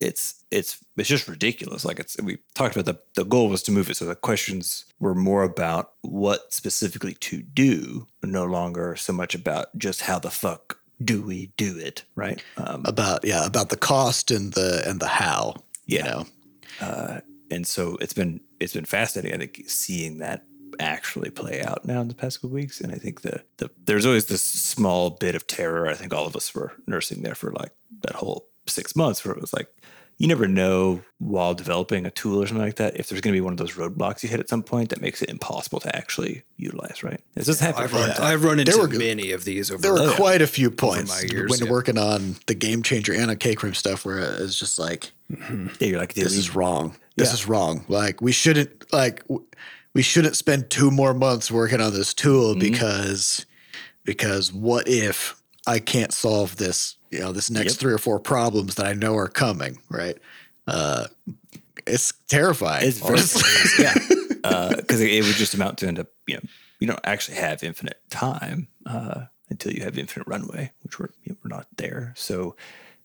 it's 0.03 0.45
it's 0.51 0.79
it's 0.97 1.09
just 1.09 1.29
ridiculous. 1.29 1.85
Like 1.85 1.99
it's 2.01 2.17
we 2.23 2.38
talked 2.55 2.77
about 2.77 2.87
the 2.87 3.01
the 3.21 3.25
goal 3.29 3.49
was 3.49 3.62
to 3.65 3.73
move 3.73 3.88
it 3.91 3.97
so 3.97 4.05
the 4.05 4.15
questions 4.15 4.85
were 5.01 5.15
more 5.15 5.43
about 5.45 5.93
what 6.03 6.53
specifically 6.53 7.15
to 7.15 7.43
do, 7.43 8.07
no 8.23 8.45
longer 8.45 8.97
so 8.97 9.12
much 9.12 9.35
about 9.35 9.77
just 9.79 10.03
how 10.03 10.19
the 10.19 10.31
fuck 10.31 10.79
do 11.03 11.23
we 11.23 11.53
do 11.57 11.79
it, 11.79 12.05
right? 12.15 12.43
Um, 12.57 12.83
about 12.85 13.25
yeah, 13.25 13.47
about 13.47 13.71
the 13.71 13.77
cost 13.77 14.31
and 14.31 14.53
the 14.53 14.83
and 14.87 15.01
the 15.01 15.09
how. 15.09 15.55
You 15.87 15.99
Yeah. 15.99 16.05
know. 16.81 17.21
and 17.51 17.67
so 17.67 17.97
it's 18.01 18.15
been 18.15 18.41
it's 18.61 18.73
been 18.75 18.85
fascinating. 18.85 19.35
I 19.35 19.38
think 19.47 19.69
seeing 19.69 20.19
that 20.19 20.45
actually 20.81 21.29
play 21.31 21.62
out 21.62 21.85
now 21.85 22.01
in 22.01 22.09
the 22.09 22.15
past 22.15 22.41
couple 22.41 22.55
weeks, 22.55 22.81
and 22.81 22.93
I 22.93 22.97
think 22.97 23.21
the 23.23 23.43
the 23.59 23.71
there's 23.85 24.07
always 24.07 24.27
this 24.27 24.43
small 24.43 25.11
bit 25.11 25.35
of 25.35 25.47
terror. 25.47 25.87
I 25.88 25.95
think 25.95 26.12
all 26.15 26.27
of 26.27 26.37
us 26.37 26.55
were 26.55 26.73
nursing 26.87 27.23
there 27.23 27.35
for 27.35 27.53
like 27.53 27.73
that 28.03 28.15
whole 28.15 28.47
six 28.66 28.94
months, 28.96 29.25
where 29.25 29.35
it 29.35 29.40
was 29.40 29.53
like 29.53 29.68
you 30.18 30.29
never 30.29 30.46
know 30.46 31.03
while 31.18 31.53
developing 31.55 32.07
a 32.07 32.11
tool 32.11 32.40
or 32.40 32.46
something 32.46 32.64
like 32.64 32.77
that 32.77 32.96
if 32.96 33.09
there's 33.09 33.20
going 33.20 33.33
to 33.33 33.37
be 33.37 33.40
one 33.40 33.53
of 33.53 33.57
those 33.57 33.72
roadblocks 33.72 34.22
you 34.22 34.29
hit 34.29 34.38
at 34.38 34.48
some 34.48 34.62
point 34.62 34.90
that 34.90 35.01
makes 35.01 35.20
it 35.20 35.29
impossible 35.31 35.81
to 35.81 35.96
actually 35.96 36.44
utilize. 36.59 37.03
Right? 37.03 37.20
This 37.35 37.46
just 37.46 37.61
happened. 37.61 37.85
I've 37.85 37.92
run, 37.92 38.09
Yeah. 38.11 38.22
I've 38.25 38.44
run 38.44 38.61
into 38.61 38.77
were- 38.79 38.88
many 38.88 39.33
of 39.33 39.44
these 39.44 39.70
over 39.70 39.81
There 39.83 39.92
were 39.94 39.98
Oh, 40.01 40.11
yeah. 40.11 40.16
quite 40.16 40.42
a 40.42 40.46
few 40.46 40.70
points 40.70 41.25
years, 41.25 41.51
when 41.51 41.64
yeah. 41.64 41.70
working 41.72 41.98
on 41.98 42.37
the 42.46 42.55
game 42.55 42.83
changer 42.83 43.12
and 43.12 43.31
on 43.31 43.37
cake 43.37 43.62
room 43.62 43.75
stuff 43.75 44.05
where 44.05 44.18
it's 44.18 44.57
just 44.59 44.79
like 44.79 45.11
mm-hmm. 45.33 45.68
Yeah, 45.81 45.88
you're 45.88 45.98
like, 45.98 46.14
this 46.14 46.37
is 46.37 46.55
wrong. 46.55 46.94
This 47.16 47.29
Yeah. 47.31 47.35
is 47.35 47.48
wrong. 47.48 47.85
Like 47.88 48.20
we 48.20 48.31
shouldn't 48.33 48.92
like 48.92 49.25
we 49.94 50.03
shouldn't 50.03 50.37
spend 50.37 50.70
two 50.70 50.90
more 50.90 51.14
months 51.14 51.51
working 51.51 51.81
on 51.81 51.92
this 51.94 52.14
tool 52.14 52.51
mm-hmm. 52.51 52.61
because 52.61 53.44
because 54.05 54.53
what 54.53 54.87
if 54.87 55.40
I 55.66 55.79
can't 55.79 56.12
solve 56.12 56.57
this, 56.57 56.96
you 57.12 57.20
know, 57.20 57.33
this 57.33 57.51
next 57.51 57.75
Yep. 57.75 57.81
three 57.81 57.92
or 57.92 57.98
four 57.98 58.18
problems 58.18 58.75
that 58.77 58.87
I 58.87 58.92
know 58.94 59.14
are 59.16 59.29
coming, 59.29 59.79
right? 59.90 60.16
Uh 60.66 61.07
it's 61.87 62.12
terrifying. 62.29 62.87
It's 62.88 62.98
very 62.98 63.18
yeah, 63.79 63.94
because 64.77 65.01
it, 65.01 65.11
it 65.11 65.25
would 65.25 65.35
just 65.37 65.55
amount 65.55 65.79
to 65.79 65.88
end 65.88 65.98
up 65.98 66.09
you 66.27 66.37
know 66.37 66.42
you 66.81 66.87
don't 66.87 67.01
actually 67.05 67.37
have 67.37 67.62
infinite 67.62 68.01
time 68.11 68.66
uh, 68.87 69.22
until 69.48 69.72
you 69.72 69.83
have 69.85 69.96
infinite 69.96 70.27
runway, 70.27 70.72
which 70.83 70.98
we're 70.98 71.11
you 71.22 71.33
know, 71.33 71.37
we're 71.44 71.55
not 71.57 71.66
there. 71.77 72.12
So 72.16 72.57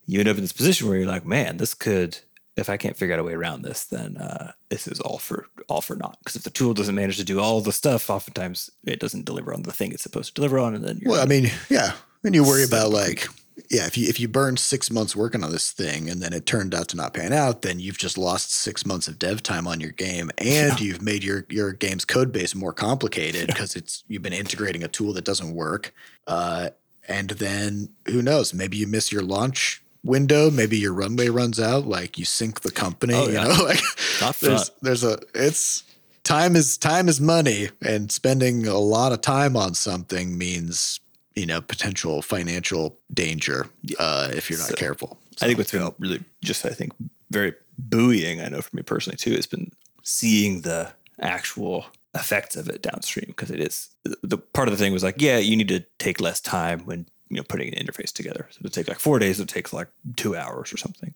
you 0.07 0.19
end 0.19 0.29
up 0.29 0.37
in 0.37 0.41
this 0.41 0.53
position 0.53 0.87
where 0.87 0.97
you're 0.97 1.07
like, 1.07 1.25
man, 1.25 1.57
this 1.57 1.73
could. 1.73 2.19
If 2.55 2.71
I 2.71 2.77
can't 2.77 2.97
figure 2.97 3.13
out 3.13 3.19
a 3.19 3.23
way 3.23 3.33
around 3.33 3.61
this, 3.61 3.85
then 3.85 4.17
uh, 4.17 4.53
this 4.69 4.87
is 4.87 4.99
all 4.99 5.19
for 5.19 5.45
all 5.69 5.81
for 5.81 5.95
naught. 5.95 6.17
Because 6.19 6.35
if 6.35 6.41
the 6.41 6.49
tool 6.49 6.73
doesn't 6.73 6.95
manage 6.95 7.17
to 7.17 7.23
do 7.23 7.39
all 7.39 7.61
the 7.61 7.71
stuff, 7.71 8.09
oftentimes 8.09 8.71
it 8.83 8.99
doesn't 8.99 9.25
deliver 9.25 9.53
on 9.53 9.61
the 9.61 9.71
thing 9.71 9.91
it's 9.91 10.01
supposed 10.01 10.29
to 10.29 10.33
deliver 10.33 10.57
on, 10.57 10.73
and 10.73 10.83
then 10.83 10.97
you're 10.99 11.11
Well, 11.11 11.21
I 11.21 11.25
mean, 11.25 11.51
yeah. 11.69 11.91
And 12.23 12.33
you 12.33 12.43
worry 12.43 12.63
about 12.63 12.79
Son 12.81 12.87
of 12.87 12.93
a 12.93 12.97
like, 12.97 13.27
yeah, 13.69 13.85
if 13.87 13.97
you 13.97 14.07
if 14.07 14.19
you 14.19 14.27
burn 14.27 14.57
six 14.57 14.91
months 14.91 15.15
working 15.15 15.43
on 15.43 15.51
this 15.51 15.71
thing 15.71 16.09
and 16.09 16.21
then 16.21 16.33
it 16.33 16.45
turned 16.45 16.75
out 16.75 16.87
to 16.89 16.97
not 16.97 17.13
pan 17.13 17.33
out, 17.33 17.63
then 17.63 17.79
you've 17.79 17.97
just 17.97 18.17
lost 18.17 18.51
six 18.51 18.85
months 18.85 19.07
of 19.07 19.17
dev 19.19 19.41
time 19.43 19.67
on 19.67 19.79
your 19.79 19.91
game, 19.91 20.29
and 20.37 20.79
you've 20.79 21.01
made 21.01 21.23
your 21.23 21.45
your 21.49 21.73
game's 21.73 22.05
code 22.05 22.31
base 22.31 22.53
more 22.55 22.73
complicated 22.73 23.47
because 23.47 23.75
it's 23.75 24.03
you've 24.07 24.21
been 24.21 24.33
integrating 24.33 24.83
a 24.83 24.87
tool 24.87 25.13
that 25.13 25.25
doesn't 25.25 25.53
work. 25.53 25.93
Uh, 26.27 26.69
and 27.07 27.29
then 27.31 27.89
who 28.07 28.21
knows? 28.21 28.53
Maybe 28.53 28.77
you 28.77 28.85
miss 28.87 29.11
your 29.11 29.23
launch 29.23 29.81
window. 30.03 30.51
Maybe 30.51 30.77
your 30.77 30.93
runway 30.93 31.29
runs 31.29 31.59
out. 31.59 31.85
Like 31.87 32.17
you 32.17 32.25
sink 32.25 32.61
the 32.61 32.71
company. 32.71 33.13
Oh, 33.13 33.27
you 33.27 33.33
yeah. 33.33 33.43
know, 33.45 33.63
like 33.63 33.79
Not 34.21 34.39
there's 34.39 34.69
fun. 34.69 34.77
there's 34.81 35.03
a 35.03 35.19
it's 35.33 35.83
time 36.23 36.55
is 36.55 36.77
time 36.77 37.07
is 37.07 37.21
money 37.21 37.69
and 37.81 38.11
spending 38.11 38.67
a 38.67 38.77
lot 38.77 39.13
of 39.13 39.21
time 39.21 39.55
on 39.55 39.73
something 39.73 40.37
means 40.37 40.99
you 41.39 41.45
know 41.45 41.61
potential 41.61 42.21
financial 42.21 42.83
danger 43.13 43.59
uh, 43.99 44.27
if 44.39 44.49
you're 44.49 44.59
not 44.59 44.69
So- 44.69 44.75
careful 44.75 45.09
I 45.41 45.45
think 45.45 45.57
what's 45.59 45.71
been 45.71 45.91
really 45.99 46.21
just 46.43 46.65
I 46.65 46.69
think 46.79 46.91
very 47.29 47.53
buoying, 47.77 48.41
I 48.41 48.47
know 48.49 48.61
for 48.61 48.75
me 48.75 48.81
personally 48.81 49.17
too, 49.17 49.33
It's 49.33 49.45
been 49.55 49.71
seeing 50.01 50.61
the 50.61 50.91
actual 51.19 51.85
effects 52.15 52.55
of 52.55 52.67
it 52.69 52.81
downstream 52.81 53.25
because 53.27 53.51
it 53.51 53.59
is 53.59 53.89
the 54.23 54.37
part 54.37 54.67
of 54.67 54.71
the 54.73 54.81
thing 54.83 54.93
was 54.93 55.03
like, 55.03 55.21
yeah, 55.21 55.37
you 55.37 55.55
need 55.55 55.67
to 55.67 55.81
take 55.99 56.19
less 56.21 56.39
time 56.41 56.79
when 56.85 57.05
you 57.29 57.37
know 57.37 57.43
putting 57.43 57.67
an 57.73 57.85
interface 57.85 58.11
together. 58.11 58.47
So 58.51 58.61
to 58.63 58.69
take 58.69 58.87
like 58.87 58.99
four 58.99 59.19
days, 59.19 59.39
it 59.39 59.47
takes 59.49 59.73
like 59.73 59.89
two 60.15 60.35
hours 60.35 60.73
or 60.73 60.77
something. 60.77 61.13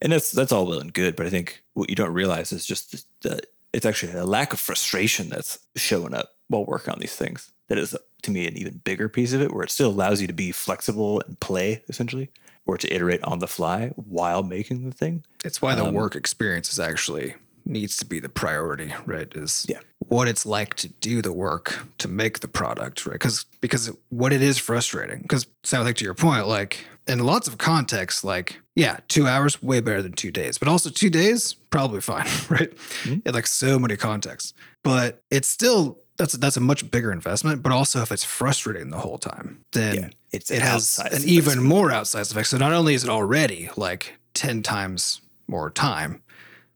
And 0.00 0.12
that's 0.12 0.30
that's 0.30 0.52
all 0.52 0.66
well 0.66 0.80
and 0.80 0.92
good, 0.94 1.16
but 1.16 1.26
I 1.26 1.30
think 1.30 1.62
what 1.74 1.90
you 1.90 1.96
don't 1.96 2.14
realize 2.14 2.52
is 2.52 2.64
just 2.64 3.04
that 3.22 3.46
it's 3.74 3.84
actually 3.84 4.12
a 4.14 4.24
lack 4.24 4.52
of 4.54 4.60
frustration 4.60 5.28
that's 5.28 5.58
showing 5.76 6.14
up 6.14 6.34
while 6.48 6.64
working 6.64 6.94
on 6.94 7.00
these 7.00 7.16
things. 7.16 7.52
That 7.70 7.78
is 7.78 7.96
to 8.22 8.30
me 8.30 8.46
an 8.46 8.58
even 8.58 8.82
bigger 8.84 9.08
piece 9.08 9.32
of 9.32 9.40
it, 9.40 9.54
where 9.54 9.62
it 9.64 9.70
still 9.70 9.88
allows 9.88 10.20
you 10.20 10.26
to 10.26 10.32
be 10.34 10.52
flexible 10.52 11.22
and 11.26 11.40
play 11.40 11.82
essentially, 11.88 12.30
or 12.66 12.76
to 12.76 12.92
iterate 12.94 13.22
on 13.24 13.38
the 13.38 13.46
fly 13.48 13.92
while 13.96 14.42
making 14.42 14.84
the 14.84 14.94
thing. 14.94 15.24
It's 15.44 15.62
why 15.62 15.74
the 15.74 15.86
um, 15.86 15.94
work 15.94 16.14
experience 16.16 16.70
is 16.72 16.78
actually 16.78 17.36
needs 17.64 17.96
to 17.98 18.04
be 18.04 18.18
the 18.20 18.28
priority, 18.28 18.92
right? 19.06 19.28
Is 19.36 19.66
Yeah. 19.68 19.78
what 20.00 20.26
it's 20.28 20.44
like 20.44 20.74
to 20.76 20.88
do 20.88 21.22
the 21.22 21.32
work 21.32 21.86
to 21.98 22.08
make 22.08 22.40
the 22.40 22.48
product, 22.48 23.06
right? 23.06 23.12
Because 23.14 23.44
because 23.60 23.90
what 24.08 24.32
it 24.32 24.42
is 24.42 24.58
frustrating. 24.58 25.22
Because 25.22 25.46
sound 25.62 25.84
like 25.86 25.96
to 25.96 26.04
your 26.04 26.14
point, 26.14 26.48
like 26.48 26.84
in 27.06 27.20
lots 27.20 27.46
of 27.48 27.56
contexts, 27.58 28.24
like 28.24 28.60
yeah, 28.74 28.98
two 29.08 29.26
hours 29.28 29.62
way 29.62 29.80
better 29.80 30.02
than 30.02 30.12
two 30.12 30.30
days, 30.32 30.58
but 30.58 30.66
also 30.68 30.90
two 30.90 31.10
days 31.10 31.54
probably 31.70 32.00
fine, 32.00 32.26
right? 32.50 32.72
Mm-hmm. 33.04 33.20
In 33.28 33.32
like 33.34 33.46
so 33.46 33.78
many 33.78 33.96
contexts, 33.96 34.54
but 34.82 35.22
it's 35.30 35.48
still. 35.48 35.98
That's, 36.20 36.34
that's 36.34 36.58
a 36.58 36.60
much 36.60 36.90
bigger 36.90 37.10
investment, 37.12 37.62
but 37.62 37.72
also 37.72 38.02
if 38.02 38.12
it's 38.12 38.24
frustrating 38.24 38.90
the 38.90 38.98
whole 38.98 39.16
time, 39.16 39.64
then 39.72 39.94
Yeah, 39.94 40.08
it's 40.32 40.50
it 40.50 40.60
has 40.60 40.98
an 40.98 41.22
even 41.24 41.62
more 41.62 41.88
outsized 41.88 42.30
effect. 42.30 42.48
So 42.48 42.58
not 42.58 42.72
only 42.72 42.92
is 42.92 43.04
it 43.04 43.08
already 43.08 43.70
like 43.74 44.18
10 44.34 44.62
times 44.62 45.22
more 45.46 45.70
time, 45.70 46.22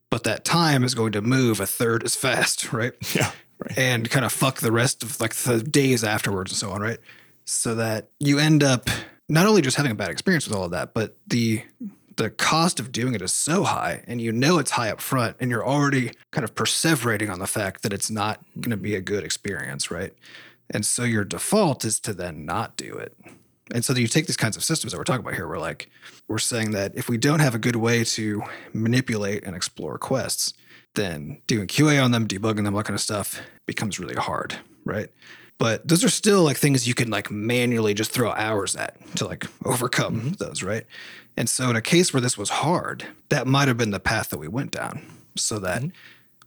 but 0.08 0.24
that 0.24 0.46
time 0.46 0.82
is 0.82 0.94
going 0.94 1.12
to 1.12 1.20
move 1.20 1.60
a 1.60 1.66
third 1.66 2.04
as 2.04 2.16
fast, 2.16 2.72
right? 2.72 2.94
Yeah. 3.14 3.32
Right. 3.58 3.78
And 3.78 4.10
kind 4.10 4.24
of 4.24 4.32
fuck 4.32 4.60
the 4.60 4.72
rest 4.72 5.02
of 5.02 5.20
like 5.20 5.34
the 5.34 5.62
days 5.62 6.02
afterwards 6.04 6.50
and 6.50 6.58
so 6.58 6.70
on, 6.70 6.80
right? 6.80 6.98
So 7.44 7.74
that 7.74 8.08
you 8.18 8.38
end 8.38 8.62
up 8.62 8.88
not 9.28 9.44
only 9.46 9.60
just 9.60 9.76
having 9.76 9.92
a 9.92 9.94
bad 9.94 10.08
experience 10.08 10.48
with 10.48 10.56
all 10.56 10.64
of 10.64 10.70
that, 10.70 10.94
but 10.94 11.18
the 11.26 11.62
the 12.16 12.30
cost 12.30 12.80
of 12.80 12.92
doing 12.92 13.14
it 13.14 13.22
is 13.22 13.32
so 13.32 13.64
high 13.64 14.02
and 14.06 14.20
you 14.20 14.32
know 14.32 14.58
it's 14.58 14.72
high 14.72 14.90
up 14.90 15.00
front 15.00 15.36
and 15.40 15.50
you're 15.50 15.66
already 15.66 16.12
kind 16.30 16.44
of 16.44 16.54
perseverating 16.54 17.30
on 17.30 17.38
the 17.38 17.46
fact 17.46 17.82
that 17.82 17.92
it's 17.92 18.10
not 18.10 18.40
going 18.60 18.70
to 18.70 18.76
be 18.76 18.94
a 18.94 19.00
good 19.00 19.24
experience, 19.24 19.90
right? 19.90 20.12
And 20.70 20.84
so 20.84 21.04
your 21.04 21.24
default 21.24 21.84
is 21.84 22.00
to 22.00 22.14
then 22.14 22.44
not 22.44 22.76
do 22.76 22.94
it. 22.96 23.16
And 23.72 23.84
so 23.84 23.94
you 23.94 24.06
take 24.06 24.26
these 24.26 24.36
kinds 24.36 24.56
of 24.56 24.64
systems 24.64 24.92
that 24.92 24.98
we're 24.98 25.04
talking 25.04 25.24
about 25.24 25.34
here. 25.34 25.48
We're 25.48 25.58
like, 25.58 25.90
we're 26.28 26.38
saying 26.38 26.72
that 26.72 26.92
if 26.94 27.08
we 27.08 27.16
don't 27.16 27.40
have 27.40 27.54
a 27.54 27.58
good 27.58 27.76
way 27.76 28.04
to 28.04 28.42
manipulate 28.72 29.44
and 29.44 29.56
explore 29.56 29.98
quests, 29.98 30.52
then 30.94 31.40
doing 31.46 31.66
QA 31.66 32.02
on 32.02 32.10
them, 32.10 32.28
debugging 32.28 32.64
them, 32.64 32.74
that 32.74 32.84
kind 32.84 32.94
of 32.94 33.00
stuff 33.00 33.40
becomes 33.66 33.98
really 33.98 34.14
hard, 34.14 34.56
right? 34.84 35.08
But 35.58 35.86
those 35.86 36.04
are 36.04 36.08
still 36.08 36.42
like 36.42 36.56
things 36.56 36.86
you 36.86 36.94
can 36.94 37.10
like 37.10 37.30
manually 37.30 37.94
just 37.94 38.10
throw 38.10 38.32
hours 38.32 38.74
at 38.76 38.96
to 39.16 39.26
like 39.26 39.46
overcome 39.64 40.20
mm-hmm. 40.20 40.32
those, 40.32 40.62
right? 40.62 40.84
And 41.36 41.48
so 41.48 41.70
in 41.70 41.76
a 41.76 41.82
case 41.82 42.12
where 42.12 42.20
this 42.20 42.38
was 42.38 42.50
hard, 42.50 43.06
that 43.28 43.46
might 43.46 43.68
have 43.68 43.76
been 43.76 43.90
the 43.90 44.00
path 44.00 44.30
that 44.30 44.38
we 44.38 44.48
went 44.48 44.70
down. 44.70 45.04
So 45.36 45.58
that 45.58 45.82
mm-hmm. 45.82 45.90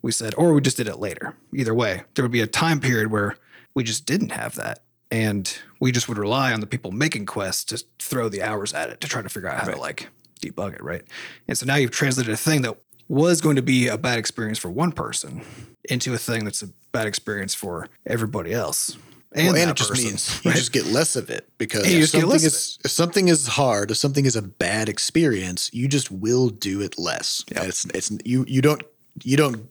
we 0.02 0.12
said, 0.12 0.34
or 0.38 0.54
we 0.54 0.62
just 0.62 0.78
did 0.78 0.88
it 0.88 1.00
later. 1.00 1.36
Either 1.54 1.74
way, 1.74 2.04
there 2.16 2.24
would 2.24 2.32
be 2.32 2.42
a 2.42 2.48
time 2.48 2.80
period 2.80 3.12
where 3.12 3.36
we 3.76 3.84
just 3.84 4.06
didn't 4.06 4.32
have 4.32 4.56
that. 4.56 4.80
And 5.12 5.58
we 5.80 5.92
just 5.92 6.10
would 6.10 6.18
rely 6.18 6.52
on 6.52 6.60
the 6.60 6.68
people 6.68 6.92
making 6.92 7.26
quests 7.26 7.64
to 7.66 7.84
throw 8.00 8.30
the 8.30 8.42
hours 8.42 8.74
at 8.74 8.90
it 8.90 9.00
to 9.02 9.08
try 9.08 9.22
to 9.22 9.30
figure 9.30 9.50
out 9.50 9.60
how 9.60 9.72
to 9.72 9.78
like 9.78 10.10
debug 10.42 10.74
it, 10.74 10.84
right? 10.84 11.04
And 11.48 11.58
so 11.58 11.66
now 11.66 11.76
you've 11.76 11.92
translated 11.92 12.34
a 12.34 12.38
thing 12.38 12.62
that 12.64 12.78
was 13.08 13.40
going 13.40 13.56
to 13.56 13.62
be 13.62 13.88
a 13.88 13.98
bad 13.98 14.20
experience 14.20 14.60
for 14.60 14.70
one 14.70 14.92
person 14.92 15.42
into 15.86 16.14
a 16.14 16.18
thing 16.18 16.44
that's 16.44 16.62
a 16.62 16.70
bad 16.92 17.08
experience 17.08 17.54
for 17.56 17.88
everybody 18.06 18.54
else. 18.54 18.98
And, 19.34 19.48
Well, 19.48 19.56
and 19.56 19.58
that 19.58 19.70
it 19.72 19.76
just 19.76 19.90
person, 19.90 20.06
means 20.06 20.42
you 20.46 20.52
right? 20.52 20.58
just 20.58 20.72
get 20.72 20.86
less 20.88 21.16
of 21.16 21.30
it 21.30 21.50
because 21.58 21.86
if 21.86 22.10
something 22.10 22.36
is 22.36 22.80
if 22.86 22.92
something 22.92 23.28
is 23.28 23.48
hard, 23.48 23.92
if 23.92 23.98
something 23.98 24.26
is 24.26 24.36
a 24.36 24.42
bad 24.42 24.90
experience, 24.90 25.70
you 25.74 25.88
just 25.88 26.10
will 26.12 26.50
do 26.50 26.82
it 26.82 26.98
less. 26.98 27.44
Yep. 27.54 27.64
It's 27.66 27.86
it's 27.86 28.12
you 28.24 28.46
you 28.48 28.62
don't 28.62 28.82
you 29.24 29.36
don't 29.38 29.70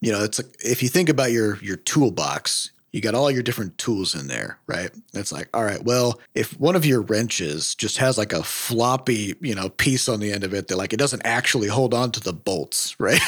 you 0.00 0.12
know 0.12 0.22
it's 0.22 0.38
like 0.42 0.54
if 0.60 0.82
you 0.82 0.88
think 0.88 1.08
about 1.08 1.32
your 1.32 1.56
your 1.62 1.76
toolbox, 1.76 2.70
you 2.92 3.00
got 3.00 3.16
all 3.16 3.28
your 3.28 3.42
different 3.42 3.76
tools 3.76 4.14
in 4.14 4.28
there, 4.28 4.56
right? 4.68 4.90
It's 5.14 5.32
like, 5.32 5.48
all 5.52 5.64
right, 5.64 5.82
well, 5.82 6.20
if 6.36 6.52
one 6.60 6.76
of 6.76 6.86
your 6.86 7.00
wrenches 7.02 7.74
just 7.74 7.98
has 7.98 8.16
like 8.16 8.32
a 8.32 8.44
floppy, 8.44 9.34
you 9.40 9.52
know, 9.56 9.68
piece 9.68 10.08
on 10.08 10.20
the 10.20 10.30
end 10.30 10.44
of 10.44 10.54
it 10.54 10.68
that 10.68 10.76
like 10.76 10.92
it 10.92 10.98
doesn't 11.00 11.22
actually 11.24 11.66
hold 11.66 11.92
on 11.92 12.12
to 12.12 12.20
the 12.20 12.32
bolts, 12.32 12.94
right? 13.00 13.20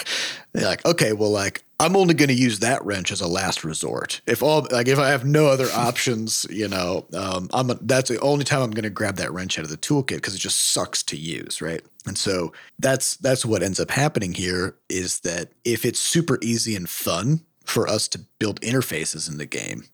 They're 0.53 0.69
like, 0.69 0.85
okay, 0.87 1.13
well, 1.13 1.33
like 1.33 1.65
I'm 1.79 1.97
only 1.97 2.15
going 2.15 2.29
to 2.29 2.35
use 2.35 2.61
that 2.61 2.85
wrench 2.85 3.13
as 3.13 3.21
a 3.21 3.29
last 3.29 3.63
resort. 3.63 4.23
If 4.27 4.43
all 4.43 4.67
like 4.71 4.89
if 4.89 4.99
I 4.99 5.11
have 5.11 5.25
no 5.25 5.47
other 5.47 5.69
options, 5.75 6.47
you 6.51 6.69
know, 6.69 7.07
um, 7.13 7.49
I'm 7.53 7.71
a, 7.71 7.75
that's 7.75 8.09
the 8.09 8.21
only 8.21 8.45
time 8.45 8.63
I'm 8.63 8.71
going 8.71 8.85
to 8.85 8.91
grab 8.91 9.17
that 9.17 9.33
wrench 9.33 9.59
out 9.59 9.65
of 9.65 9.71
the 9.71 9.77
toolkit 9.77 10.17
because 10.17 10.35
it 10.35 10.39
just 10.39 10.73
sucks 10.73 11.03
to 11.05 11.17
use, 11.17 11.61
right? 11.61 11.83
And 12.07 12.17
so 12.17 12.53
that's 12.79 13.17
that's 13.17 13.45
what 13.45 13.63
ends 13.63 13.81
up 13.81 13.91
happening 13.91 14.33
here 14.33 14.77
is 14.89 15.21
that 15.21 15.51
if 15.65 15.85
it's 15.85 16.01
super 16.01 16.39
easy 16.41 16.75
and 16.77 16.89
fun 16.89 17.41
for 17.65 17.89
us 17.89 18.09
to 18.09 18.21
build 18.39 18.61
interfaces 18.61 19.29
in 19.29 19.39
the 19.39 19.47
game, 19.47 19.85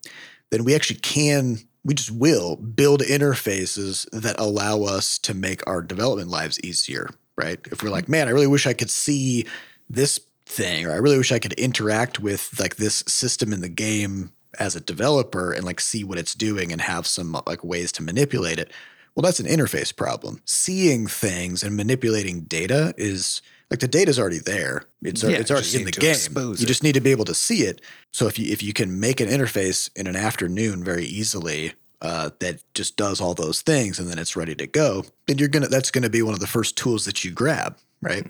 then 0.51 0.65
we 0.65 0.75
actually 0.75 1.01
can 1.01 1.59
we 1.85 1.95
just 1.95 2.13
will 2.13 2.57
build 2.57 3.01
interfaces 3.01 4.09
that 4.13 4.39
allow 4.39 4.83
us 4.83 5.19
to 5.19 5.35
make 5.35 5.67
our 5.67 5.83
development 5.83 6.31
lives 6.31 6.61
easier, 6.61 7.11
right? 7.37 7.59
If 7.73 7.83
we're 7.83 7.91
like, 7.91 8.09
man, 8.09 8.29
I 8.29 8.31
really 8.31 8.47
wish 8.47 8.69
I 8.69 8.73
could 8.73 8.91
see 8.91 9.47
this 9.91 10.21
thing, 10.53 10.87
or 10.87 10.93
I 10.93 10.97
really 10.97 11.19
wish 11.19 11.33
I 11.33 11.39
could 11.39 11.55
interact 11.55 12.21
with 12.21 12.59
like 12.61 12.77
this 12.77 13.05
system 13.07 13.53
in 13.53 13.61
the 13.61 13.69
game 13.69 14.33
as 14.59 14.77
a 14.77 14.81
developer 14.81 15.53
and 15.53 15.65
like 15.65 15.81
see 15.81 16.05
what 16.05 16.19
it's 16.19 16.35
doing 16.35 16.73
and 16.73 16.81
have 16.81 17.07
some 17.07 17.41
like 17.47 17.65
ways 17.65 17.91
to 17.93 18.03
manipulate 18.03 18.59
it. 18.59 18.71
Well, 19.15 19.23
that's 19.23 19.41
an 19.41 19.47
interface 19.47 19.95
problem. 19.95 20.41
Seeing 20.45 21.07
things 21.07 21.63
and 21.63 21.77
manipulating 21.77 22.43
data 22.43 22.95
is 22.97 23.43
like 23.71 23.81
the 23.81 23.89
data's 23.89 24.19
already 24.19 24.39
there. 24.39 24.85
It's, 25.03 25.23
Yeah, 25.23 25.39
it's 25.39 25.51
already 25.51 25.69
in 25.79 25.85
the 25.85 25.93
game. 25.93 26.15
You 26.61 26.67
just 26.67 26.83
need 26.83 26.95
to 26.95 27.01
be 27.01 27.11
able 27.11 27.25
to 27.27 27.35
see 27.35 27.63
it. 27.63 27.81
So 28.11 28.27
if 28.27 28.39
you 28.39 28.53
if 28.53 28.63
you 28.63 28.73
can 28.73 29.01
make 29.01 29.21
an 29.21 29.29
interface 29.29 29.91
in 29.97 30.07
an 30.07 30.17
afternoon 30.17 30.85
very 30.85 31.05
easily 31.05 31.73
uh, 32.03 32.31
that 32.41 32.63
just 32.75 32.97
does 32.97 33.21
all 33.21 33.33
those 33.35 33.63
things 33.63 33.99
and 33.99 34.11
then 34.11 34.19
it's 34.19 34.37
ready 34.37 34.55
to 34.57 34.67
go, 34.67 35.05
then 35.27 35.39
you're 35.39 35.49
gonna 35.49 35.69
that's 35.69 35.91
gonna 35.91 36.11
be 36.11 36.23
one 36.23 36.35
of 36.35 36.41
the 36.41 36.47
first 36.47 36.77
tools 36.77 37.05
that 37.05 37.25
you 37.25 37.31
grab, 37.31 37.77
right? 38.03 38.27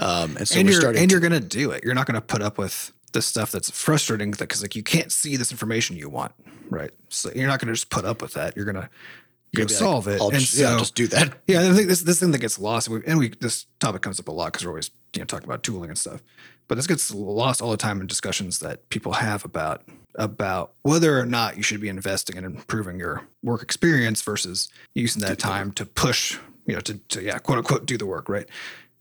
Um, 0.00 0.36
and 0.36 0.48
so 0.48 0.58
and 0.58 0.68
you're 0.68 0.90
and 0.90 1.10
you're 1.10 1.20
gonna 1.20 1.40
do 1.40 1.70
it. 1.72 1.84
You're 1.84 1.94
not 1.94 2.06
gonna 2.06 2.20
put 2.20 2.42
up 2.42 2.58
with 2.58 2.92
the 3.12 3.22
stuff 3.22 3.50
that's 3.52 3.70
frustrating 3.70 4.30
because 4.30 4.62
like 4.62 4.74
you 4.76 4.82
can't 4.82 5.12
see 5.12 5.36
this 5.36 5.50
information 5.50 5.96
you 5.96 6.08
want, 6.08 6.32
right? 6.68 6.90
So 7.08 7.30
you're 7.34 7.48
not 7.48 7.60
gonna 7.60 7.72
just 7.72 7.90
put 7.90 8.04
up 8.04 8.22
with 8.22 8.32
that. 8.34 8.56
You're 8.56 8.64
gonna 8.64 8.88
you're 9.52 9.64
go 9.66 9.68
gonna 9.68 9.72
like, 9.74 9.78
solve 9.78 10.08
it. 10.08 10.20
I'll 10.20 10.30
And 10.30 10.38
just, 10.38 10.54
yeah, 10.54 10.72
so- 10.72 10.78
just 10.78 10.94
do 10.94 11.06
that. 11.08 11.36
Yeah, 11.46 11.68
I 11.68 11.72
think 11.74 11.88
this 11.88 12.02
this 12.02 12.20
thing 12.20 12.30
that 12.32 12.38
gets 12.40 12.58
lost, 12.58 12.88
and 12.88 12.96
we, 12.98 13.06
and 13.06 13.18
we 13.18 13.28
this 13.30 13.66
topic 13.80 14.02
comes 14.02 14.18
up 14.20 14.28
a 14.28 14.32
lot 14.32 14.52
because 14.52 14.64
we're 14.64 14.70
always 14.72 14.90
you 15.14 15.20
know 15.20 15.26
talking 15.26 15.44
about 15.46 15.62
tooling 15.62 15.90
and 15.90 15.98
stuff. 15.98 16.22
But 16.68 16.76
this 16.76 16.86
gets 16.86 17.12
lost 17.12 17.60
all 17.60 17.72
the 17.72 17.76
time 17.76 18.00
in 18.00 18.06
discussions 18.06 18.60
that 18.60 18.88
people 18.90 19.12
have 19.14 19.44
about 19.44 19.82
about 20.14 20.72
whether 20.82 21.18
or 21.18 21.26
not 21.26 21.56
you 21.56 21.62
should 21.64 21.80
be 21.80 21.88
investing 21.88 22.36
in 22.36 22.44
improving 22.44 22.98
your 22.98 23.24
work 23.42 23.62
experience 23.62 24.22
versus 24.22 24.68
using 24.94 25.20
that 25.22 25.38
time 25.38 25.72
to 25.72 25.84
push, 25.86 26.38
you 26.66 26.74
know, 26.74 26.80
to, 26.80 26.94
to 27.08 27.22
yeah, 27.22 27.38
quote 27.38 27.58
unquote, 27.58 27.86
do 27.86 27.96
the 27.98 28.06
work, 28.06 28.28
right? 28.28 28.46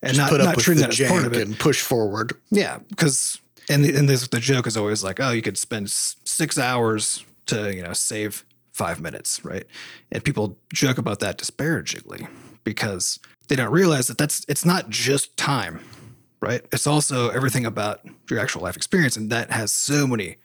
And 0.01 0.15
Just 0.15 0.17
not, 0.17 0.29
put 0.29 0.41
up 0.41 0.45
not 0.55 0.59
treating 0.59 0.81
that 0.81 0.97
as 0.97 1.09
part 1.09 1.25
of 1.25 1.33
it. 1.33 1.45
and 1.45 1.59
push 1.59 1.81
forward. 1.81 2.33
Yeah, 2.49 2.79
because 2.89 3.39
and 3.69 3.83
the, 3.83 3.95
and 3.95 4.07
this, 4.07 4.27
the 4.27 4.39
joke 4.39 4.65
is 4.65 4.77
always 4.77 5.03
like, 5.03 5.19
oh, 5.19 5.31
you 5.31 5.41
could 5.41 5.57
spend 5.57 5.89
six 5.89 6.57
hours 6.57 7.25
to 7.47 7.75
you 7.75 7.83
know 7.83 7.93
save 7.93 8.45
five 8.71 9.01
minutes, 9.01 9.43
right? 9.43 9.65
And 10.11 10.23
people 10.23 10.57
joke 10.73 10.97
about 10.97 11.19
that 11.19 11.37
disparagingly 11.37 12.27
because 12.63 13.19
they 13.49 13.55
don't 13.55 13.71
realize 13.71 14.07
that 14.07 14.17
that's 14.17 14.45
it's 14.47 14.63
not 14.63 14.89
just 14.89 15.35
time, 15.35 15.81
right? 16.41 16.61
It's 16.71 16.87
also 16.87 17.29
everything 17.29 17.65
about 17.65 17.99
your 18.29 18.39
actual 18.39 18.61
life 18.61 18.77
experience, 18.77 19.17
and 19.17 19.29
that 19.31 19.51
has 19.51 19.71
so 19.73 20.07
many 20.07 20.37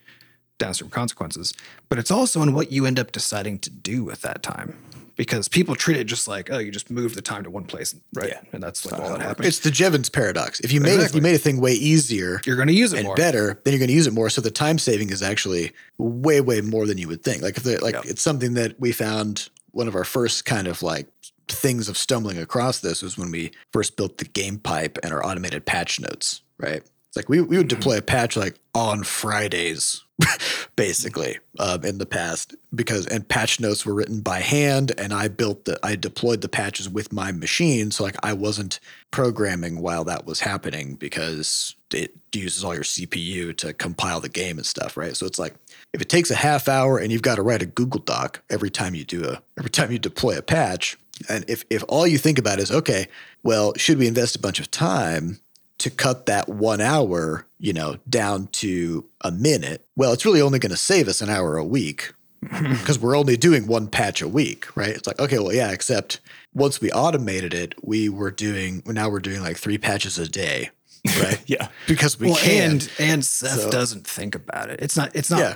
downstream 0.58 0.90
consequences. 0.90 1.54
But 1.88 1.98
it's 1.98 2.10
also 2.10 2.42
in 2.42 2.54
what 2.54 2.72
you 2.72 2.86
end 2.86 2.98
up 2.98 3.12
deciding 3.12 3.60
to 3.60 3.70
do 3.70 4.02
with 4.04 4.22
that 4.22 4.42
time. 4.42 4.78
Because 5.16 5.46
people 5.48 5.76
treat 5.76 5.96
it 5.96 6.04
just 6.04 6.26
like, 6.26 6.50
oh, 6.50 6.58
you 6.58 6.72
just 6.72 6.90
move 6.90 7.14
the 7.14 7.22
time 7.22 7.44
to 7.44 7.50
one 7.50 7.64
place, 7.64 7.94
right? 8.14 8.30
Yeah. 8.30 8.40
And 8.52 8.62
that's 8.62 8.84
like 8.84 9.00
all 9.00 9.08
how 9.08 9.16
that 9.16 9.20
it 9.20 9.26
happens. 9.26 9.48
It's 9.48 9.58
the 9.60 9.70
Jevons 9.70 10.08
paradox. 10.08 10.60
If 10.60 10.72
you 10.72 10.80
made 10.80 10.92
it, 10.92 10.94
Exactly. 10.94 11.18
you 11.18 11.22
made 11.22 11.34
a 11.34 11.38
thing 11.38 11.60
way 11.60 11.72
easier 11.72 12.40
You're 12.44 12.56
going 12.56 12.68
to 12.68 12.74
use 12.74 12.92
it 12.92 12.98
and 12.98 13.06
more. 13.06 13.16
better, 13.16 13.60
then 13.64 13.72
you're 13.72 13.78
going 13.78 13.88
to 13.88 13.94
use 13.94 14.06
it 14.06 14.12
more. 14.12 14.28
So 14.30 14.40
the 14.40 14.50
time 14.50 14.78
saving 14.78 15.10
is 15.10 15.22
actually 15.22 15.72
way, 15.98 16.40
way 16.40 16.60
more 16.60 16.86
than 16.86 16.98
you 16.98 17.08
would 17.08 17.22
think. 17.22 17.42
Like 17.42 17.56
if 17.56 17.62
they 17.62 17.76
like 17.78 17.94
Yep. 17.94 18.04
it's 18.06 18.22
something 18.22 18.54
that 18.54 18.78
we 18.80 18.92
found 18.92 19.48
one 19.70 19.88
of 19.88 19.94
our 19.94 20.04
first 20.04 20.44
kind 20.44 20.66
of 20.66 20.82
like 20.82 21.08
things 21.48 21.88
of 21.88 21.98
stumbling 21.98 22.38
across 22.38 22.80
this 22.80 23.02
was 23.02 23.18
when 23.18 23.30
we 23.30 23.50
first 23.72 23.96
built 23.96 24.18
the 24.18 24.24
game 24.24 24.58
pipe 24.58 24.98
and 25.02 25.12
our 25.12 25.24
automated 25.24 25.66
patch 25.66 26.00
notes. 26.00 26.40
Right? 26.58 26.82
It's 27.08 27.16
like 27.16 27.28
we 27.28 27.40
we 27.40 27.56
would 27.56 27.68
mm-hmm. 27.68 27.78
deploy 27.78 27.98
a 27.98 28.02
patch 28.02 28.36
like 28.36 28.56
on 28.74 29.02
Fridays, 29.04 30.03
basically 30.76 31.38
um, 31.58 31.84
in 31.84 31.98
the 31.98 32.06
past 32.06 32.54
because 32.74 33.06
and 33.06 33.28
patch 33.28 33.58
notes 33.58 33.84
were 33.84 33.94
written 33.94 34.20
by 34.20 34.40
hand 34.40 34.92
and 34.96 35.12
I 35.12 35.28
built 35.28 35.64
the 35.64 35.78
I 35.82 35.96
deployed 35.96 36.40
the 36.40 36.48
patches 36.48 36.88
with 36.88 37.12
my 37.12 37.32
machine. 37.32 37.90
So 37.90 38.04
like 38.04 38.16
I 38.22 38.32
wasn't 38.32 38.80
programming 39.10 39.80
while 39.80 40.04
that 40.04 40.24
was 40.24 40.40
happening 40.40 40.94
because 40.94 41.74
it 41.92 42.16
uses 42.32 42.64
all 42.64 42.74
your 42.74 42.84
CPU 42.84 43.56
to 43.56 43.72
compile 43.72 44.20
the 44.20 44.28
game 44.28 44.56
and 44.56 44.66
stuff 44.66 44.96
right? 44.96 45.16
So 45.16 45.26
it's 45.26 45.38
like 45.38 45.54
if 45.92 46.00
it 46.00 46.08
takes 46.08 46.30
a 46.30 46.36
half 46.36 46.68
hour 46.68 46.98
and 46.98 47.10
you've 47.10 47.22
got 47.22 47.36
to 47.36 47.42
write 47.42 47.62
a 47.62 47.66
Google 47.66 48.00
Doc 48.00 48.42
every 48.50 48.70
time 48.70 48.94
you 48.94 49.04
do 49.04 49.24
a 49.24 49.42
every 49.58 49.70
time 49.70 49.90
you 49.90 49.98
deploy 49.98 50.38
a 50.38 50.42
patch 50.42 50.96
and 51.28 51.44
if 51.48 51.64
if 51.70 51.84
all 51.88 52.06
you 52.06 52.18
think 52.18 52.38
about 52.38 52.58
is 52.58 52.70
okay 52.70 53.06
well 53.42 53.72
should 53.76 53.98
we 53.98 54.06
invest 54.06 54.36
a 54.36 54.40
bunch 54.40 54.58
of 54.58 54.70
time 54.70 55.38
to 55.78 55.90
cut 55.90 56.26
that 56.26 56.48
one 56.48 56.80
hour, 56.80 57.46
you 57.58 57.72
know, 57.72 57.96
down 58.08 58.46
to 58.48 59.04
a 59.22 59.30
minute, 59.30 59.86
well, 59.96 60.12
it's 60.12 60.24
really 60.24 60.40
only 60.40 60.58
going 60.58 60.70
to 60.70 60.76
save 60.76 61.08
us 61.08 61.20
an 61.20 61.28
hour 61.28 61.56
a 61.56 61.64
week 61.64 62.12
because 62.40 62.98
we're 62.98 63.16
only 63.16 63.36
doing 63.36 63.66
one 63.66 63.88
patch 63.88 64.22
a 64.22 64.28
week, 64.28 64.76
right? 64.76 64.90
It's 64.90 65.06
like, 65.06 65.18
okay, 65.18 65.38
well, 65.38 65.52
yeah, 65.52 65.70
except 65.72 66.20
once 66.52 66.80
we 66.80 66.90
automated 66.92 67.54
it, 67.54 67.74
we 67.82 68.08
were 68.08 68.30
doing, 68.30 68.82
now 68.86 69.08
we're 69.08 69.20
doing 69.20 69.40
like 69.40 69.56
three 69.56 69.78
patches 69.78 70.18
a 70.18 70.28
day, 70.28 70.70
right? 71.20 71.42
Yeah. 71.46 71.68
because 71.88 72.18
we 72.20 72.28
well, 72.28 72.36
can. 72.36 72.70
and 72.72 72.90
and 72.98 73.24
Seth 73.24 73.60
So- 73.62 73.70
doesn't 73.70 74.06
think 74.06 74.34
about 74.34 74.70
it. 74.70 74.80
It's 74.80 74.96
not. 74.96 75.14
It's 75.14 75.30
not. 75.30 75.40
Yeah. 75.40 75.54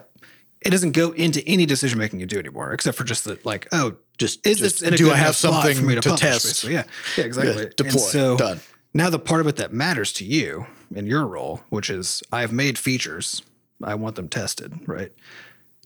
It 0.60 0.70
doesn't 0.70 0.90
go 0.90 1.12
into 1.12 1.40
any 1.46 1.66
decision 1.66 2.00
making 2.00 2.18
you 2.18 2.26
do 2.26 2.36
anymore, 2.36 2.72
except 2.72 2.98
for 2.98 3.04
just 3.04 3.24
the 3.24 3.38
like, 3.44 3.68
oh, 3.70 3.94
just, 4.18 4.44
is 4.44 4.58
just 4.58 4.80
this 4.80 4.88
in 4.88 4.92
a 4.92 4.96
do 4.96 5.04
good 5.04 5.12
I 5.12 5.16
have 5.16 5.36
something 5.36 5.76
for 5.76 5.84
me 5.84 5.94
to, 5.94 6.00
to 6.00 6.08
publish, 6.08 6.20
test? 6.20 6.44
basically? 6.46 6.74
Yeah, 6.74 6.84
yeah, 7.16 7.24
exactly. 7.24 7.62
Yeah, 7.62 7.68
deploy. 7.76 7.90
And 7.90 8.00
so 8.00 8.36
Done. 8.36 8.60
Now 8.94 9.10
the 9.10 9.18
part 9.18 9.40
of 9.40 9.46
it 9.46 9.56
that 9.56 9.72
matters 9.72 10.12
to 10.14 10.24
you 10.24 10.66
in 10.94 11.06
your 11.06 11.26
role, 11.26 11.62
which 11.68 11.90
is 11.90 12.22
I've 12.32 12.52
made 12.52 12.78
features, 12.78 13.42
I 13.82 13.94
want 13.94 14.16
them 14.16 14.28
tested, 14.28 14.72
right? 14.88 15.12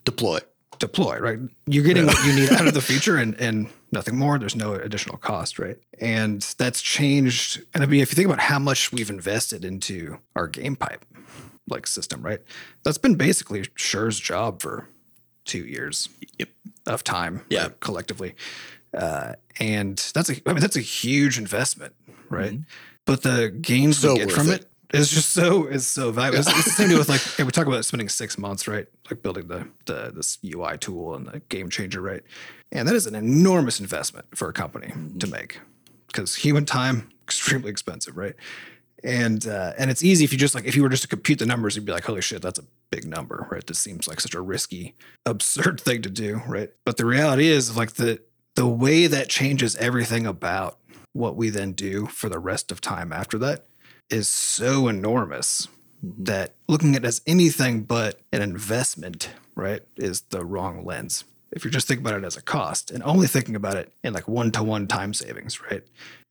Deploy. 0.05 0.39
deploy, 0.79 1.17
right? 1.19 1.39
You're 1.67 1.83
getting 1.83 2.05
what 2.07 2.25
you 2.25 2.33
need 2.33 2.51
out 2.51 2.67
of 2.67 2.73
the 2.73 2.81
feature 2.81 3.15
and, 3.17 3.35
and 3.35 3.69
nothing 3.91 4.17
more. 4.17 4.37
There's 4.39 4.55
no 4.55 4.73
additional 4.73 5.17
cost, 5.17 5.59
right? 5.59 5.77
And 6.01 6.41
that's 6.57 6.81
changed. 6.81 7.61
And 7.73 7.83
I 7.83 7.85
mean, 7.85 8.01
if 8.01 8.11
you 8.11 8.15
think 8.15 8.25
about 8.25 8.39
how 8.39 8.59
much 8.59 8.91
we've 8.91 9.09
invested 9.09 9.63
into 9.63 10.17
our 10.35 10.47
game 10.47 10.75
pipe 10.75 11.05
like 11.69 11.87
system, 11.87 12.21
right? 12.21 12.41
That's 12.83 12.97
been 12.97 13.15
basically 13.15 13.63
Sure's 13.77 14.19
job 14.19 14.61
for 14.61 14.89
two 15.45 15.63
years 15.65 16.09
Yep. 16.39 16.49
of 16.87 17.03
time, 17.03 17.45
Yeah. 17.49 17.63
right, 17.63 17.79
collectively. 17.79 18.35
Uh, 18.93 19.33
and 19.59 19.97
that's 20.13 20.29
a, 20.29 20.35
I 20.45 20.53
mean, 20.53 20.59
that's 20.61 20.75
a 20.75 20.81
huge 20.81 21.37
investment, 21.37 21.95
right? 22.29 22.59
But 23.05 23.23
the 23.23 23.49
gains 23.49 23.97
So 23.97 24.13
we 24.13 24.19
get 24.19 24.31
from 24.31 24.49
it. 24.49 24.61
it, 24.61 24.99
It's 24.99 25.09
just 25.09 25.29
so 25.31 25.65
it's 25.65 25.87
so 25.87 26.11
valuable. 26.11 26.39
It's, 26.39 26.49
it's 26.49 26.65
the 26.65 26.71
same 26.71 26.89
deal 26.89 26.99
with 26.99 27.09
like 27.09 27.25
okay, 27.33 27.43
we 27.43 27.51
talk 27.51 27.67
about 27.67 27.83
spending 27.85 28.09
six 28.09 28.37
months, 28.37 28.67
right? 28.67 28.87
Like 29.09 29.21
building 29.21 29.47
the 29.47 29.67
the 29.85 30.11
this 30.15 30.37
UI 30.43 30.77
tool 30.77 31.15
and 31.15 31.27
the 31.27 31.39
game 31.49 31.69
changer, 31.69 32.01
right? 32.01 32.23
And 32.71 32.87
that 32.87 32.95
is 32.95 33.05
an 33.05 33.15
enormous 33.15 33.79
investment 33.79 34.25
for 34.35 34.49
a 34.49 34.53
company 34.53 34.93
to 35.19 35.27
make 35.27 35.59
because 36.07 36.35
human 36.35 36.65
time 36.65 37.09
extremely 37.23 37.69
expensive, 37.69 38.17
right? 38.17 38.35
And 39.03 39.45
uh, 39.47 39.73
and 39.77 39.91
it's 39.91 40.01
easy 40.03 40.23
if 40.23 40.31
you 40.31 40.39
just 40.39 40.55
like 40.55 40.65
if 40.65 40.75
you 40.77 40.81
were 40.83 40.89
just 40.89 41.03
to 41.03 41.09
compute 41.09 41.39
the 41.39 41.45
numbers, 41.45 41.75
you'd 41.75 41.85
be 41.85 41.91
like, 41.91 42.05
holy 42.05 42.21
shit, 42.21 42.41
that's 42.41 42.59
a 42.59 42.63
big 42.89 43.05
number, 43.05 43.47
right? 43.51 43.65
This 43.65 43.79
seems 43.79 44.07
like 44.07 44.21
such 44.21 44.33
a 44.33 44.39
risky, 44.41 44.95
absurd 45.25 45.81
thing 45.85 46.01
to 46.03 46.09
do, 46.09 46.41
right? 46.47 46.69
But 46.85 46.95
the 46.97 47.05
reality 47.05 47.47
is 47.47 47.75
like 47.75 47.93
the 47.93 48.21
the 48.55 48.67
way 48.67 49.07
that 49.07 49.29
changes 49.29 49.75
everything 49.77 50.25
about 50.27 50.77
what 51.13 51.35
we 51.35 51.49
then 51.49 51.71
do 51.71 52.07
for 52.07 52.29
the 52.29 52.39
rest 52.39 52.71
of 52.71 52.81
time 52.81 53.13
after 53.13 53.37
that 53.37 53.65
is 54.09 54.27
so 54.27 54.87
enormous 54.87 55.67
that 56.01 56.53
looking 56.67 56.95
at 56.95 57.03
it 57.03 57.07
as 57.07 57.21
anything 57.25 57.83
but 57.83 58.19
an 58.31 58.41
investment, 58.41 59.29
right, 59.55 59.81
is 59.95 60.21
the 60.21 60.43
wrong 60.43 60.83
lens. 60.83 61.23
If 61.51 61.63
you're 61.63 61.71
just 61.71 61.87
thinking 61.87 62.05
about 62.05 62.19
it 62.19 62.25
as 62.25 62.35
a 62.35 62.41
cost 62.41 62.91
and 62.91 63.03
only 63.03 63.27
thinking 63.27 63.55
about 63.55 63.77
it 63.77 63.91
in 64.03 64.13
like 64.13 64.27
one 64.27 64.51
to 64.51 64.63
one 64.63 64.87
time 64.87 65.13
savings, 65.13 65.61
right, 65.61 65.83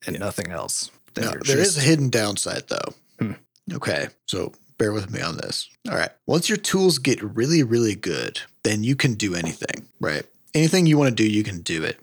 and 0.06 0.18
nothing 0.18 0.50
else, 0.50 0.90
Now, 1.16 1.32
there 1.46 1.58
is 1.58 1.78
a 1.78 1.80
hidden 1.80 2.10
downside 2.10 2.64
though. 2.68 2.94
Hmm. 3.18 3.32
Okay, 3.72 4.08
so 4.26 4.52
bear 4.78 4.92
with 4.92 5.10
me 5.10 5.20
on 5.20 5.36
this. 5.36 5.70
All 5.88 5.96
right. 5.96 6.10
Once 6.26 6.48
your 6.48 6.58
tools 6.58 6.98
get 6.98 7.22
really, 7.22 7.62
really 7.62 7.94
good, 7.94 8.40
then 8.64 8.82
you 8.82 8.96
can 8.96 9.14
do 9.14 9.34
anything, 9.34 9.86
right? 10.00 10.24
Anything 10.54 10.86
you 10.86 10.98
want 10.98 11.10
to 11.10 11.14
do, 11.14 11.28
you 11.28 11.44
can 11.44 11.60
do 11.60 11.84
it. 11.84 12.00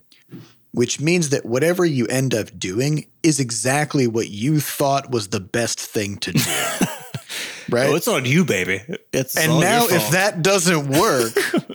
Which 0.72 1.00
means 1.00 1.30
that 1.30 1.44
whatever 1.44 1.84
you 1.84 2.06
end 2.06 2.32
up 2.32 2.56
doing 2.58 3.06
is 3.22 3.40
exactly 3.40 4.06
what 4.06 4.28
you 4.28 4.60
thought 4.60 5.10
was 5.10 5.28
the 5.28 5.40
best 5.40 5.80
thing 5.80 6.16
to 6.18 6.32
do. 6.32 6.40
right? 7.70 7.88
Oh, 7.88 7.96
it's 7.96 8.08
on 8.08 8.24
you, 8.24 8.44
baby. 8.44 8.82
It's 9.12 9.36
and 9.36 9.60
now 9.60 9.86
if 9.86 10.10
that 10.10 10.42
doesn't 10.42 10.88
work 10.88 11.32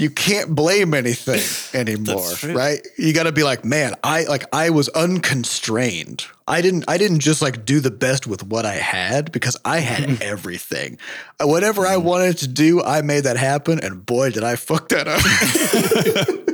you 0.00 0.10
can't 0.10 0.54
blame 0.54 0.94
anything 0.94 1.42
anymore 1.80 2.32
right? 2.48 2.80
You 2.96 3.12
got 3.12 3.24
to 3.24 3.32
be 3.32 3.42
like 3.42 3.64
man 3.64 3.94
i 4.02 4.24
like 4.24 4.44
i 4.54 4.70
was 4.70 4.88
unconstrained. 4.90 6.24
I 6.48 6.62
didn't 6.62 6.84
i 6.88 6.98
didn't 6.98 7.20
just 7.20 7.42
like 7.42 7.64
do 7.64 7.80
the 7.80 7.90
best 7.90 8.26
with 8.26 8.42
what 8.42 8.66
i 8.66 8.74
had 8.74 9.30
because 9.30 9.56
i 9.64 9.78
had 9.78 10.22
everything. 10.34 10.98
Uh, 11.38 11.46
whatever 11.46 11.86
i 11.86 11.96
wanted 11.96 12.38
to 12.38 12.48
do 12.48 12.82
i 12.82 13.02
made 13.02 13.24
that 13.24 13.36
happen 13.36 13.78
and 13.80 14.04
boy 14.04 14.30
did 14.30 14.42
i 14.42 14.56
fuck 14.56 14.88
that 14.88 15.06
up. 15.06 15.20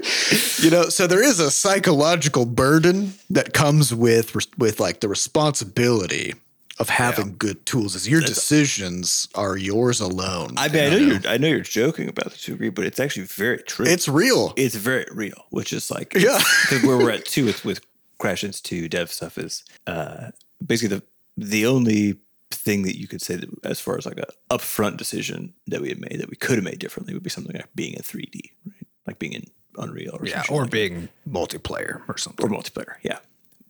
You 0.59 0.70
know 0.70 0.84
so 0.88 1.07
there 1.07 1.22
is 1.22 1.38
a 1.38 1.51
psychological 1.51 2.47
burden 2.47 3.14
that 3.30 3.53
comes 3.53 3.94
with 3.94 4.34
with 4.57 4.80
like 4.80 5.01
the 5.01 5.09
responsibility 5.09 6.34
of 6.79 6.89
having 6.91 7.37
good 7.39 7.64
tools 7.66 7.95
is 7.95 8.09
your 8.09 8.20
decisions 8.20 9.29
are 9.35 9.57
yours 9.57 10.01
alone 10.01 10.51
I 10.57 10.68
mean, 10.68 10.85
I 10.85 10.89
know 10.91 10.97
you're, 10.97 11.20
I 11.27 11.37
know 11.39 11.49
you're 11.49 11.61
joking 11.61 12.09
about 12.09 12.31
the 12.33 12.39
two 12.39 12.53
degree, 12.53 12.68
but 12.70 12.85
it's 12.85 13.01
actually 13.01 13.24
very 13.27 13.59
true. 13.62 13.87
it's 13.87 14.09
real 14.09 14.53
it's 14.57 14.74
very 14.74 15.07
real, 15.12 15.47
which 15.51 15.72
is 15.72 15.91
like 15.91 16.14
Yeah. 16.14 16.39
because 16.62 16.83
where 16.85 16.97
we're 16.99 17.11
at 17.12 17.24
too 17.35 17.47
with 17.47 17.64
with 17.64 17.81
Crashlands 18.18 18.62
2 18.62 18.89
dev 18.89 19.11
stuff 19.12 19.37
is 19.39 19.64
uh, 19.87 20.31
basically 20.64 20.97
the 20.99 21.03
the 21.37 21.66
only 21.66 22.16
thing 22.51 22.83
that 22.83 22.99
you 22.99 23.07
could 23.09 23.20
say 23.20 23.37
that 23.37 23.49
as 23.64 23.81
far 23.81 23.99
as 23.99 24.07
like 24.07 24.18
a 24.18 24.27
upfront 24.51 24.97
decision 24.97 25.53
that 25.66 25.81
we 25.83 25.89
had 25.89 26.01
made 26.01 26.18
that 26.20 26.31
we 26.31 26.37
could 26.37 26.57
have 26.57 26.64
made 26.64 26.79
differently 26.79 27.12
would 27.12 27.22
be 27.22 27.31
something 27.31 27.55
like 27.55 27.68
being 27.74 27.93
in 27.95 28.03
3D, 28.03 28.51
right? 28.64 28.87
Like 29.07 29.18
being 29.18 29.33
in 29.35 29.45
Unreal 29.79 30.16
or 30.18 30.27
yeah, 30.27 30.43
or 30.49 30.62
like 30.62 30.70
being 30.70 31.11
multiplayer 31.29 32.01
or 32.09 32.16
something. 32.16 32.45
or 32.45 32.49
multiplayer. 32.49 32.95
Yeah. 33.03 33.18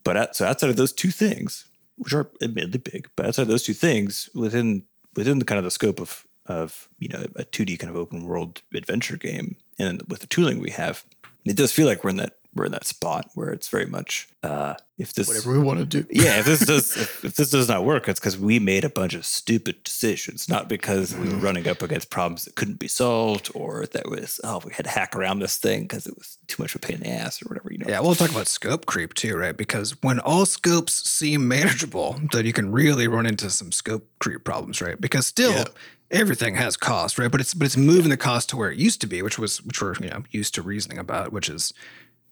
But 0.04 0.16
out, 0.16 0.36
so 0.36 0.46
outside 0.46 0.70
of 0.70 0.76
those 0.76 0.92
two 0.92 1.10
things, 1.10 1.64
which 1.96 2.12
are 2.12 2.30
admittedly 2.42 2.78
big, 2.78 3.08
but 3.16 3.26
outside 3.26 3.42
of 3.42 3.48
those 3.48 3.64
two 3.64 3.74
things, 3.74 4.28
within 4.34 4.84
within 5.14 5.38
the 5.38 5.44
kind 5.44 5.58
of 5.58 5.64
the 5.64 5.70
scope 5.70 6.00
of 6.00 6.26
of 6.46 6.88
you 6.98 7.08
know 7.08 7.24
a 7.36 7.44
2D 7.44 7.78
kind 7.78 7.90
of 7.90 7.96
open 7.96 8.24
world 8.24 8.62
adventure 8.74 9.16
game, 9.16 9.56
and 9.78 10.02
with 10.08 10.20
the 10.20 10.26
tooling 10.26 10.60
we 10.60 10.70
have, 10.70 11.04
it 11.44 11.56
does 11.56 11.72
feel 11.72 11.86
like 11.86 12.04
we're 12.04 12.10
in 12.10 12.16
that 12.16 12.38
we're 12.56 12.64
in 12.66 12.72
that 12.72 12.86
spot 12.86 13.30
where 13.34 13.50
it's 13.50 13.68
very 13.68 13.86
much 13.86 14.28
uh, 14.42 14.74
if 14.98 15.12
this 15.12 15.28
whatever 15.28 15.52
we 15.52 15.58
want 15.58 15.78
to 15.78 15.84
do 15.84 16.06
yeah, 16.10 16.38
if 16.38 16.46
this 16.46 16.60
does 16.60 16.96
if, 16.96 17.24
if 17.24 17.36
this 17.36 17.50
does 17.50 17.68
not 17.68 17.84
work, 17.84 18.08
it's 18.08 18.18
because 18.20 18.38
we 18.38 18.58
made 18.58 18.84
a 18.84 18.88
bunch 18.88 19.14
of 19.14 19.26
stupid 19.26 19.82
decisions, 19.84 20.48
not 20.48 20.68
because 20.68 21.14
we 21.14 21.28
were 21.28 21.36
running 21.36 21.68
up 21.68 21.82
against 21.82 22.10
problems 22.10 22.44
that 22.44 22.54
couldn't 22.54 22.78
be 22.78 22.88
solved, 22.88 23.50
or 23.54 23.86
that 23.86 24.08
was 24.08 24.40
oh 24.44 24.60
we 24.64 24.72
had 24.72 24.84
to 24.84 24.90
hack 24.90 25.14
around 25.14 25.40
this 25.40 25.58
thing 25.58 25.82
because 25.82 26.06
it 26.06 26.16
was 26.16 26.38
too 26.46 26.62
much 26.62 26.74
of 26.74 26.82
a 26.82 26.86
pain 26.86 26.96
in 26.96 27.02
the 27.02 27.10
ass 27.10 27.42
or 27.42 27.48
whatever. 27.48 27.72
You 27.72 27.78
know, 27.78 27.86
Yeah, 27.88 28.00
we'll 28.00 28.14
talk 28.14 28.30
about 28.30 28.46
scope 28.46 28.86
creep 28.86 29.14
too, 29.14 29.36
right? 29.36 29.56
Because 29.56 30.00
when 30.02 30.18
all 30.20 30.46
scopes 30.46 31.08
seem 31.08 31.46
manageable, 31.48 32.18
then 32.32 32.46
you 32.46 32.52
can 32.52 32.72
really 32.72 33.08
run 33.08 33.26
into 33.26 33.50
some 33.50 33.72
scope 33.72 34.08
creep 34.20 34.44
problems, 34.44 34.80
right? 34.80 35.00
Because 35.00 35.26
still 35.26 35.52
Yeah. 35.52 35.64
everything 36.10 36.54
has 36.54 36.76
cost, 36.76 37.18
right? 37.18 37.30
But 37.30 37.40
it's 37.40 37.52
but 37.52 37.66
it's 37.66 37.76
moving 37.76 38.10
the 38.10 38.16
cost 38.16 38.48
to 38.50 38.56
where 38.56 38.70
it 38.70 38.78
used 38.78 39.00
to 39.02 39.06
be, 39.06 39.20
which 39.22 39.38
was 39.38 39.62
which 39.62 39.82
we're 39.82 39.94
you 40.00 40.08
know 40.08 40.22
used 40.30 40.54
to 40.54 40.62
reasoning 40.62 40.98
about, 40.98 41.32
which 41.32 41.48
is 41.50 41.74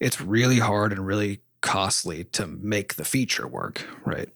it's 0.04 0.20
really 0.20 0.58
hard 0.58 0.92
and 0.92 1.06
really 1.06 1.40
costly 1.62 2.24
to 2.24 2.46
make 2.46 2.96
the 2.96 3.06
feature 3.06 3.48
work, 3.48 3.86
right? 4.04 4.28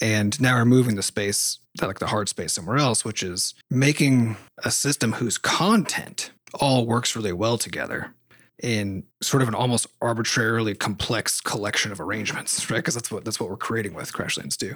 And 0.00 0.40
now 0.40 0.56
we're 0.56 0.64
moving 0.64 0.96
the 0.96 1.02
space, 1.02 1.58
like 1.82 1.98
the 1.98 2.06
hard 2.06 2.30
space 2.30 2.54
somewhere 2.54 2.78
else, 2.78 3.04
which 3.04 3.22
is 3.22 3.52
making 3.68 4.36
a 4.64 4.70
system 4.70 5.12
whose 5.12 5.36
content 5.36 6.30
all 6.54 6.86
works 6.86 7.14
really 7.14 7.34
well 7.34 7.58
together 7.58 8.14
in 8.62 9.02
sort 9.20 9.42
of 9.42 9.48
an 9.48 9.54
almost 9.54 9.86
arbitrarily 10.00 10.74
complex 10.74 11.42
collection 11.42 11.92
of 11.92 12.00
arrangements, 12.00 12.70
right? 12.70 12.78
Because 12.78 12.94
that's 12.94 13.10
what 13.10 13.26
that's 13.26 13.38
what 13.38 13.50
we're 13.50 13.56
creating 13.58 13.92
with 13.92 14.10
Crashlands 14.14 14.56
2. 14.56 14.74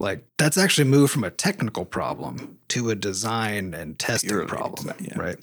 Like 0.00 0.24
that's 0.38 0.58
actually 0.58 0.88
moved 0.88 1.12
from 1.12 1.22
a 1.22 1.30
technical 1.30 1.84
problem 1.84 2.58
to 2.68 2.90
a 2.90 2.96
design 2.96 3.74
and 3.74 3.96
testing 3.96 4.30
Purely 4.30 4.48
problem, 4.48 4.88
design, 4.88 5.08
yeah. 5.08 5.18
right? 5.20 5.38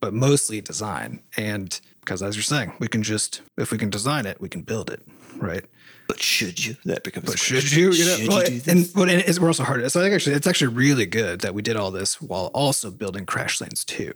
But 0.00 0.12
mostly 0.12 0.60
design. 0.60 1.22
And 1.38 1.80
because 2.04 2.22
as 2.22 2.36
you're 2.36 2.42
saying, 2.42 2.72
we 2.78 2.88
can 2.88 3.02
just 3.02 3.42
if 3.56 3.70
we 3.72 3.78
can 3.78 3.90
design 3.90 4.26
it, 4.26 4.40
we 4.40 4.48
can 4.48 4.62
build 4.62 4.90
it, 4.90 5.02
right? 5.36 5.64
But 6.08 6.20
should 6.20 6.64
you? 6.64 6.76
That 6.84 7.04
becomes. 7.04 7.26
But 7.26 7.38
should 7.38 7.72
you? 7.72 7.90
you 7.92 8.04
know, 8.04 8.16
Should 8.16 8.28
well, 8.28 8.44
do 8.44 8.58
this? 8.58 8.68
and 8.68 8.88
but 8.94 9.08
it- 9.08 9.28
it's, 9.28 9.38
we're 9.40 9.48
also 9.48 9.64
hard. 9.64 9.90
So 9.90 10.00
I 10.00 10.02
think 10.02 10.14
actually 10.14 10.34
it's 10.36 10.46
actually 10.46 10.74
really 10.74 11.06
good 11.06 11.40
that 11.40 11.54
we 11.54 11.62
did 11.62 11.76
all 11.76 11.90
this 11.90 12.20
while 12.20 12.46
also 12.54 12.90
building 12.90 13.24
Crashlands 13.24 13.84
2, 13.86 14.12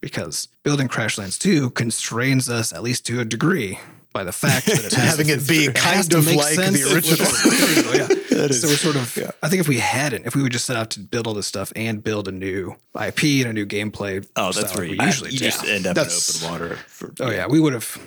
because 0.00 0.48
building 0.62 0.88
Crashlands 0.88 1.38
2 1.40 1.70
constrains 1.70 2.48
us 2.50 2.72
at 2.72 2.82
least 2.82 3.06
to 3.06 3.20
a 3.20 3.24
degree 3.24 3.78
by 4.12 4.24
the 4.24 4.32
fact 4.32 4.66
that 4.66 4.84
it 4.84 4.92
Having 5.10 5.30
it 5.30 5.48
be 5.48 5.68
kind 5.72 6.12
of 6.14 6.26
like 6.34 6.54
the 6.56 6.92
original. 6.92 7.26
the 7.26 7.66
original, 7.66 7.94
yeah. 7.96 8.21
so 8.50 8.68
we're 8.68 8.76
sort 8.76 8.96
of. 8.96 9.34
I 9.42 9.48
think 9.48 9.60
if 9.60 9.68
we 9.68 9.78
hadn't, 9.78 10.26
if 10.26 10.34
we 10.34 10.42
would 10.42 10.52
just 10.52 10.64
set 10.64 10.76
out 10.76 10.90
to 10.90 11.00
build 11.00 11.26
all 11.26 11.34
this 11.34 11.46
stuff 11.46 11.72
and 11.76 12.02
build 12.02 12.28
a 12.28 12.32
new 12.32 12.76
IP 13.00 13.22
and 13.24 13.46
a 13.46 13.52
new 13.52 13.66
gameplay, 13.66 14.26
oh, 14.36 14.52
that's 14.52 14.74
where 14.74 14.84
you, 14.84 14.96
we 14.98 15.04
usually 15.04 15.30
you 15.30 15.38
do. 15.38 15.44
just 15.44 15.64
end 15.64 15.86
up 15.86 15.94
That's- 15.94 16.40
in 16.42 16.46
open 16.48 16.60
water. 16.60 16.76
For, 16.88 17.12
Oh 17.20 17.30
yeah, 17.30 17.46
we 17.46 17.60
would 17.60 17.72
have 17.72 17.98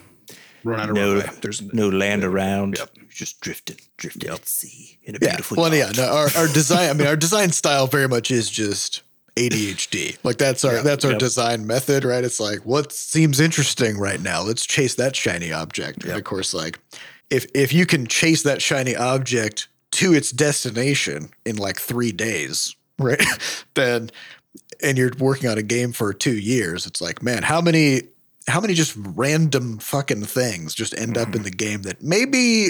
run 0.63 0.79
out 0.79 0.89
of 0.89 0.95
no, 0.95 1.15
runway. 1.17 1.29
There's 1.41 1.61
no 1.73 1.89
land 1.89 2.23
around. 2.23 2.77
Yep. 2.77 2.89
You're 2.95 3.05
just 3.09 3.39
drifting, 3.39 3.77
drifting 3.97 4.29
at 4.29 4.47
sea 4.47 4.97
in 5.03 5.15
a 5.15 5.19
Yeah. 5.21 5.29
beautiful. 5.31 5.57
Well, 5.57 5.73
yeah. 5.73 5.91
No, 5.95 6.03
our, 6.05 6.27
our 6.35 6.47
design. 6.47 6.89
I 6.89 6.93
mean, 6.93 7.07
our 7.07 7.15
design 7.15 7.51
style 7.51 7.87
very 7.87 8.07
much 8.07 8.31
is 8.31 8.49
just 8.49 9.03
ADHD. 9.37 10.17
Like 10.23 10.37
that's 10.37 10.63
our 10.65 10.81
that's 10.81 11.03
our 11.05 11.11
Yep. 11.11 11.19
design 11.19 11.67
method, 11.67 12.03
right? 12.05 12.23
It's 12.23 12.39
like 12.39 12.65
what 12.65 12.91
seems 12.91 13.39
interesting 13.39 13.97
right 13.97 14.21
now. 14.21 14.41
Let's 14.41 14.65
chase 14.65 14.95
that 14.95 15.15
shiny 15.15 15.51
object. 15.51 16.03
And 16.03 16.13
of 16.13 16.23
course, 16.23 16.53
like 16.53 16.79
if 17.29 17.45
if 17.53 17.73
you 17.73 17.85
can 17.85 18.07
chase 18.07 18.43
that 18.43 18.61
shiny 18.61 18.95
object 18.95 19.67
to 19.95 20.13
its 20.13 20.31
destination 20.31 21.29
in 21.45 21.57
like 21.57 21.79
three 21.79 22.11
days, 22.11 22.75
right? 22.99 23.21
then 23.73 24.09
and 24.81 24.97
you're 24.97 25.11
working 25.19 25.49
on 25.49 25.57
a 25.57 25.63
game 25.63 25.91
for 25.91 26.13
two 26.13 26.37
years, 26.37 26.85
it's 26.85 27.01
like, 27.01 27.21
man, 27.23 27.43
how 27.43 27.61
many 27.61 28.01
how 28.47 28.61
many 28.61 28.73
just 28.75 28.95
random 28.97 29.79
fucking 29.79 30.23
things 30.25 30.75
just 30.75 30.95
end 30.97 31.17
up 31.17 31.33
in 31.35 31.41
the 31.43 31.49
game 31.49 31.81
that 31.81 32.03
maybe 32.03 32.67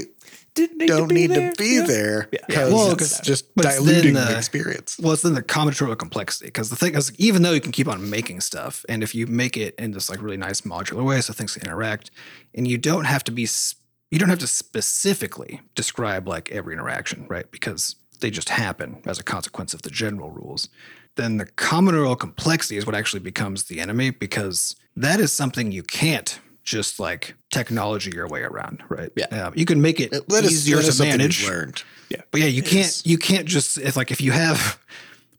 Didn't 0.53 0.77
need 0.77 0.87
don't 0.87 1.09
to 1.09 1.13
need 1.13 1.31
there. 1.31 1.51
to 1.51 1.57
be 1.61 1.75
Yeah. 1.75 1.85
there 1.85 2.29
Yeah. 2.31 2.39
because 2.47 2.71
Well, 2.73 2.91
it's 2.93 3.19
just 3.19 3.53
but 3.55 3.65
it's 3.65 3.75
diluting 3.75 4.13
the 4.13 4.33
uh, 4.35 4.37
experience. 4.37 4.97
Well, 4.97 5.11
it's 5.11 5.21
then 5.23 5.33
the 5.33 5.43
combinatorial 5.43 5.97
complexity 5.97 6.45
because 6.45 6.69
the 6.69 6.77
thing 6.77 6.95
is, 6.95 7.11
even 7.17 7.41
though 7.41 7.51
you 7.51 7.59
can 7.59 7.73
keep 7.73 7.89
on 7.89 8.09
making 8.09 8.39
stuff, 8.39 8.85
and 8.87 9.03
if 9.03 9.13
you 9.13 9.27
make 9.27 9.57
it 9.57 9.75
in 9.77 9.91
this 9.91 10.09
like 10.09 10.21
really 10.21 10.37
nice 10.37 10.61
modular 10.61 11.03
way, 11.03 11.19
so 11.19 11.33
things 11.33 11.53
can 11.55 11.63
interact, 11.67 12.09
and 12.53 12.65
you 12.67 12.77
don't 12.77 13.03
have 13.05 13.23
to 13.25 13.31
be, 13.33 13.43
s- 13.43 13.75
you 14.15 14.19
don't 14.19 14.29
have 14.29 14.39
to 14.39 14.47
specifically 14.47 15.59
describe 15.75 16.25
like 16.25 16.49
every 16.49 16.73
interaction, 16.73 17.27
right? 17.27 17.51
Because 17.51 17.97
they 18.21 18.29
just 18.29 18.47
happen 18.47 19.01
as 19.05 19.19
a 19.19 19.23
consequence 19.23 19.73
of 19.73 19.81
the 19.81 19.89
general 19.89 20.31
rules. 20.31 20.69
Then 21.15 21.35
the 21.35 21.45
combinatorial 21.45 22.17
complexity 22.17 22.77
is 22.77 22.85
what 22.85 22.95
actually 22.95 23.19
becomes 23.19 23.65
the 23.65 23.81
enemy 23.81 24.11
because 24.11 24.77
that 24.95 25.19
is 25.19 25.33
something 25.33 25.73
you 25.73 25.83
can't 25.83 26.39
just 26.63 26.97
like 26.97 27.35
technology 27.51 28.09
your 28.15 28.27
way 28.29 28.41
around, 28.43 28.83
right? 28.87 29.11
Yeah. 29.17 29.25
Um, 29.47 29.53
you 29.53 29.65
can 29.65 29.81
make 29.81 29.99
it 29.99 30.11
That 30.29 30.45
is, 30.45 30.53
easier 30.53 30.77
is 30.79 30.95
to 30.97 31.03
manage. 31.03 31.45
learned. 31.45 31.83
But 32.31 32.39
yeah, 32.39 32.47
you 32.47 32.63
Is- 32.63 32.69
can't 32.71 33.01
you 33.05 33.17
can't 33.17 33.45
just 33.45 33.77
if 33.77 33.97
like 33.97 34.11
if 34.11 34.21
you 34.21 34.31
have 34.31 34.79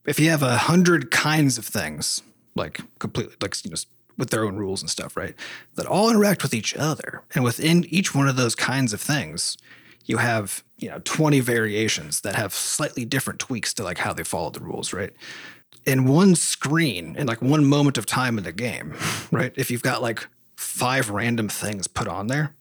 if 0.04 0.20
you 0.20 0.28
have 0.28 0.42
a 0.42 0.58
hundred 0.58 1.10
kinds 1.10 1.56
of 1.56 1.64
things 1.64 2.20
like 2.54 2.78
completely 2.98 3.34
like 3.40 3.56
you 3.64 3.70
know 3.70 3.76
with 4.16 4.30
their 4.30 4.44
own 4.44 4.56
rules 4.56 4.80
and 4.80 4.90
stuff, 4.90 5.16
right? 5.16 5.34
That 5.74 5.86
all 5.86 6.10
interact 6.10 6.42
with 6.42 6.54
each 6.54 6.74
other, 6.76 7.22
and 7.34 7.44
within 7.44 7.84
each 7.88 8.14
one 8.14 8.28
of 8.28 8.36
those 8.36 8.54
kinds 8.54 8.92
of 8.92 9.00
things, 9.00 9.56
you 10.04 10.18
have 10.18 10.64
you 10.78 10.88
know 10.88 11.00
20 11.04 11.40
variations 11.40 12.20
that 12.22 12.34
have 12.34 12.54
slightly 12.54 13.04
different 13.04 13.40
tweaks 13.40 13.74
to 13.74 13.82
like 13.82 13.98
how 13.98 14.12
they 14.12 14.24
follow 14.24 14.50
the 14.50 14.60
rules, 14.60 14.92
right? 14.92 15.12
In 15.84 16.06
one 16.06 16.34
screen, 16.34 17.14
in 17.16 17.26
like 17.26 17.42
one 17.42 17.64
moment 17.64 17.98
of 17.98 18.06
time 18.06 18.38
in 18.38 18.44
the 18.44 18.52
game, 18.52 18.94
right? 19.30 19.52
If 19.56 19.70
you've 19.70 19.82
got 19.82 20.02
like 20.02 20.26
five 20.56 21.10
random 21.10 21.48
things 21.48 21.86
put 21.86 22.08
on 22.08 22.28
there, 22.28 22.54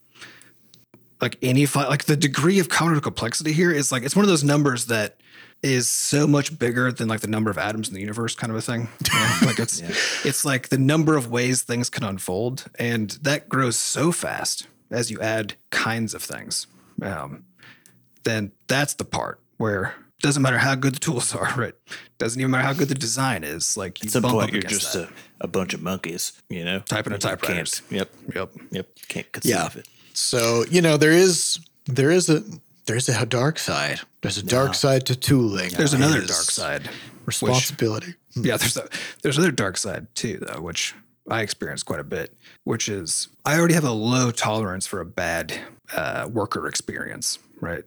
like 1.22 1.38
any 1.42 1.66
five, 1.66 1.90
like 1.90 2.06
the 2.06 2.18
degree 2.18 2.60
of 2.60 2.70
counter 2.70 3.00
complexity 3.00 3.54
here 3.54 3.72
is 3.72 3.92
like 3.92 4.04
it's 4.04 4.16
one 4.16 4.26
of 4.26 4.30
those 4.30 4.44
numbers 4.44 4.88
that 4.88 5.18
is 5.66 5.88
so 5.90 6.28
much 6.28 6.58
bigger 6.60 6.92
than 6.92 7.08
like 7.08 7.22
the 7.22 7.28
number 7.28 7.50
of 7.50 7.58
atoms 7.58 7.88
in 7.90 7.96
the 7.96 8.00
universe 8.02 8.36
kind 8.36 8.52
of 8.52 8.58
a 8.58 8.62
thing. 8.62 8.88
You 9.14 9.20
know, 9.20 9.38
like 9.48 9.60
it's 9.60 9.82
it's 10.26 10.46
like 10.46 10.70
the 10.70 10.78
number 10.78 11.18
of 11.18 11.30
ways 11.32 11.64
things 11.64 11.90
can 11.90 12.04
unfold, 12.04 12.66
and 12.78 13.10
that 13.24 13.50
grows 13.50 13.76
so 13.76 14.12
fast 14.12 14.68
as 14.92 15.10
you 15.10 15.20
add 15.22 15.56
kinds 15.72 16.14
of 16.14 16.22
things. 16.22 16.68
Um, 17.02 17.46
then 18.24 18.52
that's 18.68 18.94
the 18.94 19.06
part 19.06 19.40
where 19.58 19.96
it 20.18 20.22
doesn't 20.22 20.42
matter 20.44 20.58
how 20.60 20.76
good 20.76 20.96
the 20.96 21.00
tools 21.00 21.34
are, 21.42 21.54
right? 21.58 21.74
Doesn't 22.18 22.40
even 22.40 22.52
matter 22.52 22.64
how 22.68 22.74
good 22.74 22.88
the 22.90 22.96
design 22.96 23.44
is. 23.44 23.76
Like 23.78 24.02
you 24.04 24.08
At 24.08 24.12
some 24.12 24.24
point, 24.24 24.54
you're 24.54 24.62
just 24.62 24.96
a, 24.96 25.10
a 25.42 25.48
bunch 25.48 25.74
of 25.74 25.82
monkeys, 25.82 26.34
you 26.50 26.64
know, 26.64 26.80
Typing 26.80 27.14
in 27.14 27.20
You 27.22 27.38
can't- 27.38 27.82
Yep, 27.90 28.10
yep. 28.36 28.52
yep. 28.72 28.88
Can't 29.08 29.32
conceive 29.32 29.52
Yeah. 29.52 29.66
of 29.66 29.76
it. 29.76 29.88
So 30.14 30.64
you 30.70 30.82
know 30.82 30.96
there 30.98 31.12
is 31.12 31.60
there 31.88 32.10
is 32.12 32.30
a 32.30 32.44
there 32.86 32.96
is 32.96 33.10
a 33.10 33.26
dark 33.26 33.60
side. 33.60 34.00
There's 34.22 34.38
a 34.38 34.44
dark 34.44 34.76
side 34.76 35.06
to 35.08 35.16
tooling. 35.16 35.72
There's 35.72 35.94
another 35.94 36.20
dark 36.22 36.30
side. 36.52 36.88
which- 36.88 36.92
Responsibility. 37.28 38.14
yeah, 38.36 38.58
there's 38.58 38.78
a 38.78 38.88
there's 39.24 39.38
another 39.38 39.52
dark 39.52 39.78
side 39.78 40.08
too, 40.16 40.38
though, 40.42 40.62
which 40.62 40.94
I 41.30 41.42
experienced 41.42 41.86
quite 41.88 42.00
a 42.00 42.04
bit. 42.04 42.36
Which 42.64 42.88
is 42.88 43.30
I 43.46 43.58
already 43.58 43.74
have 43.74 43.84
a 43.84 43.92
low 43.92 44.30
tolerance 44.32 44.86
for 44.86 45.00
a 45.02 45.06
bad 45.06 45.54
uh, 45.96 46.30
worker 46.32 46.68
experience, 46.68 47.40
right? 47.60 47.84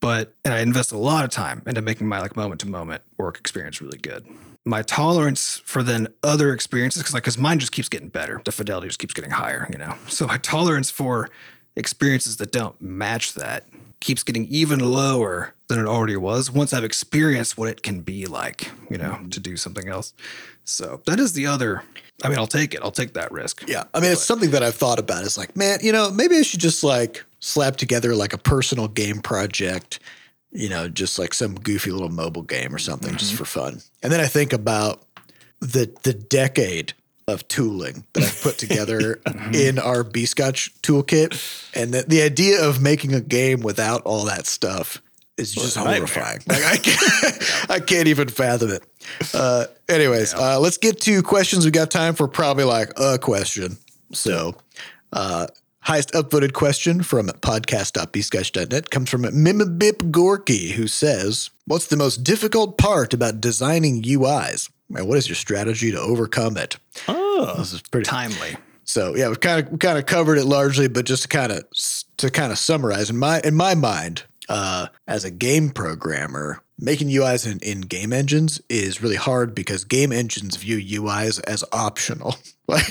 But 0.00 0.34
and 0.44 0.52
I 0.52 0.60
invest 0.60 0.90
a 0.90 0.98
lot 0.98 1.24
of 1.24 1.30
time 1.30 1.62
into 1.66 1.80
making 1.80 2.08
my 2.08 2.20
like 2.20 2.34
moment 2.34 2.60
to 2.62 2.68
moment 2.68 3.02
work 3.18 3.38
experience 3.38 3.80
really 3.80 3.98
good. 3.98 4.26
My 4.64 4.82
tolerance 4.82 5.60
for 5.64 5.82
then 5.84 6.08
other 6.24 6.52
experiences, 6.52 7.02
because 7.02 7.14
like 7.14 7.22
because 7.22 7.38
mine 7.38 7.60
just 7.60 7.70
keeps 7.72 7.88
getting 7.88 8.08
better, 8.08 8.40
the 8.44 8.50
fidelity 8.52 8.88
just 8.88 8.98
keeps 8.98 9.14
getting 9.14 9.30
higher, 9.30 9.68
you 9.70 9.78
know. 9.78 9.94
So 10.08 10.26
my 10.26 10.38
tolerance 10.38 10.90
for 10.90 11.30
experiences 11.76 12.36
that 12.38 12.50
don't 12.52 12.80
match 12.80 13.34
that 13.34 13.66
keeps 14.02 14.22
getting 14.22 14.46
even 14.46 14.80
lower 14.80 15.54
than 15.68 15.78
it 15.78 15.86
already 15.86 16.16
was 16.16 16.50
once 16.50 16.72
I've 16.72 16.84
experienced 16.84 17.56
what 17.56 17.68
it 17.68 17.82
can 17.82 18.00
be 18.00 18.26
like, 18.26 18.70
you 18.90 18.98
know, 18.98 19.12
mm-hmm. 19.12 19.28
to 19.30 19.40
do 19.40 19.56
something 19.56 19.88
else. 19.88 20.12
So 20.64 21.00
that 21.06 21.18
is 21.18 21.32
the 21.32 21.46
other. 21.46 21.82
I 22.22 22.28
mean, 22.28 22.38
I'll 22.38 22.46
take 22.46 22.74
it. 22.74 22.80
I'll 22.82 22.90
take 22.90 23.14
that 23.14 23.32
risk. 23.32 23.64
Yeah. 23.66 23.84
I 23.94 24.00
mean, 24.00 24.12
it's 24.12 24.22
something 24.22 24.50
that 24.50 24.62
I've 24.62 24.74
thought 24.74 24.98
about. 24.98 25.24
It's 25.24 25.38
like, 25.38 25.56
man, 25.56 25.78
you 25.82 25.92
know, 25.92 26.10
maybe 26.10 26.36
I 26.36 26.42
should 26.42 26.60
just 26.60 26.84
like 26.84 27.24
slap 27.40 27.76
together 27.76 28.14
like 28.14 28.32
a 28.32 28.38
personal 28.38 28.88
game 28.88 29.20
project, 29.20 29.98
you 30.50 30.68
know, 30.68 30.88
just 30.88 31.18
like 31.18 31.32
some 31.32 31.54
goofy 31.54 31.90
little 31.90 32.10
mobile 32.10 32.42
game 32.42 32.74
or 32.74 32.78
something 32.78 33.16
just 33.16 33.32
mm-hmm. 33.32 33.38
for 33.38 33.44
fun. 33.44 33.80
And 34.02 34.12
then 34.12 34.20
I 34.20 34.26
think 34.26 34.52
about 34.52 35.02
the 35.60 35.90
the 36.02 36.12
decade 36.12 36.92
of 37.28 37.46
tooling 37.48 38.04
that 38.12 38.24
I've 38.24 38.42
put 38.42 38.58
together 38.58 39.20
in 39.54 39.78
our 39.78 40.04
B 40.04 40.26
Scotch 40.26 40.72
toolkit. 40.82 41.32
And 41.74 41.92
the, 41.92 42.02
the 42.02 42.22
idea 42.22 42.62
of 42.62 42.80
making 42.80 43.14
a 43.14 43.20
game 43.20 43.60
without 43.60 44.02
all 44.02 44.24
that 44.26 44.46
stuff 44.46 45.02
is 45.36 45.52
just 45.52 45.76
horrifying. 45.76 46.40
Like 46.46 46.64
I 46.64 46.76
can't, 46.76 47.66
I 47.70 47.80
can't 47.80 48.08
even 48.08 48.28
fathom 48.28 48.70
it. 48.70 48.84
Uh, 49.34 49.66
anyways, 49.88 50.34
uh, 50.34 50.58
let's 50.60 50.78
get 50.78 51.00
to 51.02 51.22
questions. 51.22 51.64
We 51.64 51.70
got 51.70 51.90
time 51.90 52.14
for 52.14 52.28
probably 52.28 52.64
like 52.64 52.92
a 52.96 53.18
question. 53.18 53.78
So, 54.12 54.56
uh, 55.12 55.46
highest 55.80 56.12
upvoted 56.12 56.52
question 56.52 57.02
from 57.02 57.28
podcast.bscotch.net 57.28 58.90
comes 58.90 59.10
from 59.10 59.22
Mimibip 59.22 60.10
Gorky, 60.10 60.72
who 60.72 60.86
says, 60.86 61.50
What's 61.66 61.86
the 61.86 61.96
most 61.96 62.24
difficult 62.24 62.76
part 62.76 63.14
about 63.14 63.40
designing 63.40 64.02
UIs? 64.02 64.68
And 64.96 65.08
what 65.08 65.18
is 65.18 65.28
your 65.28 65.36
strategy 65.36 65.90
to 65.92 66.00
overcome 66.00 66.56
it? 66.56 66.76
Oh, 67.08 67.54
This 67.58 67.72
is 67.72 67.82
pretty 67.82 68.04
Timely. 68.04 68.56
so 68.84 69.14
yeah, 69.16 69.28
we've 69.28 69.40
kind 69.40 69.66
of 69.66 69.72
we 69.72 69.78
kind 69.78 69.98
of 69.98 70.06
covered 70.06 70.38
it 70.38 70.44
largely, 70.44 70.88
but 70.88 71.04
just 71.06 71.22
to 71.22 71.28
kind 71.28 71.52
of 71.52 71.64
to 72.18 72.30
kind 72.30 72.52
of 72.52 72.58
summarize 72.58 73.10
in 73.10 73.16
my 73.16 73.40
in 73.42 73.54
my 73.54 73.74
mind, 73.74 74.24
uh, 74.48 74.88
as 75.08 75.24
a 75.24 75.30
game 75.30 75.70
programmer, 75.70 76.62
making 76.78 77.08
UIs 77.08 77.50
in, 77.50 77.58
in 77.60 77.80
game 77.82 78.12
engines 78.12 78.60
is 78.68 79.02
really 79.02 79.16
hard 79.16 79.54
because 79.54 79.84
game 79.84 80.12
engines 80.12 80.56
view 80.56 81.02
UIs 81.02 81.40
as 81.46 81.64
optional. 81.72 82.36
Like 82.68 82.86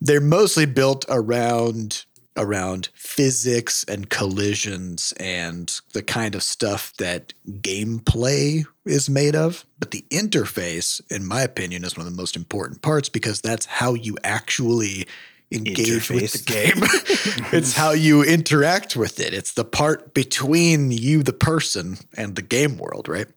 they're 0.00 0.20
mostly 0.20 0.66
built 0.66 1.06
around 1.08 2.04
around 2.36 2.88
physics 2.94 3.84
and 3.84 4.08
collisions 4.08 5.12
and 5.20 5.80
the 5.92 6.02
kind 6.02 6.34
of 6.34 6.42
stuff 6.42 6.92
that 6.98 7.34
gameplay 7.46 8.64
is 8.84 9.10
made 9.10 9.36
of. 9.36 9.66
But 9.78 9.90
the 9.90 10.04
interface, 10.10 11.00
in 11.10 11.26
my 11.26 11.42
opinion, 11.42 11.84
is 11.84 11.96
one 11.96 12.06
of 12.06 12.12
the 12.12 12.16
most 12.16 12.36
important 12.36 12.82
parts 12.82 13.08
because 13.08 13.40
that's 13.40 13.66
how 13.66 13.94
you 13.94 14.16
actually 14.24 15.06
engage 15.50 16.10
with 16.10 16.32
the 16.32 16.52
game. 16.52 17.50
it's 17.52 17.74
how 17.74 17.90
you 17.90 18.22
interact 18.22 18.96
with 18.96 19.20
it. 19.20 19.34
It's 19.34 19.52
the 19.52 19.64
part 19.64 20.14
between 20.14 20.90
you, 20.90 21.22
the 21.22 21.32
person, 21.32 21.98
and 22.16 22.34
the 22.34 22.42
game 22.42 22.78
world, 22.78 23.08
right? 23.08 23.28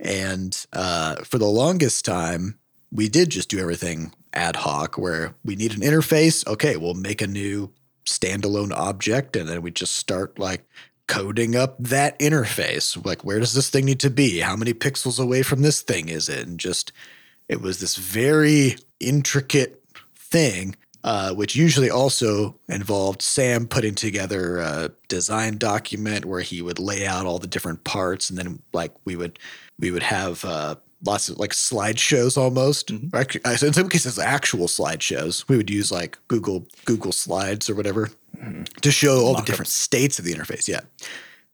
And 0.00 0.66
uh, 0.72 1.16
for 1.22 1.38
the 1.38 1.46
longest 1.46 2.04
time, 2.04 2.58
we 2.90 3.08
did 3.08 3.30
just 3.30 3.48
do 3.48 3.60
everything 3.60 4.12
ad 4.32 4.56
hoc 4.56 4.98
where 4.98 5.34
we 5.44 5.54
need 5.56 5.74
an 5.74 5.80
interface. 5.80 6.46
Okay, 6.46 6.76
we'll 6.76 6.94
make 6.94 7.22
a 7.22 7.26
new 7.26 7.70
standalone 8.04 8.72
object 8.72 9.36
and 9.36 9.48
then 9.48 9.62
we 9.62 9.70
just 9.70 9.96
start 9.96 10.38
like 10.38 10.64
coding 11.06 11.54
up 11.54 11.76
that 11.78 12.18
interface. 12.18 13.02
Like, 13.04 13.24
where 13.24 13.38
does 13.38 13.54
this 13.54 13.68
thing 13.68 13.84
need 13.84 14.00
to 14.00 14.10
be? 14.10 14.38
How 14.40 14.56
many 14.56 14.72
pixels 14.72 15.22
away 15.22 15.42
from 15.42 15.62
this 15.62 15.82
thing 15.82 16.08
is 16.08 16.28
it? 16.28 16.46
And 16.46 16.58
just, 16.58 16.92
it 17.48 17.60
was 17.60 17.80
this 17.80 17.96
very 17.96 18.76
intricate 19.00 19.82
thing. 20.14 20.76
Uh, 21.04 21.34
which 21.34 21.56
usually 21.56 21.90
also 21.90 22.56
involved 22.68 23.22
Sam 23.22 23.66
putting 23.66 23.96
together 23.96 24.58
a 24.58 24.92
design 25.08 25.58
document 25.58 26.24
where 26.24 26.42
he 26.42 26.62
would 26.62 26.78
lay 26.78 27.04
out 27.04 27.26
all 27.26 27.40
the 27.40 27.48
different 27.48 27.82
parts, 27.82 28.30
and 28.30 28.38
then 28.38 28.62
like 28.72 28.92
we 29.04 29.16
would 29.16 29.36
we 29.80 29.90
would 29.90 30.04
have 30.04 30.44
uh, 30.44 30.76
lots 31.04 31.28
of 31.28 31.38
like 31.38 31.50
slideshows 31.50 32.36
almost. 32.36 32.90
Actually, 33.14 33.44
uh, 33.44 33.56
in 33.62 33.72
some 33.72 33.88
cases, 33.88 34.18
actual 34.18 34.66
slideshows. 34.66 35.48
We 35.48 35.56
would 35.56 35.70
use 35.70 35.90
like 35.90 36.18
Google 36.28 36.66
Google 36.84 37.12
Slides 37.12 37.68
or 37.68 37.74
whatever 37.74 38.10
to 38.80 38.90
show 38.90 39.24
all 39.24 39.34
the 39.34 39.42
different 39.42 39.68
states 39.68 40.18
of 40.18 40.24
the 40.24 40.32
interface. 40.32 40.68
Yeah. 40.68 40.80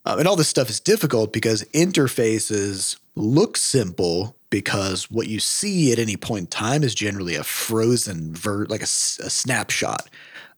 Um, 0.05 0.21
and 0.21 0.29
all 0.29 0.37
this 0.37 0.49
stuff 0.49 0.71
is 0.71 0.81
difficult 0.81 1.33
because 1.33 1.65
interfaces 1.75 2.97
look 3.15 3.57
simple 3.57 4.37
because 4.51 5.11
what 5.11 5.27
you 5.27 5.41
see 5.41 5.93
at 5.93 5.99
any 5.99 6.17
point 6.17 6.41
in 6.41 6.47
time 6.47 6.83
is 6.83 6.95
generally 6.95 7.35
a 7.35 7.45
frozen 7.45 8.35
ver 8.35 8.65
like 8.67 8.83
a 8.83 8.87
snapshot 8.87 10.09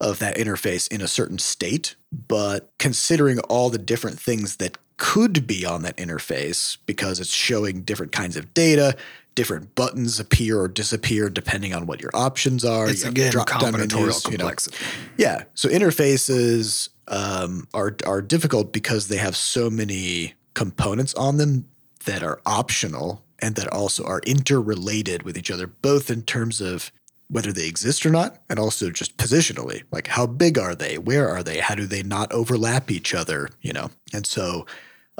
of 0.00 0.18
that 0.18 0.36
interface 0.36 0.90
in 0.90 1.00
a 1.00 1.08
certain 1.08 1.38
state. 1.38 1.94
But 2.28 2.70
considering 2.78 3.38
all 3.40 3.70
the 3.70 3.78
different 3.78 4.20
things 4.20 4.56
that 4.56 4.78
could 5.00 5.46
be 5.46 5.66
on 5.66 5.82
that 5.82 5.96
interface 5.96 6.76
because 6.86 7.18
it's 7.18 7.32
showing 7.32 7.80
different 7.82 8.12
kinds 8.12 8.36
of 8.36 8.54
data, 8.54 8.94
different 9.34 9.74
buttons 9.74 10.20
appear 10.20 10.60
or 10.60 10.68
disappear 10.68 11.30
depending 11.30 11.74
on 11.74 11.86
what 11.86 12.00
your 12.00 12.10
options 12.14 12.64
are. 12.64 12.88
It's 12.88 13.02
You 13.02 13.10
again 13.10 13.32
combinatorial 13.32 13.72
menus, 13.72 14.24
you 14.26 14.32
know. 14.32 14.36
complexity. 14.44 14.76
Yeah. 15.16 15.44
So 15.54 15.68
interfaces 15.68 16.90
um, 17.08 17.66
are 17.74 17.96
are 18.06 18.22
difficult 18.22 18.72
because 18.72 19.08
they 19.08 19.16
have 19.16 19.34
so 19.36 19.70
many 19.70 20.34
components 20.54 21.14
on 21.14 21.38
them 21.38 21.66
that 22.04 22.22
are 22.22 22.40
optional 22.44 23.22
and 23.40 23.54
that 23.56 23.68
also 23.72 24.04
are 24.04 24.20
interrelated 24.26 25.22
with 25.22 25.36
each 25.36 25.50
other, 25.50 25.66
both 25.66 26.10
in 26.10 26.22
terms 26.22 26.60
of 26.60 26.92
whether 27.28 27.52
they 27.52 27.66
exist 27.66 28.04
or 28.04 28.10
not, 28.10 28.42
and 28.50 28.58
also 28.58 28.90
just 28.90 29.16
positionally, 29.16 29.84
like 29.92 30.08
how 30.08 30.26
big 30.26 30.58
are 30.58 30.74
they, 30.74 30.98
where 30.98 31.28
are 31.28 31.42
they, 31.42 31.58
how 31.58 31.74
do 31.74 31.86
they 31.86 32.02
not 32.02 32.30
overlap 32.32 32.90
each 32.90 33.14
other, 33.14 33.48
you 33.62 33.72
know? 33.72 33.88
And 34.12 34.26
so 34.26 34.66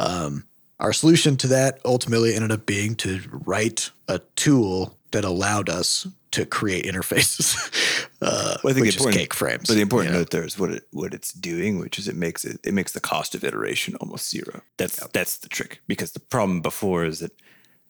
um, 0.01 0.44
our 0.78 0.92
solution 0.92 1.36
to 1.38 1.48
that 1.48 1.78
ultimately 1.84 2.34
ended 2.34 2.53
up 2.53 2.64
being 2.64 2.94
to 2.96 3.20
write 3.30 3.90
a 4.09 4.20
tool 4.34 4.96
that 5.11 5.24
allowed 5.24 5.68
us 5.68 6.07
to 6.30 6.46
create 6.46 6.86
interfaces, 6.86 8.07
uh, 8.22 8.57
Well, 8.62 8.70
I 8.70 8.74
think 8.74 8.86
which 8.86 8.96
is 8.96 9.07
cake 9.14 9.34
frames. 9.34 9.68
But 9.68 9.74
the 9.74 9.80
important 9.80 10.11
you 10.11 10.14
know? 10.14 10.20
note 10.20 10.30
there 10.30 10.44
is 10.44 10.59
what 10.59 10.70
it 10.70 10.84
what 10.92 11.12
it's 11.12 11.32
doing, 11.32 11.78
which 11.78 11.98
is 11.98 12.09
it 12.09 12.16
makes 12.16 12.44
it 12.44 12.61
it 12.64 12.72
makes 12.72 12.92
the 12.92 13.01
cost 13.01 13.34
of 13.34 13.44
iteration 13.44 13.96
almost 13.96 14.30
zero. 14.30 14.62
That's 14.78 15.07
that's 15.09 15.38
the 15.38 15.48
trick 15.48 15.82
because 15.86 16.12
the 16.12 16.20
problem 16.20 16.62
before 16.62 17.05
is 17.05 17.18
that 17.18 17.32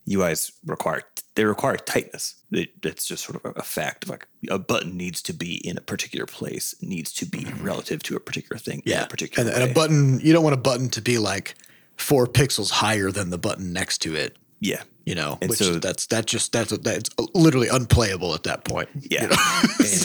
UIs 0.09 0.53
require 0.65 1.03
they 1.35 1.45
require 1.45 1.77
tightness. 1.77 2.35
It, 2.51 2.83
that's 2.83 3.07
just 3.07 3.25
sort 3.25 3.45
of 3.45 3.57
a, 3.57 3.63
fact. 3.63 4.09
Like 4.09 4.27
a 4.51 4.59
button 4.59 4.97
needs 4.97 5.23
to 5.23 5.33
be 5.33 5.57
in 5.67 5.79
a 5.79 5.81
particular 5.81 6.27
place, 6.27 6.75
needs 6.83 7.13
to 7.15 7.27
be 7.27 7.47
relative 7.61 8.03
to 8.05 8.17
a 8.17 8.21
particular 8.21 8.59
thing. 8.59 8.83
in 8.85 8.93
Yeah, 8.93 9.05
a 9.05 9.07
particular 9.07 9.49
and, 9.49 9.63
and 9.63 9.71
a 9.71 9.75
button. 9.75 10.19
You 10.21 10.33
don't 10.33 10.43
want 10.43 10.55
a 10.55 10.61
button 10.61 10.89
to 10.91 11.03
be 11.03 11.19
like 11.19 11.55
four 12.01 12.27
pixels 12.27 12.71
higher 12.71 13.11
than 13.11 13.31
the 13.31 13.39
button 13.39 13.73
next 13.73 13.99
to 13.99 14.15
it. 14.15 14.37
yeah, 14.61 14.83
You 15.05 15.15
know, 15.15 15.39
And 15.41 15.51
which 15.51 15.59
so- 15.59 15.79
that's 15.79 16.07
that 16.07 16.27
just 16.27 16.53
that's 16.53 16.77
that's 16.79 17.11
literally 17.35 17.69
unplayable 17.69 18.35
at 18.35 18.43
that 18.45 18.65
point. 18.65 18.89
yeah. 18.95 19.29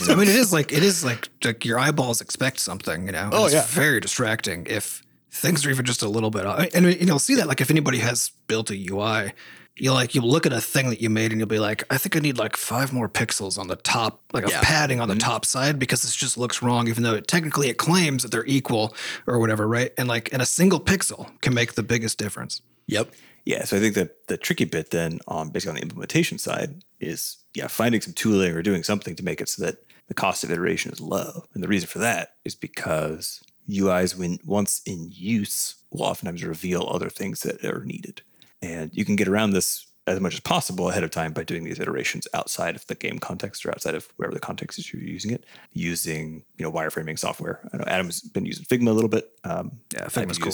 I 0.08 0.14
mean, 0.14 0.28
it 0.28 0.36
is 0.36 0.52
like 0.52 0.72
it 0.72 0.82
is 0.82 1.04
like 1.04 1.28
like 1.44 1.64
your 1.64 1.78
eyeballs 1.78 2.20
expect 2.20 2.58
something. 2.60 3.06
You 3.06 3.12
know, 3.12 3.30
Oh, 3.32 3.44
it's 3.46 3.54
yeah. 3.54 3.66
very 3.68 4.00
distracting 4.00 4.66
if 4.68 5.02
things 5.30 5.66
are 5.66 5.70
even 5.70 5.84
just 5.84 6.02
a 6.02 6.08
little 6.08 6.30
bit 6.30 6.46
off. 6.46 6.66
And, 6.74 6.86
and 6.86 7.06
you'll 7.08 7.18
see 7.18 7.34
that 7.36 7.46
like 7.46 7.60
if 7.60 7.70
anybody 7.70 7.98
has 7.98 8.30
built 8.48 8.70
a 8.70 8.76
UI, 8.90 9.32
you 9.76 9.92
like 9.92 10.14
you 10.14 10.22
look 10.22 10.46
at 10.46 10.52
a 10.52 10.60
thing 10.60 10.88
that 10.88 11.02
you 11.02 11.10
made 11.10 11.32
and 11.32 11.40
you'll 11.40 11.48
be 11.48 11.58
like, 11.58 11.84
I 11.90 11.98
think 11.98 12.16
I 12.16 12.20
need 12.20 12.38
like 12.38 12.56
five 12.56 12.92
more 12.92 13.08
pixels 13.08 13.58
on 13.58 13.68
the 13.68 13.76
top, 13.76 14.22
like 14.32 14.46
a 14.46 14.50
Yeah. 14.50 14.60
padding 14.62 15.00
on 15.00 15.08
the 15.08 15.14
mm-hmm. 15.14 15.20
top 15.20 15.44
side 15.44 15.78
because 15.78 16.02
this 16.02 16.16
just 16.16 16.38
looks 16.38 16.62
wrong, 16.62 16.88
even 16.88 17.02
though 17.02 17.14
it, 17.14 17.28
technically 17.28 17.68
it 17.68 17.76
claims 17.76 18.22
that 18.22 18.32
they're 18.32 18.46
equal 18.46 18.94
or 19.26 19.38
whatever, 19.38 19.68
right? 19.68 19.92
And 19.98 20.08
like, 20.08 20.32
and 20.32 20.40
a 20.40 20.46
single 20.46 20.80
pixel 20.80 21.38
can 21.42 21.52
make 21.52 21.74
the 21.74 21.82
biggest 21.82 22.16
difference. 22.18 22.62
Yep. 22.86 23.12
Yeah, 23.44 23.64
so 23.64 23.76
I 23.76 23.80
think 23.80 23.94
that 23.94 24.26
the 24.26 24.36
tricky 24.36 24.64
bit 24.64 24.90
then 24.90 25.20
on 25.28 25.50
basically 25.50 25.70
on 25.70 25.76
the 25.76 25.82
implementation 25.82 26.38
side 26.38 26.82
is 26.98 27.36
yeah, 27.54 27.68
finding 27.68 28.00
some 28.00 28.14
tooling 28.14 28.52
or 28.52 28.62
doing 28.62 28.82
something 28.82 29.14
to 29.14 29.24
make 29.24 29.40
it 29.40 29.48
so 29.48 29.62
that 29.64 29.76
the 30.08 30.14
cost 30.14 30.42
of 30.42 30.50
iteration 30.50 30.90
is 30.90 31.00
low. 31.00 31.44
And 31.54 31.62
the 31.62 31.68
reason 31.68 31.88
for 31.88 31.98
that 31.98 32.34
is 32.44 32.54
because 32.54 33.42
UIs 33.68 34.16
when 34.16 34.38
once 34.44 34.80
in 34.86 35.10
use 35.12 35.76
will 35.90 36.04
oftentimes 36.04 36.44
reveal 36.44 36.88
other 36.88 37.08
things 37.10 37.42
that 37.42 37.64
are 37.64 37.84
needed. 37.84 38.22
And 38.62 38.90
you 38.94 39.04
can 39.04 39.16
get 39.16 39.28
around 39.28 39.50
this 39.50 39.86
as 40.08 40.20
much 40.20 40.34
as 40.34 40.40
possible 40.40 40.88
ahead 40.88 41.02
of 41.02 41.10
time 41.10 41.32
by 41.32 41.42
doing 41.42 41.64
these 41.64 41.80
iterations 41.80 42.28
outside 42.32 42.76
of 42.76 42.86
the 42.86 42.94
game 42.94 43.18
context 43.18 43.66
or 43.66 43.70
outside 43.70 43.94
of 43.94 44.06
wherever 44.16 44.32
the 44.32 44.40
context 44.40 44.78
is 44.78 44.92
you're 44.92 45.02
using 45.02 45.32
it, 45.32 45.44
using 45.72 46.44
you 46.56 46.64
know 46.64 46.70
wireframing 46.72 47.18
software. 47.18 47.68
I 47.72 47.76
know 47.78 47.84
Adam's 47.86 48.20
been 48.20 48.46
using 48.46 48.64
Figma 48.64 48.88
a 48.88 48.92
little 48.92 49.10
bit. 49.10 49.30
Um, 49.44 49.72
Yeah, 49.92 50.04
Figma's 50.06 50.38
cool. 50.38 50.52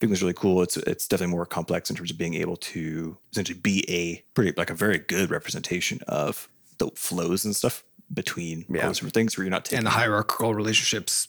Figma's 0.00 0.22
really 0.22 0.32
cool. 0.34 0.62
It's 0.62 0.76
it's 0.78 1.06
definitely 1.06 1.32
more 1.34 1.44
complex 1.46 1.90
in 1.90 1.96
terms 1.96 2.10
of 2.10 2.16
being 2.18 2.34
able 2.34 2.56
to 2.56 3.16
essentially 3.32 3.58
be 3.58 3.84
a 3.90 4.24
pretty 4.34 4.52
like 4.56 4.70
a 4.70 4.74
very 4.74 4.98
good 4.98 5.30
representation 5.30 6.00
of 6.08 6.48
the 6.78 6.88
flows 6.94 7.44
and 7.44 7.54
stuff 7.54 7.84
between 8.12 8.64
all 8.70 8.76
Yeah. 8.76 8.86
those 8.86 8.96
different 8.96 9.14
things 9.14 9.36
where 9.36 9.44
you're 9.44 9.50
not 9.50 9.66
taking 9.66 9.78
And 9.78 9.86
the 9.86 9.90
hierarchical 9.90 10.54
relationships, 10.54 11.28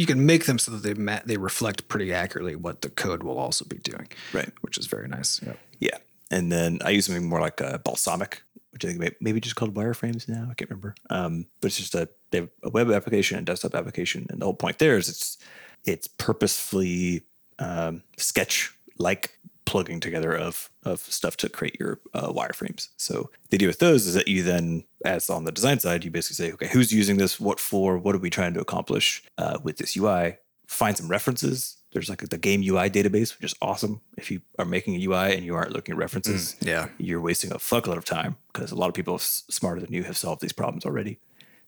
you 0.00 0.06
can 0.06 0.24
make 0.24 0.46
them 0.46 0.58
so 0.58 0.72
that 0.72 0.82
they 0.82 0.94
ma- 0.94 1.20
they 1.26 1.36
reflect 1.36 1.86
pretty 1.88 2.10
accurately 2.10 2.56
what 2.56 2.80
the 2.80 2.88
code 2.88 3.22
will 3.22 3.38
also 3.38 3.66
be 3.66 3.76
doing, 3.76 4.08
right. 4.32 4.48
which 4.62 4.78
is 4.78 4.86
very 4.86 5.06
nice. 5.06 5.42
Yep. 5.44 5.58
Yeah. 5.78 5.98
And 6.30 6.50
then 6.50 6.78
I 6.82 6.88
use 6.88 7.04
something 7.04 7.28
more 7.28 7.42
like 7.42 7.60
a 7.60 7.82
Balsamiq, 7.84 8.38
which 8.70 8.82
I 8.82 8.88
think 8.88 8.98
may- 8.98 9.16
maybe 9.20 9.40
just 9.40 9.56
called 9.56 9.74
wireframes 9.74 10.26
now. 10.26 10.48
I 10.50 10.54
can't 10.54 10.70
remember. 10.70 10.94
Um, 11.10 11.44
but 11.60 11.66
it's 11.66 11.76
just 11.76 11.94
a 11.94 12.08
they 12.30 12.38
have 12.38 12.48
a 12.62 12.70
web 12.70 12.90
application 12.90 13.36
and 13.36 13.46
desktop 13.46 13.74
application, 13.74 14.26
and 14.30 14.40
the 14.40 14.46
whole 14.46 14.54
point 14.54 14.78
there 14.78 14.96
is 14.96 15.10
it's 15.10 15.36
it's 15.84 16.06
purposefully 16.08 17.24
um, 17.58 18.02
sketch 18.16 18.74
like 18.96 19.38
plugging 19.70 20.00
together 20.00 20.36
of 20.36 20.68
of 20.82 21.00
stuff 21.00 21.36
to 21.38 21.48
create 21.48 21.76
your 21.78 22.00
uh, 22.14 22.32
wireframes. 22.32 22.88
So 22.96 23.30
the 23.50 23.56
idea 23.56 23.68
with 23.68 23.78
those 23.78 24.06
is 24.06 24.14
that 24.14 24.28
you 24.28 24.42
then, 24.42 24.84
as 25.04 25.30
on 25.30 25.44
the 25.44 25.52
design 25.52 25.78
side, 25.78 26.04
you 26.04 26.10
basically 26.10 26.44
say, 26.44 26.52
okay, 26.54 26.66
who's 26.68 26.92
using 26.92 27.16
this? 27.18 27.38
What 27.38 27.60
for? 27.60 27.96
What 27.98 28.14
are 28.14 28.18
we 28.18 28.30
trying 28.30 28.54
to 28.54 28.60
accomplish 28.60 29.22
uh, 29.38 29.58
with 29.62 29.76
this 29.76 29.96
UI? 29.96 30.38
Find 30.66 30.96
some 30.96 31.08
references. 31.08 31.76
There's 31.92 32.08
like 32.08 32.20
the 32.28 32.38
game 32.38 32.60
UI 32.62 32.88
database, 32.90 33.36
which 33.36 33.44
is 33.52 33.54
awesome. 33.60 34.00
If 34.16 34.30
you 34.30 34.40
are 34.58 34.64
making 34.64 34.94
a 34.96 35.04
UI 35.04 35.34
and 35.36 35.44
you 35.44 35.54
aren't 35.54 35.72
looking 35.72 35.92
at 35.94 35.98
references, 35.98 36.56
Yeah. 36.60 36.88
you're 36.98 37.20
wasting 37.20 37.50
a 37.52 37.56
fuckload 37.56 37.96
of 37.96 38.04
time 38.04 38.36
because 38.52 38.70
a 38.72 38.76
lot 38.76 38.88
of 38.88 38.94
people 38.94 39.18
smarter 39.18 39.80
than 39.80 39.92
you 39.92 40.04
have 40.04 40.16
solved 40.16 40.40
these 40.40 40.52
problems 40.52 40.84
already. 40.86 41.18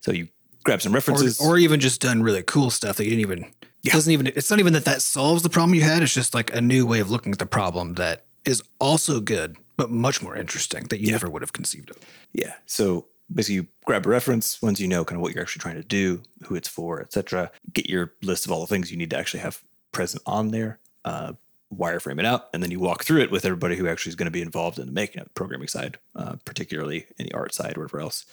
So 0.00 0.12
you 0.12 0.28
grab 0.64 0.80
some 0.80 0.92
Or, 0.92 0.94
references. 0.94 1.40
or 1.40 1.59
even 1.59 1.80
just 1.80 2.00
done 2.00 2.22
really 2.22 2.42
cool 2.44 2.70
stuff 2.70 2.96
that 2.96 3.05
you 3.05 3.11
didn't 3.11 3.20
even 3.32 3.53
it 3.84 3.92
doesn't 3.92 4.12
even 4.12 4.26
it's 4.28 4.50
not 4.50 4.60
even 4.60 4.72
that 4.72 4.84
that 4.84 5.02
solves 5.02 5.42
the 5.42 5.50
problem 5.50 5.74
you 5.74 5.82
had 5.82 6.02
it's 6.02 6.14
just 6.14 6.34
like 6.34 6.54
a 6.54 6.60
new 6.60 6.86
way 6.86 7.00
of 7.00 7.10
looking 7.10 7.32
at 7.32 7.38
the 7.38 7.46
problem 7.46 7.94
that 7.94 8.24
is 8.44 8.62
also 8.80 9.20
good 9.20 9.56
but 9.76 9.90
much 9.90 10.22
more 10.22 10.36
interesting 10.36 10.84
that 10.84 11.00
you 11.00 11.10
never 11.10 11.28
would 11.28 11.42
have 11.42 11.52
conceived 11.52 11.90
of 11.90 11.98
Yeah. 12.32 12.54
So 12.66 13.06
basically, 13.32 13.56
you 13.56 13.66
grab 13.84 14.06
a 14.06 14.08
reference 14.08 14.60
once 14.62 14.80
you 14.80 14.88
know 14.88 15.04
kind 15.04 15.16
of 15.16 15.22
what 15.22 15.34
you're 15.34 15.42
actually 15.42 15.60
trying 15.60 15.76
to 15.76 15.82
do, 15.82 16.22
who 16.44 16.54
it's 16.54 16.68
for, 16.68 17.00
etc. 17.00 17.50
Get 17.72 17.88
your 17.88 18.12
list 18.22 18.46
of 18.46 18.52
all 18.52 18.60
the 18.60 18.66
things 18.66 18.90
you 18.90 18.98
need 18.98 19.10
to 19.10 19.18
actually 19.18 19.40
have 19.40 19.62
present 19.90 20.22
on 20.26 20.50
there. 20.50 20.78
Uh, 21.04 21.32
wireframe 21.74 22.18
it 22.18 22.26
out, 22.26 22.48
and 22.52 22.62
then 22.62 22.70
you 22.70 22.78
walk 22.78 23.02
through 23.02 23.22
it 23.22 23.30
with 23.30 23.46
everybody 23.46 23.76
who 23.76 23.88
actually 23.88 24.10
is 24.10 24.16
going 24.16 24.26
to 24.26 24.30
be 24.30 24.42
involved 24.42 24.78
in 24.78 24.86
the 24.86 24.92
making 24.92 25.22
it, 25.22 25.34
programming 25.34 25.68
side, 25.68 25.98
uh, 26.14 26.36
particularly 26.44 27.06
in 27.18 27.26
the 27.26 27.34
art 27.34 27.54
side, 27.54 27.76
or 27.76 27.80
whatever 27.80 28.00
else. 28.00 28.26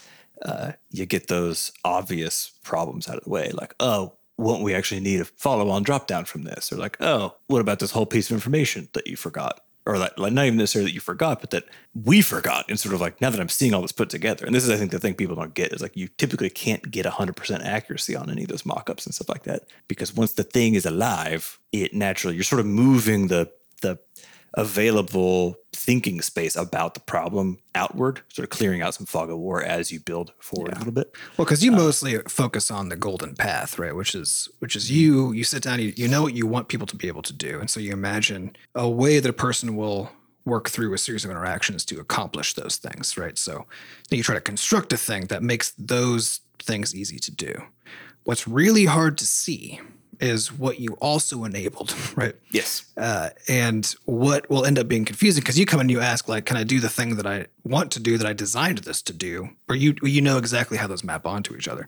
Uh, 0.44 0.74
you 0.90 1.06
get 1.06 1.28
those 1.28 1.72
obvious 1.84 2.52
problems 2.64 3.08
out 3.10 3.18
of 3.18 3.24
the 3.24 3.30
way, 3.30 3.52
like 3.52 3.74
oh. 3.80 4.14
Won't 4.40 4.64
we 4.64 4.74
actually 4.74 5.02
need 5.02 5.22
a 5.22 5.26
follow-on 5.26 5.84
drop-down 5.84 6.26
from 6.26 6.44
this? 6.44 6.72
Or 6.72 6.78
like, 6.78 6.98
oh, 7.02 7.36
what 7.48 7.62
about 7.62 7.80
this 7.80 7.92
whole 7.92 8.06
piece 8.06 8.30
of 8.30 8.36
information 8.36 8.90
that 8.94 9.08
you 9.08 9.16
forgot? 9.16 9.62
or 9.90 9.98
like, 9.98 10.20
like 10.20 10.34
not 10.34 10.46
even 10.46 10.58
necessarily 10.58 10.92
that 10.92 10.94
you 10.94 11.00
forgot, 11.00 11.42
but 11.42 11.50
that 11.50 11.64
we 11.96 12.22
forgot. 12.22 12.66
And 12.70 12.80
sort 12.80 12.94
of 12.94 13.02
like 13.02 13.20
now 13.22 13.32
that 13.32 13.40
I'm 13.40 13.50
seeing 13.50 13.74
all 13.74 13.82
this 13.82 13.92
put 13.92 14.10
together, 14.10 14.46
and 14.46 14.54
this 14.54 14.64
is 14.64 14.70
I 14.70 14.78
think 14.78 14.92
the 14.92 15.00
thing 15.00 15.16
people 15.16 15.36
don't 15.36 15.56
get 15.56 15.74
is 15.74 15.82
like 15.82 15.98
you 15.98 16.08
typically 16.08 16.52
can't 16.52 16.92
get 16.92 17.08
100% 17.08 17.66
accuracy 17.66 18.16
on 18.16 18.30
any 18.30 18.44
of 18.44 18.50
those 18.50 18.68
mock-ups 18.68 19.08
and 19.08 19.16
stuff 19.16 19.30
like 19.30 19.44
that 19.44 19.64
because 19.88 20.14
once 20.14 20.34
the 20.34 20.44
thing 20.44 20.76
is 20.76 20.86
alive, 20.86 21.60
it 21.72 21.94
naturally 21.96 22.36
you're 22.36 22.44
sort 22.44 22.60
of 22.60 22.68
moving 22.68 23.28
the 23.28 23.52
the 23.82 23.98
available 24.56 25.56
thinking 25.74 26.22
space 26.22 26.56
about 26.56 26.94
the 26.94 27.00
problem 27.00 27.60
outward, 27.76 28.22
sort 28.30 28.44
of 28.44 28.50
clearing 28.50 28.82
out 28.82 28.94
some 28.94 29.06
fog 29.06 29.30
of 29.30 29.38
war 29.38 29.64
as 29.64 29.92
you 29.92 30.00
build 30.00 30.34
forward 30.40 30.74
a 30.74 30.78
little 30.80 30.92
bit. 30.92 31.16
well 31.38 31.46
because 31.46 31.64
you 31.64 31.72
uh, 31.72 31.78
mostly 31.78 32.18
focus 32.28 32.70
on 32.70 32.90
the 32.90 32.96
golden 32.96 33.36
path 33.36 33.80
right 33.80 33.96
which 33.96 34.16
is 34.16 34.50
which 34.60 34.76
is 34.76 34.86
mm-hmm. 34.86 34.96
you 34.96 35.32
you 35.32 35.44
sit 35.44 35.64
down 35.64 35.80
you, 35.80 35.94
you 35.96 36.08
know 36.08 36.22
what 36.22 36.34
you 36.34 36.46
want 36.46 36.68
people 36.68 36.88
to 36.88 36.96
be 36.96 37.08
able 37.08 37.22
to 37.22 37.34
do 37.34 37.60
and 37.60 37.70
so 37.70 37.80
you 37.80 37.92
imagine 37.94 38.56
a 38.76 38.90
way 38.90 39.20
that 39.20 39.30
a 39.30 39.34
person 39.34 39.76
will 39.76 40.12
work 40.46 40.70
through 40.70 40.94
a 40.94 40.98
series 40.98 41.24
of 41.24 41.32
interactions 41.32 41.86
to 41.86 42.00
accomplish 42.00 42.54
those 42.54 42.78
things 42.78 43.18
right? 43.18 43.38
So 43.38 43.66
then 44.10 44.18
you 44.18 44.24
try 44.24 44.36
to 44.36 44.42
construct 44.42 44.92
a 44.94 44.98
thing 44.98 45.28
that 45.28 45.44
makes 45.44 45.72
those 45.78 46.42
things 46.60 46.96
easy 46.96 47.20
to 47.20 47.32
do. 47.32 47.54
What's 48.24 48.48
really 48.48 48.86
hard 48.86 49.18
to 49.20 49.26
see 49.26 49.80
is 50.20 50.52
what 50.52 50.80
you 50.80 50.98
also 51.02 51.44
enabled 51.44 51.96
right? 52.16 52.36
Yes. 52.52 52.86
uh, 52.98 53.30
and 53.48 53.96
what 54.06 54.50
will 54.50 54.66
end 54.66 54.78
up 54.78 54.88
being 54.88 55.06
confusing 55.06 55.42
because 55.42 55.58
you 55.58 55.66
come 55.66 55.80
and 55.80 55.90
you 55.90 56.00
ask 56.00 56.28
like 56.28 56.46
can 56.46 56.58
i 56.58 56.64
do 56.64 56.80
the 56.80 56.90
thing 56.90 57.16
that 57.16 57.26
i 57.26 57.46
want 57.64 57.92
to 57.92 58.00
do 58.00 58.18
that 58.18 58.28
i 58.28 58.34
designed 58.34 58.80
this 58.80 59.02
to 59.04 59.14
do? 59.14 59.50
Or 59.68 59.76
you 59.76 59.96
you 60.04 60.22
know 60.22 60.38
exactly 60.38 60.78
how 60.78 60.88
those 60.88 61.04
map 61.04 61.26
onto 61.26 61.56
each 61.56 61.68
other. 61.68 61.88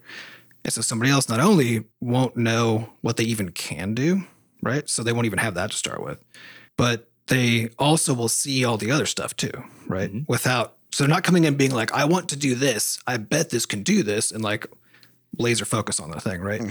And 0.64 0.72
so 0.72 0.80
somebody 0.80 1.10
else 1.10 1.28
not 1.28 1.40
only 1.40 1.84
won't 2.00 2.36
know 2.36 2.92
what 3.00 3.16
they 3.16 3.24
even 3.24 3.50
can 3.50 3.94
do 3.94 4.22
right? 4.62 4.88
So 4.88 5.02
they 5.02 5.12
won't 5.12 5.26
even 5.26 5.40
have 5.40 5.54
that 5.54 5.70
to 5.70 5.76
start 5.76 6.02
with 6.02 6.18
but 6.76 7.08
they 7.26 7.70
also 7.78 8.14
will 8.14 8.28
see 8.28 8.64
all 8.64 8.76
the 8.76 8.90
other 8.90 9.06
stuff 9.06 9.36
too 9.36 9.64
right? 9.88 10.10
Without 10.28 10.76
so 10.92 11.04
they're 11.04 11.08
not 11.08 11.24
coming 11.24 11.44
in 11.44 11.54
being 11.56 11.70
like 11.70 11.90
i 11.92 12.04
want 12.04 12.28
to 12.28 12.36
do 12.36 12.54
this. 12.54 12.98
I 13.06 13.16
bet 13.16 13.50
this 13.50 13.66
can 13.66 13.82
do 13.82 14.02
this 14.02 14.30
and 14.30 14.42
like 14.42 14.66
laser 15.38 15.64
focus 15.64 15.98
on 15.98 16.10
the 16.10 16.20
thing 16.20 16.40
right 16.42 16.62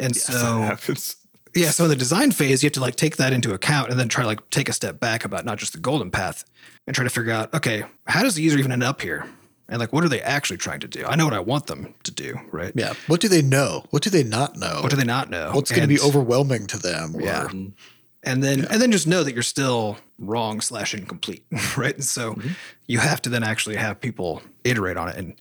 and 0.00 0.16
so 0.16 0.32
that 0.32 0.78
happens. 0.78 1.16
yeah, 1.54 1.70
so 1.70 1.84
in 1.84 1.90
the 1.90 1.96
design 1.96 2.32
phase, 2.32 2.62
you 2.62 2.66
have 2.66 2.72
to 2.74 2.80
like 2.80 2.96
take 2.96 3.16
that 3.16 3.32
into 3.32 3.52
account 3.52 3.90
and 3.90 3.98
then 3.98 4.08
try 4.08 4.22
to 4.22 4.26
like 4.26 4.48
take 4.50 4.68
a 4.68 4.72
step 4.72 4.98
back 4.98 5.24
about 5.24 5.44
not 5.44 5.58
just 5.58 5.72
the 5.72 5.78
golden 5.78 6.10
path 6.10 6.44
and 6.86 6.94
try 6.94 7.04
to 7.04 7.10
figure 7.10 7.32
out, 7.32 7.52
okay, 7.54 7.84
how 8.06 8.22
does 8.22 8.34
the 8.34 8.42
user 8.42 8.58
even 8.58 8.72
end 8.72 8.82
up 8.82 9.00
here? 9.00 9.26
And 9.68 9.78
like, 9.78 9.92
what 9.92 10.02
are 10.02 10.08
they 10.08 10.20
actually 10.20 10.56
trying 10.56 10.80
to 10.80 10.88
do? 10.88 11.06
I 11.06 11.14
know 11.14 11.24
what 11.24 11.34
I 11.34 11.38
want 11.38 11.66
them 11.66 11.94
to 12.02 12.10
do, 12.10 12.36
right? 12.50 12.72
Yeah. 12.74 12.94
What 13.06 13.20
do 13.20 13.28
they 13.28 13.40
know? 13.40 13.84
What 13.90 14.02
do 14.02 14.10
they 14.10 14.24
not 14.24 14.56
know? 14.56 14.80
What 14.82 14.90
do 14.90 14.96
they 14.96 15.04
not 15.04 15.30
know? 15.30 15.52
What's 15.52 15.70
going 15.70 15.82
to 15.82 15.88
be 15.88 16.00
overwhelming 16.00 16.66
to 16.68 16.78
them? 16.78 17.14
Or, 17.14 17.22
Yeah. 17.22 17.48
And 18.22 18.42
then 18.42 18.66
and 18.66 18.82
then 18.82 18.92
just 18.92 19.06
know 19.06 19.24
that 19.24 19.32
you're 19.32 19.42
still 19.42 19.96
wrong 20.18 20.60
slash 20.60 20.92
incomplete, 20.92 21.42
right? 21.76 21.94
And 21.94 22.04
so 22.04 22.34
mm-hmm. 22.34 22.50
you 22.86 22.98
have 22.98 23.22
to 23.22 23.30
then 23.30 23.42
actually 23.42 23.76
have 23.76 23.98
people 23.98 24.42
iterate 24.62 24.98
on 24.98 25.08
it 25.08 25.16
and 25.16 25.34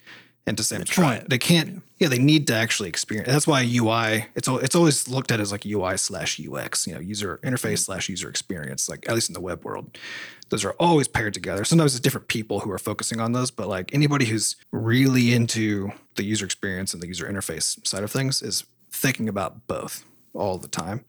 and 0.49 0.57
to 0.57 0.63
Sam's 0.63 0.89
point, 0.89 1.29
they 1.29 1.37
can't. 1.37 1.83
Yeah, 1.99 2.07
they 2.07 2.17
need 2.17 2.47
to 2.47 2.55
actually 2.55 2.89
experience. 2.89 3.29
That's 3.29 3.45
why 3.45 3.61
UI. 3.61 4.25
It's 4.33 4.47
it's 4.47 4.73
always 4.73 5.07
looked 5.07 5.31
at 5.31 5.39
as 5.39 5.51
like 5.51 5.63
UI 5.63 5.95
slash 5.95 6.39
UX. 6.39 6.87
You 6.87 6.95
know, 6.95 6.99
user 6.99 7.39
interface 7.43 7.53
mm-hmm. 7.53 7.75
slash 7.75 8.09
user 8.09 8.27
experience. 8.27 8.89
Like 8.89 9.07
at 9.07 9.13
least 9.13 9.29
in 9.29 9.33
the 9.33 9.41
web 9.41 9.63
world, 9.63 9.95
those 10.49 10.65
are 10.65 10.71
always 10.79 11.07
paired 11.07 11.35
together. 11.35 11.63
Sometimes 11.65 11.93
it's 11.93 12.01
different 12.01 12.29
people 12.29 12.61
who 12.61 12.71
are 12.71 12.79
focusing 12.79 13.19
on 13.19 13.31
those, 13.33 13.51
but 13.51 13.67
like 13.67 13.93
anybody 13.93 14.25
who's 14.25 14.55
really 14.71 15.35
into 15.35 15.91
the 16.15 16.23
user 16.23 16.45
experience 16.45 16.95
and 16.95 17.03
the 17.03 17.07
user 17.07 17.31
interface 17.31 17.85
side 17.85 18.03
of 18.03 18.11
things 18.11 18.41
is 18.41 18.63
thinking 18.89 19.29
about 19.29 19.67
both 19.67 20.03
all 20.33 20.57
the 20.57 20.67
time. 20.67 21.05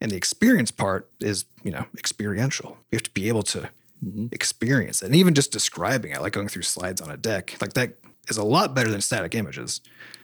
And 0.00 0.10
the 0.10 0.16
experience 0.16 0.70
part 0.70 1.10
is, 1.20 1.44
you 1.62 1.72
know, 1.72 1.84
experiential. 1.98 2.78
You 2.90 2.96
have 2.96 3.02
to 3.02 3.10
be 3.10 3.28
able 3.28 3.42
to 3.42 3.68
mm-hmm. 4.02 4.28
experience 4.32 5.02
it. 5.02 5.06
And 5.06 5.14
even 5.14 5.34
just 5.34 5.52
describing 5.52 6.12
it, 6.12 6.22
like 6.22 6.32
going 6.32 6.48
through 6.48 6.62
slides 6.62 7.02
on 7.02 7.10
a 7.10 7.18
deck, 7.18 7.54
like 7.60 7.74
that 7.74 7.98
is 8.28 8.36
a 8.36 8.44
lot 8.44 8.74
better 8.74 8.90
than 8.90 9.00
static 9.00 9.34
images, 9.34 9.80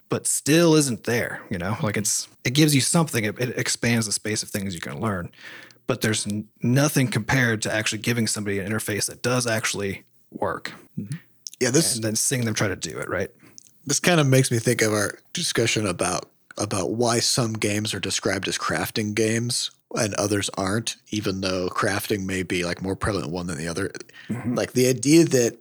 but 0.09 0.26
still 0.26 0.74
isn't 0.74 1.05
there, 1.05 1.42
you 1.50 1.59
know? 1.59 1.76
Like 1.82 1.96
it's 1.96 2.28
it 2.44 2.55
gives 2.55 2.74
you 2.74 2.80
something, 2.80 3.24
it, 3.24 3.38
it 3.38 3.59
expands 3.59 4.07
the 4.07 4.12
space 4.12 4.42
of 4.42 4.50
things 4.50 4.74
you 4.74 4.80
can 4.80 5.00
learn. 5.00 5.30
But 5.86 6.00
there's 6.00 6.26
n- 6.26 6.48
nothing 6.62 7.09
compared 7.09 7.61
to 7.62 7.72
actually 7.72 7.98
giving 7.98 8.26
somebody 8.26 8.59
an 8.59 8.70
interface 8.70 9.07
that 9.07 9.22
does 9.22 9.46
actually 9.46 10.05
work 10.30 10.72
mm-hmm. 10.98 11.16
yeah, 11.61 11.70
this 11.70 11.94
and 11.94 12.02
then 12.02 12.16
seeing 12.16 12.44
them 12.44 12.55
try 12.55 12.68
to 12.68 12.76
do 12.76 12.98
it, 12.98 13.09
right? 13.09 13.30
this 13.86 14.00
kind 14.00 14.20
of 14.20 14.26
makes 14.26 14.50
me 14.50 14.59
think 14.59 14.82
of 14.82 14.92
our 14.92 15.18
discussion 15.32 15.86
about 15.86 16.30
about 16.57 16.92
why 16.92 17.18
some 17.18 17.52
games 17.52 17.92
are 17.92 18.00
described 18.00 18.46
as 18.46 18.57
crafting 18.57 19.12
games 19.12 19.72
and 19.96 20.14
others 20.14 20.48
aren't, 20.57 20.96
even 21.11 21.40
though 21.40 21.68
crafting 21.68 22.24
may 22.24 22.44
be 22.44 22.64
like 22.64 22.80
more 22.80 22.94
prevalent 22.94 23.32
one 23.32 23.48
than 23.48 23.59
the 23.59 23.66
other. 23.66 23.90
Mm-hmm. 24.28 24.55
Like 24.55 24.72
the 24.72 24.86
idea 24.86 25.24
that 25.24 25.59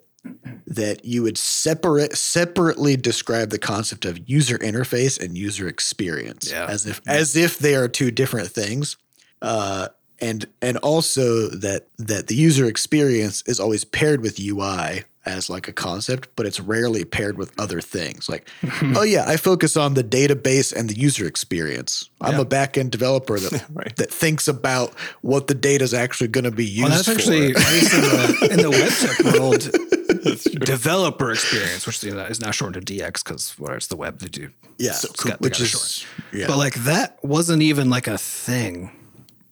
that 0.66 1.04
you 1.06 1.22
would 1.24 1.38
separate 1.38 2.16
separately 2.16 2.96
describe 2.96 3.50
the 3.50 3.60
concept 3.60 4.06
of 4.06 4.28
user 4.30 4.58
interface 4.58 5.22
and 5.24 5.38
user 5.38 5.68
experience 5.68 6.50
Yeah. 6.50 6.66
as 6.68 6.86
if 6.86 7.02
as 7.08 7.36
if 7.36 7.60
they 7.60 7.76
are 7.76 7.88
two 7.88 8.12
different 8.12 8.50
things. 8.50 8.98
Uh, 9.42 9.90
and 10.22 10.46
and 10.62 10.78
also 10.78 11.50
that 11.50 11.88
that 11.98 12.28
the 12.28 12.36
user 12.36 12.66
experience 12.66 13.44
is 13.46 13.60
always 13.60 13.84
paired 13.84 14.22
with 14.22 14.40
UI 14.40 15.04
as 15.26 15.50
like 15.50 15.68
a 15.68 15.74
concept, 15.74 16.28
but 16.36 16.46
it's 16.46 16.60
rarely 16.60 17.06
paired 17.06 17.38
with 17.38 17.58
other 17.60 17.80
things. 17.82 18.28
Like, 18.28 18.50
oh 18.96 19.04
yeah, 19.04 19.24
I 19.28 19.38
focus 19.38 19.78
on 19.78 19.94
the 19.94 20.04
database 20.04 20.74
and 20.76 20.90
the 20.90 20.98
user 21.00 21.26
experience. 21.26 22.10
I'm 22.22 22.34
Yeah. 22.34 22.42
a 22.42 22.46
back-end 22.46 22.92
developer 22.92 23.40
that 23.40 23.66
Right. 23.74 23.96
that 23.96 24.12
thinks 24.12 24.48
about 24.48 24.94
what 25.22 25.48
the 25.48 25.56
data 25.56 25.84
is 25.84 25.94
actually 25.94 26.28
going 26.28 26.44
to 26.44 26.52
be 26.52 26.66
used 26.66 26.82
Well, 26.84 26.90
that's 26.92 27.06
for. 27.08 27.12
actually 27.14 27.46
in 27.48 27.54
the, 27.54 28.48
in 28.52 28.58
the 28.62 28.70
web 28.72 28.92
tech 28.92 29.34
world, 29.40 30.66
developer 30.66 31.32
experience, 31.32 31.86
which 31.86 32.04
you 32.04 32.14
know, 32.14 32.26
is 32.26 32.40
now 32.42 32.52
shortened 32.52 32.86
to 32.86 32.94
DX 32.94 33.24
because 33.24 33.58
well, 33.60 33.74
it's 33.74 33.88
the 33.88 33.96
web 33.96 34.20
they 34.20 34.28
do. 34.28 34.50
yeah, 34.78 34.92
So 34.94 35.10
it's 35.12 35.24
got- 35.24 35.40
they 35.42 35.46
which 35.48 35.54
got 35.54 35.62
it 35.62 35.74
is 35.74 36.06
yeah. 36.32 36.48
But 36.48 36.58
like 36.58 36.76
that 36.84 37.18
wasn't 37.24 37.62
even 37.62 37.90
like 37.90 38.08
a 38.08 38.18
thing, 38.18 38.92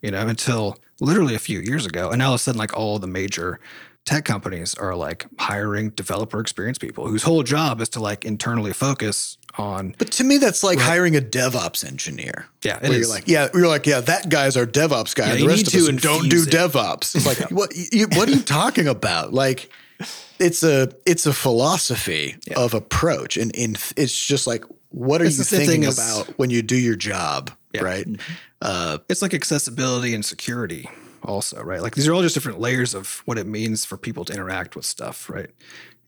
you 0.01 0.11
know, 0.11 0.27
until 0.27 0.77
literally 0.99 1.35
a 1.35 1.39
few 1.39 1.59
years 1.59 1.85
ago. 1.85 2.09
And 2.09 2.19
now 2.19 2.27
all 2.27 2.33
of 2.33 2.39
a 2.39 2.43
sudden, 2.43 2.59
like 2.59 2.75
all 2.75 2.99
the 2.99 3.07
major 3.07 3.59
tech 4.05 4.25
companies 4.25 4.73
are 4.75 4.95
like 4.95 5.25
hiring 5.39 5.89
developer 5.91 6.39
experience 6.39 6.77
people 6.77 7.07
whose 7.07 7.23
whole 7.23 7.43
job 7.43 7.81
is 7.81 7.89
to 7.89 7.99
like 7.99 8.25
internally 8.25 8.73
focus 8.73 9.37
on 9.57 9.93
But 9.97 10.11
to 10.13 10.23
me, 10.23 10.37
that's 10.37 10.63
like 10.63 10.79
hiring 10.79 11.15
a 11.15 11.19
DevOps 11.21 11.85
engineer. 11.85 12.47
Yeah, 12.63 12.77
it 12.77 12.89
where 12.89 12.97
you're 12.99 13.07
like, 13.09 13.27
yeah, 13.27 13.49
you're 13.53 13.67
like, 13.67 13.85
yeah, 13.85 13.99
that 14.01 14.29
guy's 14.29 14.55
our 14.57 14.65
DevOps 14.65 15.13
guy. 15.13 15.27
Yeah, 15.33 15.35
the 15.35 15.47
rest 15.47 15.73
need 15.73 15.81
of 15.81 15.87
to 15.89 15.95
us 15.95 16.01
don't 16.01 16.29
do 16.29 16.43
it. 16.43 16.49
DevOps. 16.49 17.15
It's 17.15 17.25
like, 17.25 17.51
what? 17.51 17.71
You, 17.75 18.07
what 18.15 18.29
are 18.29 18.31
you 18.31 18.41
talking 18.41 18.87
about? 18.87 19.33
Like, 19.33 19.69
it's 20.39 20.63
a 20.63 20.91
it's 21.05 21.25
a 21.25 21.33
philosophy 21.33 22.37
of 22.55 22.73
approach, 22.73 23.37
and 23.37 23.53
in 23.55 23.75
it's 23.97 24.17
just 24.25 24.47
like, 24.47 24.63
what 24.89 25.21
are 25.21 25.25
It's 25.25 25.37
you 25.37 25.43
thinking 25.43 25.85
about 25.85 26.27
when 26.39 26.49
you 26.49 26.61
do 26.61 26.75
your 26.77 26.95
job, 26.95 27.51
Yeah. 27.73 27.81
right? 27.83 28.07
Uh, 28.61 28.99
it's 29.09 29.21
like 29.21 29.33
accessibility 29.33 30.13
and 30.15 30.23
security 30.23 30.87
also 31.23 31.61
right 31.61 31.81
like 31.81 31.95
these 31.95 32.07
are 32.07 32.13
all 32.13 32.21
just 32.21 32.33
different 32.35 32.59
layers 32.59 32.93
of 32.93 33.21
what 33.25 33.37
it 33.37 33.47
means 33.47 33.85
for 33.85 33.97
people 33.97 34.25
to 34.25 34.33
interact 34.33 34.75
with 34.75 34.85
stuff 34.85 35.29
right 35.29 35.49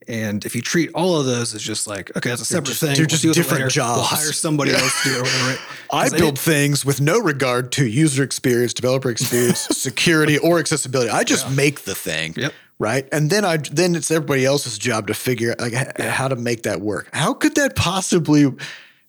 and 0.07 0.43
if 0.43 0.53
you 0.55 0.61
treat 0.61 0.89
all 0.93 1.17
of 1.19 1.25
those 1.25 1.53
as 1.55 1.61
just 1.61 1.87
like 1.87 2.15
okay 2.17 2.29
that's 2.29 2.41
a 2.41 2.45
separate 2.45 2.65
just- 2.67 2.79
thing 2.81 2.89
they're 2.93 3.03
we'll 3.03 3.07
just 3.07 3.21
deal 3.23 3.33
different 3.33 3.63
later, 3.63 3.81
we'll 3.81 3.95
jobs. 3.97 4.07
hire 4.09 4.31
somebody 4.33 4.71
else 4.71 5.03
to 5.03 5.09
do 5.09 5.15
it 5.15 5.21
whatever 5.21 5.47
right? 5.49 5.59
I 5.91 6.09
build 6.09 6.37
things 6.39 6.83
with 6.85 6.99
no 6.99 7.19
regard 7.19 7.71
to 7.73 7.85
user 7.87 8.23
experience, 8.23 8.73
developer 8.73 9.09
experience, 9.11 9.59
security, 9.71 10.39
or 10.39 10.57
accessibility. 10.59 11.11
I 11.11 11.23
just 11.23 11.49
make 11.51 11.81
the 11.81 11.93
thing, 11.93 12.33
Yep. 12.35 12.51
right? 12.79 13.07
And 13.11 13.29
then 13.29 13.45
I 13.45 13.57
then 13.57 13.93
it's 13.95 14.09
everybody 14.09 14.43
else's 14.43 14.79
job 14.79 15.05
to 15.07 15.13
figure 15.13 15.51
out 15.51 15.61
like 15.61 15.73
h- 15.73 16.05
how 16.07 16.27
to 16.29 16.35
make 16.35 16.63
that 16.63 16.81
work. 16.81 17.09
How 17.13 17.35
could 17.35 17.53
that 17.55 17.75
possibly? 17.75 18.51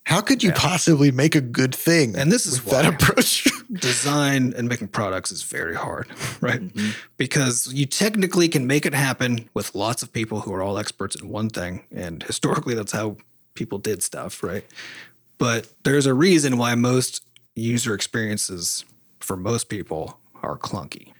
How 0.05 0.21
could 0.21 0.43
you 0.43 0.51
possibly 0.51 1.11
make 1.11 1.33
a 1.33 1.41
good 1.41 1.73
thing? 1.73 2.15
And 2.15 2.31
this 2.31 2.45
is 2.45 2.63
that 2.65 2.85
approach. 2.85 3.47
design 3.73 4.53
and 4.55 4.69
making 4.69 4.89
products 4.89 5.31
is 5.31 5.41
very 5.41 5.75
hard, 5.75 6.07
right? 6.41 6.61
Mm-hmm. 6.61 6.91
Because 7.17 7.73
you 7.73 7.85
technically 7.87 8.47
can 8.47 8.67
make 8.67 8.85
it 8.85 8.93
happen 8.93 9.49
with 9.55 9.73
lots 9.73 10.03
of 10.03 10.13
people 10.13 10.41
who 10.41 10.53
are 10.53 10.61
all 10.61 10.77
experts 10.77 11.15
in 11.15 11.29
one 11.29 11.49
thing. 11.49 11.83
And 11.91 12.21
historically, 12.23 12.75
that's 12.75 12.91
how 12.91 13.17
people 13.55 13.79
did 13.79 14.03
stuff, 14.03 14.43
right? 14.43 14.63
But 15.39 15.67
there's 15.83 16.05
a 16.05 16.13
reason 16.13 16.57
why 16.57 16.75
most 16.75 17.23
user 17.55 17.93
experiences 17.93 18.85
for 19.19 19.35
most 19.35 19.69
people 19.69 20.19
are 20.45 20.57
clunky. 20.57 21.11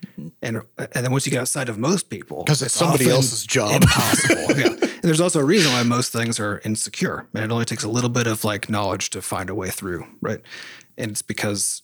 And, 0.42 0.62
and 0.78 0.90
then 0.94 1.12
once 1.12 1.26
you 1.26 1.32
get 1.32 1.42
outside 1.42 1.68
of 1.68 1.78
most 1.78 2.10
people, 2.10 2.44
because 2.44 2.62
it's 2.62 2.74
somebody 2.74 3.10
else's 3.10 3.46
job. 3.46 3.82
Impossible. 3.82 4.36
yeah. 4.58 4.68
And 4.68 5.04
there's 5.04 5.22
also 5.22 5.40
a 5.40 5.46
reason 5.46 5.74
why 5.74 5.84
most 5.84 6.12
things 6.12 6.40
are 6.40 6.62
insecure. 6.64 7.28
And 7.34 7.44
it 7.44 7.52
only 7.52 7.66
takes 7.66 7.84
a 7.84 7.90
little 7.90 8.10
bit 8.10 8.28
of 8.28 8.44
like 8.44 8.70
knowledge 8.70 9.10
to 9.12 9.22
find 9.22 9.50
a 9.50 9.56
way 9.56 9.70
through, 9.70 10.06
right? 10.22 10.42
And 10.98 11.12
it's 11.12 11.22
because 11.22 11.82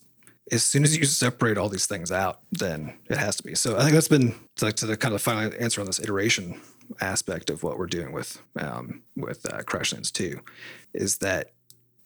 as 0.52 0.64
soon 0.64 0.84
as 0.84 0.98
you 0.98 1.06
separate 1.06 1.58
all 1.58 1.70
these 1.70 1.86
things 1.86 2.12
out, 2.12 2.40
then 2.52 2.94
it 3.10 3.18
has 3.18 3.36
to 3.38 3.44
be. 3.44 3.56
So 3.56 3.78
I 3.78 3.82
think 3.82 3.94
that's 3.94 4.08
been 4.08 4.36
to, 4.58 4.66
like 4.66 4.76
to 4.76 4.86
the 4.86 4.98
kind 4.98 5.14
of 5.14 5.22
final 5.22 5.52
answer 5.60 5.82
on 5.82 5.88
this 5.88 6.00
iteration 6.00 6.60
aspect 7.00 7.50
of 7.50 7.64
what 7.64 7.78
we're 7.78 7.88
doing 7.88 8.12
with 8.12 8.42
um, 8.60 9.02
with 9.16 9.46
uh, 9.52 9.60
Crashlands 9.60 10.12
2 10.12 10.40
is 10.94 11.20
that 11.20 11.52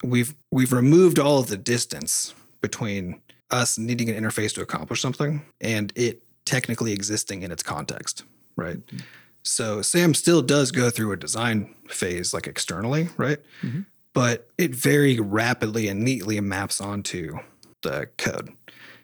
we've 0.04 0.36
we've 0.52 0.74
removed 0.74 1.18
all 1.18 1.40
of 1.40 1.48
the 1.48 1.58
distance 1.58 2.34
between 2.62 3.22
us 3.52 3.78
needing 3.78 4.10
an 4.10 4.22
interface 4.22 4.54
to 4.56 4.62
accomplish 4.62 5.02
something 5.02 5.41
and 5.62 5.93
it 5.96 6.24
technically 6.46 6.93
existing 6.93 7.43
in 7.43 7.52
its 7.52 7.64
context, 7.64 8.24
right? 8.56 8.86
Mm-hmm. 8.86 8.98
So 9.43 9.82
Sam 9.82 10.14
still 10.14 10.41
does 10.41 10.72
go 10.72 10.89
through 10.89 11.12
a 11.12 11.18
design 11.18 11.74
phase 11.88 12.34
like 12.34 12.48
externally, 12.48 13.10
right? 13.18 13.39
Mm-hmm. 13.62 13.82
But 14.14 14.50
it 14.58 14.74
very 14.74 15.20
rapidly 15.20 15.88
and 15.88 16.02
neatly 16.02 16.39
maps 16.39 16.82
onto 16.82 17.38
the 17.84 18.08
code. 18.18 18.52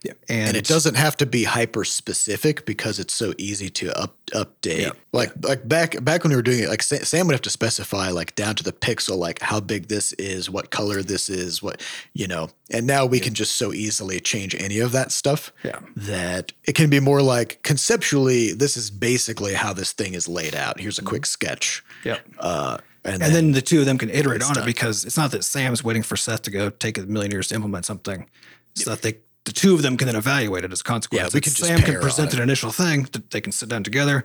Yeah. 0.04 0.14
And, 0.28 0.47
and 0.49 0.58
it 0.58 0.66
doesn't 0.66 0.95
have 0.95 1.16
to 1.18 1.28
be 1.28 1.43
hyper 1.43 1.84
specific 1.84 2.66
because 2.66 2.97
it's 2.97 3.14
so 3.14 3.34
easy 3.38 3.70
to 3.70 3.95
up 3.95 4.18
update. 4.32 4.82
Yeah. 4.82 4.91
Like 5.14 5.32
like 5.43 5.68
back 5.68 6.04
back 6.04 6.24
when 6.24 6.32
we 6.32 6.36
were 6.36 6.41
doing 6.41 6.64
it, 6.64 6.70
like 6.70 6.82
Sam 6.82 7.28
would 7.28 7.34
have 7.34 7.41
to 7.41 7.52
specify 7.52 8.10
like 8.10 8.34
down 8.34 8.56
to 8.56 8.64
the 8.64 8.72
pixel, 8.72 9.18
like 9.18 9.41
how 9.41 9.60
big 9.60 9.89
this 9.89 10.14
is, 10.14 10.49
what 10.49 10.72
color 10.72 11.04
this 11.04 11.30
is, 11.30 11.62
what 11.62 11.82
you 12.14 12.28
know. 12.28 12.49
And 12.72 12.88
now 12.88 13.06
we 13.06 13.20
can 13.20 13.36
just 13.36 13.56
so 13.56 13.74
easily 13.74 14.20
change 14.20 14.56
any 14.56 14.80
of 14.80 14.91
that 14.93 15.12
stuff. 15.12 15.52
Yeah. 15.64 15.80
That 15.95 16.52
it 16.64 16.74
can 16.74 16.89
be 16.89 16.99
more 16.99 17.22
like 17.22 17.62
conceptually, 17.62 18.54
this 18.54 18.78
is 18.78 18.89
basically 18.89 19.54
how 19.54 19.74
this 19.74 19.91
thing 19.93 20.16
is 20.16 20.28
laid 20.28 20.56
out. 20.56 20.80
Here's 20.80 20.97
a 20.97 21.04
quick 21.04 21.28
sketch. 21.28 21.84
Yep. 22.06 22.22
Uh, 22.39 22.78
and, 23.04 23.22
And 23.22 23.36
then 23.36 23.52
the 23.52 23.62
two 23.62 23.80
of 23.82 23.86
them 23.86 23.97
can 23.97 24.10
iterate 24.10 24.41
on 24.41 24.54
done. 24.56 24.64
it 24.64 24.66
because 24.66 25.06
it's 25.06 25.18
not 25.18 25.32
that 25.32 25.43
Sam's 25.43 25.84
waiting 25.84 26.04
for 26.04 26.16
Seth 26.16 26.43
to 26.43 26.52
go 26.52 26.70
take 26.70 26.97
a 26.97 27.02
million 27.02 27.32
years 27.32 27.49
to 27.49 27.56
implement 27.56 27.86
something, 27.86 28.28
so 28.76 28.91
that 28.91 29.02
they 29.02 29.18
the 29.46 29.52
two 29.52 29.74
of 29.74 29.82
them 29.82 29.98
can 29.98 30.06
then 30.08 30.16
evaluate 30.16 30.64
it 30.64 30.72
as 30.72 30.82
a 30.82 30.84
consequence. 30.84 31.22
Yeah, 31.34 31.36
we 31.36 31.42
can 31.42 31.52
Sam 31.52 31.80
can 31.82 32.00
present 32.00 32.34
an 32.34 32.42
initial 32.42 32.72
thing 32.72 33.08
they 33.32 33.42
can 33.42 33.52
sit 33.52 33.70
down 33.70 33.84
together. 33.84 34.24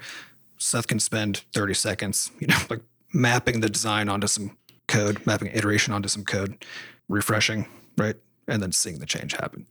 Seth 0.59 0.87
can 0.87 1.01
spend 1.01 1.45
thirty 1.53 1.75
seconds, 1.75 2.31
you 2.41 2.47
know, 2.47 2.59
like 2.71 2.81
mapping 3.12 3.61
the 3.61 3.69
design 3.69 4.09
onto 4.09 4.27
some 4.27 4.57
code, 4.89 5.25
mapping 5.27 5.49
iteration 5.55 5.93
onto 5.93 6.09
some 6.09 6.25
code, 6.25 6.64
refreshing, 7.09 7.67
right, 7.99 8.17
and 8.49 8.62
then 8.62 8.73
seeing 8.73 8.99
the 8.99 9.07
change 9.07 9.33
happen. 9.33 9.67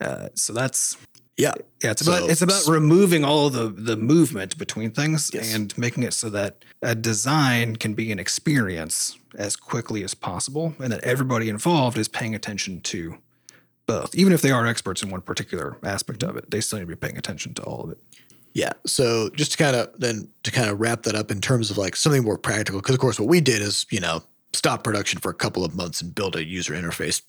Uh, 0.00 0.28
so 0.34 0.52
that's 0.52 0.96
yeah, 1.36 1.52
yeah, 1.82 1.90
it's 1.90 2.04
So- 2.04 2.12
about 2.12 2.30
it's 2.30 2.42
about 2.42 2.66
removing 2.68 3.24
all 3.24 3.50
the 3.50 3.68
the 3.68 3.96
movement 3.96 4.56
between 4.58 4.90
things 4.92 5.30
and 5.34 5.76
making 5.76 6.04
it 6.04 6.14
so 6.14 6.30
that 6.30 6.64
a 6.82 6.94
design 6.94 7.76
can 7.76 7.94
be 7.94 8.12
an 8.12 8.18
experience 8.20 9.18
as 9.36 9.56
quickly 9.56 10.04
as 10.04 10.14
possible, 10.14 10.74
and 10.78 10.92
that 10.92 11.02
everybody 11.02 11.48
involved 11.48 11.98
is 11.98 12.06
paying 12.06 12.34
attention 12.36 12.80
to 12.82 13.18
both. 13.86 14.14
Even 14.14 14.32
if 14.32 14.42
they 14.42 14.50
are 14.50 14.66
experts 14.66 15.02
in 15.02 15.10
one 15.10 15.20
particular 15.20 15.76
aspect 15.82 16.22
of 16.22 16.36
it, 16.36 16.50
they 16.50 16.60
still 16.60 16.78
need 16.78 16.84
to 16.84 16.88
be 16.88 16.96
paying 16.96 17.18
attention 17.18 17.54
to 17.54 17.62
all 17.62 17.82
of 17.82 17.90
it. 17.90 17.98
Yeah. 18.54 18.72
So 18.86 19.30
just 19.30 19.52
to 19.52 19.58
kind 19.58 19.74
of 19.74 19.90
then 19.98 20.28
to 20.44 20.50
kind 20.50 20.70
of 20.70 20.80
wrap 20.80 21.02
that 21.02 21.16
up 21.16 21.30
in 21.30 21.40
terms 21.40 21.70
of 21.70 21.78
like 21.78 21.96
something 21.96 22.22
more 22.22 22.38
practical, 22.38 22.80
because 22.80 22.94
of 22.94 23.00
course 23.00 23.18
what 23.18 23.28
we 23.28 23.40
did 23.40 23.60
is 23.60 23.84
you 23.90 24.00
know 24.00 24.22
stop 24.52 24.84
production 24.84 25.18
for 25.18 25.30
a 25.30 25.34
couple 25.34 25.64
of 25.64 25.74
months 25.74 26.00
and 26.00 26.14
build 26.14 26.36
a 26.36 26.44
user 26.44 26.72
interface 26.72 27.22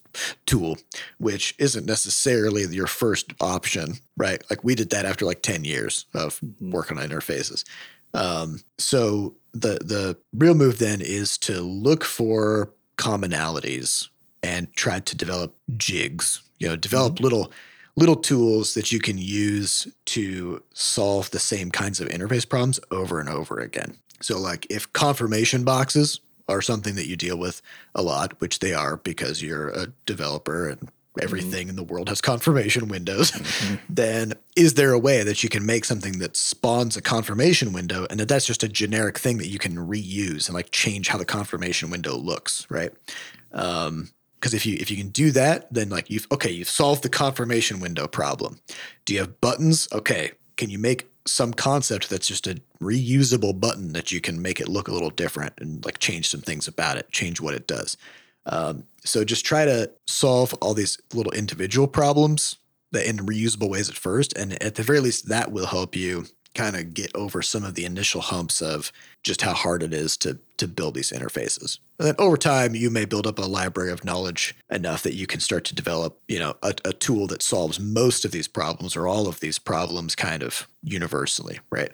tool, 0.45 0.77
which 1.17 1.55
isn't 1.57 1.85
necessarily 1.87 2.63
your 2.67 2.85
first 2.85 3.33
option, 3.41 3.95
right? 4.15 4.43
Like 4.51 4.63
we 4.63 4.75
did 4.75 4.91
that 4.91 5.05
after 5.05 5.25
like 5.25 5.41
ten 5.41 5.63
years 5.63 6.05
of 6.13 6.39
working 6.61 6.99
on 6.99 7.09
interfaces. 7.09 7.65
Um, 8.13 8.61
so 8.77 9.35
the 9.53 9.79
the 9.83 10.17
real 10.33 10.53
move 10.53 10.77
then 10.77 11.01
is 11.01 11.39
to 11.39 11.61
look 11.61 12.03
for 12.03 12.71
commonalities 12.97 14.09
and 14.45 14.71
try 14.75 14.99
to 14.99 15.15
develop 15.15 15.55
jigs. 15.75 16.41
You 16.59 16.69
know, 16.69 16.75
develop 16.75 17.15
mm-hmm. 17.15 17.23
little 17.23 17.51
little 17.97 18.15
tools 18.15 18.73
that 18.73 18.91
you 18.91 18.99
can 18.99 19.17
use 19.17 19.87
to 20.05 20.61
solve 20.73 21.31
the 21.31 21.39
same 21.39 21.71
kinds 21.71 21.99
of 21.99 22.09
interface 22.09 22.47
problems 22.47 22.79
over 22.91 23.19
and 23.19 23.29
over 23.29 23.59
again. 23.59 23.97
So, 24.21 24.37
like 24.37 24.67
if 24.69 24.91
confirmation 24.93 25.63
boxes 25.63 26.19
are 26.47 26.61
something 26.61 26.95
that 26.95 27.07
you 27.07 27.15
deal 27.15 27.37
with 27.37 27.61
a 27.95 28.03
lot, 28.03 28.39
which 28.39 28.59
they 28.59 28.73
are 28.73 28.97
because 28.97 29.41
you're 29.41 29.69
a 29.69 29.87
developer 30.05 30.69
and 30.69 30.79
mm-hmm. 30.79 31.23
everything 31.23 31.69
in 31.69 31.75
the 31.75 31.83
world 31.83 32.07
has 32.09 32.21
confirmation 32.21 32.87
windows, 32.87 33.31
mm-hmm. 33.31 33.75
then 33.93 34.33
is 34.55 34.75
there 34.75 34.93
a 34.93 34.99
way 34.99 35.23
that 35.23 35.43
you 35.43 35.49
can 35.49 35.65
make 35.65 35.85
something 35.85 36.19
that 36.19 36.37
spawns 36.37 36.95
a 36.95 37.01
confirmation 37.01 37.73
window 37.73 38.05
and 38.09 38.19
that 38.19 38.27
that's 38.27 38.45
just 38.45 38.63
a 38.63 38.69
generic 38.69 39.17
thing 39.17 39.37
that 39.37 39.47
you 39.47 39.59
can 39.59 39.75
reuse 39.75 40.47
and 40.47 40.53
like 40.53 40.71
change 40.71 41.09
how 41.09 41.17
the 41.17 41.25
confirmation 41.25 41.89
window 41.89 42.15
looks, 42.15 42.67
right? 42.69 42.93
Um, 43.51 44.09
because 44.45 44.53
if 44.53 44.63
you 44.63 44.77
if 44.79 44.91
you 44.91 44.97
can 44.97 45.09
do 45.09 45.31
that, 45.31 45.73
then 45.73 45.89
like 45.89 46.07
you've 46.11 46.27
okay, 46.31 46.51
you've 46.51 46.69
solved 46.69 47.01
the 47.01 47.09
confirmation 47.09 47.79
window 47.79 48.05
problem. 48.05 48.59
Do 49.03 49.15
you 49.15 49.21
have 49.21 49.41
buttons? 49.41 49.87
Okay, 49.91 50.33
can 50.55 50.69
you 50.69 50.77
make 50.77 51.09
some 51.25 51.51
concept 51.51 52.11
that's 52.11 52.27
just 52.27 52.45
a 52.45 52.61
reusable 52.79 53.59
button 53.59 53.93
that 53.93 54.11
you 54.11 54.21
can 54.21 54.39
make 54.39 54.61
it 54.61 54.67
look 54.67 54.87
a 54.87 54.91
little 54.91 55.09
different 55.09 55.53
and 55.57 55.83
like 55.83 55.97
change 55.97 56.29
some 56.29 56.41
things 56.41 56.67
about 56.67 56.95
it, 56.95 57.11
change 57.11 57.41
what 57.41 57.55
it 57.55 57.65
does. 57.65 57.97
Um, 58.45 58.83
so 59.03 59.23
just 59.23 59.45
try 59.45 59.65
to 59.65 59.89
solve 60.05 60.53
all 60.61 60.75
these 60.75 60.99
little 61.11 61.31
individual 61.31 61.87
problems 61.87 62.57
that 62.91 63.07
in 63.07 63.17
reusable 63.17 63.67
ways 63.67 63.89
at 63.89 63.95
first, 63.95 64.37
and 64.37 64.61
at 64.61 64.75
the 64.75 64.83
very 64.83 64.99
least, 64.99 65.27
that 65.29 65.51
will 65.51 65.65
help 65.65 65.95
you 65.95 66.27
kind 66.55 66.75
of 66.75 66.93
get 66.93 67.11
over 67.13 67.41
some 67.41 67.63
of 67.63 67.75
the 67.75 67.85
initial 67.85 68.21
humps 68.21 68.61
of 68.61 68.91
just 69.21 69.41
how 69.41 69.53
hard 69.53 69.83
it 69.83 69.93
is 69.93 70.17
to 70.17 70.39
to 70.57 70.67
build 70.67 70.95
these 70.95 71.11
interfaces. 71.11 71.79
And 71.99 72.07
then 72.07 72.15
over 72.17 72.37
time, 72.37 72.75
you 72.75 72.89
may 72.89 73.05
build 73.05 73.27
up 73.27 73.37
a 73.37 73.43
library 73.43 73.91
of 73.91 74.05
knowledge 74.05 74.55
enough 74.71 75.03
that 75.03 75.13
you 75.13 75.27
can 75.27 75.41
start 75.41 75.65
to 75.65 75.75
develop, 75.75 76.19
you 76.27 76.39
know, 76.39 76.55
a, 76.63 76.73
a 76.85 76.93
tool 76.93 77.27
that 77.27 77.41
solves 77.41 77.79
most 77.79 78.25
of 78.25 78.31
these 78.31 78.47
problems 78.47 78.95
or 78.95 79.07
all 79.07 79.27
of 79.27 79.41
these 79.41 79.59
problems 79.59 80.15
kind 80.15 80.41
of 80.41 80.67
universally, 80.81 81.59
right? 81.69 81.91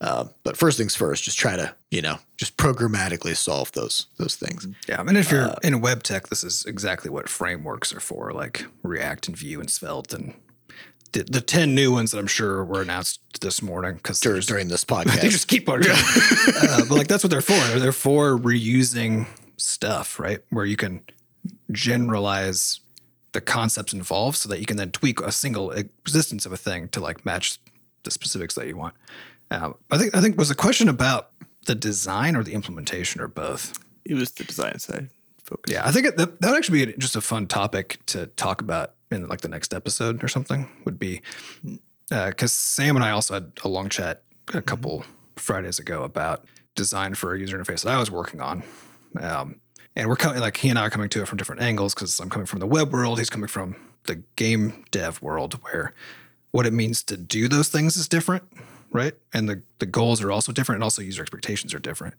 Um, 0.00 0.30
but 0.42 0.56
first 0.56 0.76
things 0.76 0.94
first, 0.94 1.24
just 1.24 1.38
try 1.38 1.56
to, 1.56 1.74
you 1.90 2.02
know, 2.02 2.18
just 2.36 2.56
programmatically 2.56 3.36
solve 3.36 3.72
those 3.72 4.06
those 4.18 4.36
things. 4.36 4.66
Yeah, 4.88 5.00
I 5.00 5.02
mean, 5.02 5.16
if 5.16 5.30
you're 5.30 5.54
in 5.62 5.80
web 5.80 6.02
tech, 6.02 6.28
this 6.28 6.44
is 6.44 6.64
exactly 6.66 7.10
what 7.10 7.28
frameworks 7.28 7.92
are 7.92 8.00
for, 8.00 8.32
like 8.32 8.66
React 8.82 9.28
and 9.28 9.36
Vue 9.36 9.60
and 9.60 9.70
Svelte 9.70 10.14
and 10.14 10.34
the, 11.14 11.22
the 11.24 11.40
ten 11.40 11.74
new 11.74 11.92
ones 11.92 12.10
that 12.10 12.18
I'm 12.18 12.26
sure 12.26 12.64
were 12.64 12.82
announced 12.82 13.20
this 13.40 13.62
morning 13.62 13.94
because 13.94 14.20
Dur- 14.20 14.40
During 14.40 14.68
this 14.68 14.84
podcast, 14.94 15.22
they 15.22 15.28
just 15.28 15.48
keep 15.48 15.68
on. 15.68 15.82
uh, 15.88 16.80
but 16.88 16.90
like 16.90 17.08
that's 17.08 17.24
what 17.24 17.30
they're 17.30 17.40
for. 17.40 17.52
They're, 17.52 17.80
they're 17.80 17.92
for 17.92 18.36
reusing 18.38 19.26
stuff, 19.56 20.18
right? 20.18 20.40
Where 20.50 20.66
you 20.66 20.76
can 20.76 21.02
generalize 21.70 22.80
the 23.32 23.40
concepts 23.40 23.92
involved, 23.92 24.36
so 24.36 24.48
that 24.48 24.60
you 24.60 24.66
can 24.66 24.76
then 24.76 24.90
tweak 24.90 25.20
a 25.20 25.32
single 25.32 25.70
existence 25.70 26.44
of 26.44 26.52
a 26.52 26.56
thing 26.56 26.88
to 26.88 27.00
like 27.00 27.24
match 27.24 27.58
the 28.02 28.10
specifics 28.10 28.54
that 28.56 28.66
you 28.66 28.76
want. 28.76 28.94
Uh, 29.50 29.72
I 29.90 29.98
think 29.98 30.14
I 30.14 30.20
think 30.20 30.36
was 30.36 30.50
a 30.50 30.54
question 30.54 30.88
about 30.88 31.30
the 31.66 31.74
design 31.74 32.36
or 32.36 32.42
the 32.42 32.52
implementation 32.52 33.20
or 33.20 33.28
both. 33.28 33.78
It 34.04 34.14
was 34.14 34.32
the 34.32 34.44
design 34.44 34.78
side 34.78 35.08
focus. 35.44 35.72
Yeah, 35.72 35.86
I 35.86 35.92
think 35.92 36.06
it, 36.06 36.16
that 36.16 36.40
that 36.40 36.50
would 36.50 36.56
actually 36.56 36.86
be 36.86 36.92
just 36.98 37.16
a 37.16 37.20
fun 37.20 37.46
topic 37.46 37.98
to 38.06 38.26
talk 38.26 38.60
about 38.60 38.93
in 39.10 39.26
like 39.28 39.40
the 39.40 39.48
next 39.48 39.74
episode 39.74 40.22
or 40.22 40.28
something. 40.28 40.68
Would 40.84 40.98
be 40.98 41.22
because 42.08 42.52
Sam 42.52 42.96
and 42.96 43.04
I 43.04 43.10
also 43.10 43.34
had 43.34 43.52
a 43.62 43.68
long 43.68 43.88
chat 43.88 44.22
a 44.52 44.62
couple 44.62 45.04
Fridays 45.36 45.78
ago 45.78 46.02
about 46.02 46.44
design 46.74 47.14
for 47.14 47.34
a 47.34 47.38
user 47.38 47.58
interface 47.58 47.84
that 47.84 47.94
I 47.94 47.98
was 47.98 48.10
working 48.10 48.40
on. 48.40 48.62
Um, 49.20 49.60
and 49.96 50.08
we're 50.08 50.16
coming 50.16 50.40
like 50.40 50.56
he 50.56 50.68
and 50.68 50.78
I 50.78 50.82
are 50.82 50.90
coming 50.90 51.08
to 51.10 51.22
it 51.22 51.28
from 51.28 51.38
different 51.38 51.62
angles 51.62 51.94
because 51.94 52.18
I'm 52.18 52.30
coming 52.30 52.46
from 52.46 52.58
the 52.58 52.66
web 52.66 52.92
world, 52.92 53.18
he's 53.18 53.30
coming 53.30 53.48
from 53.48 53.76
the 54.04 54.16
game 54.36 54.84
dev 54.90 55.22
world, 55.22 55.54
where 55.62 55.94
what 56.50 56.66
it 56.66 56.72
means 56.72 57.02
to 57.04 57.16
do 57.16 57.48
those 57.48 57.68
things 57.68 57.96
is 57.96 58.08
different, 58.08 58.44
right? 58.90 59.14
And 59.32 59.48
the 59.48 59.62
the 59.78 59.86
goals 59.86 60.22
are 60.22 60.32
also 60.32 60.52
different, 60.52 60.78
and 60.78 60.84
also 60.84 61.00
user 61.00 61.22
expectations 61.22 61.72
are 61.74 61.78
different. 61.78 62.14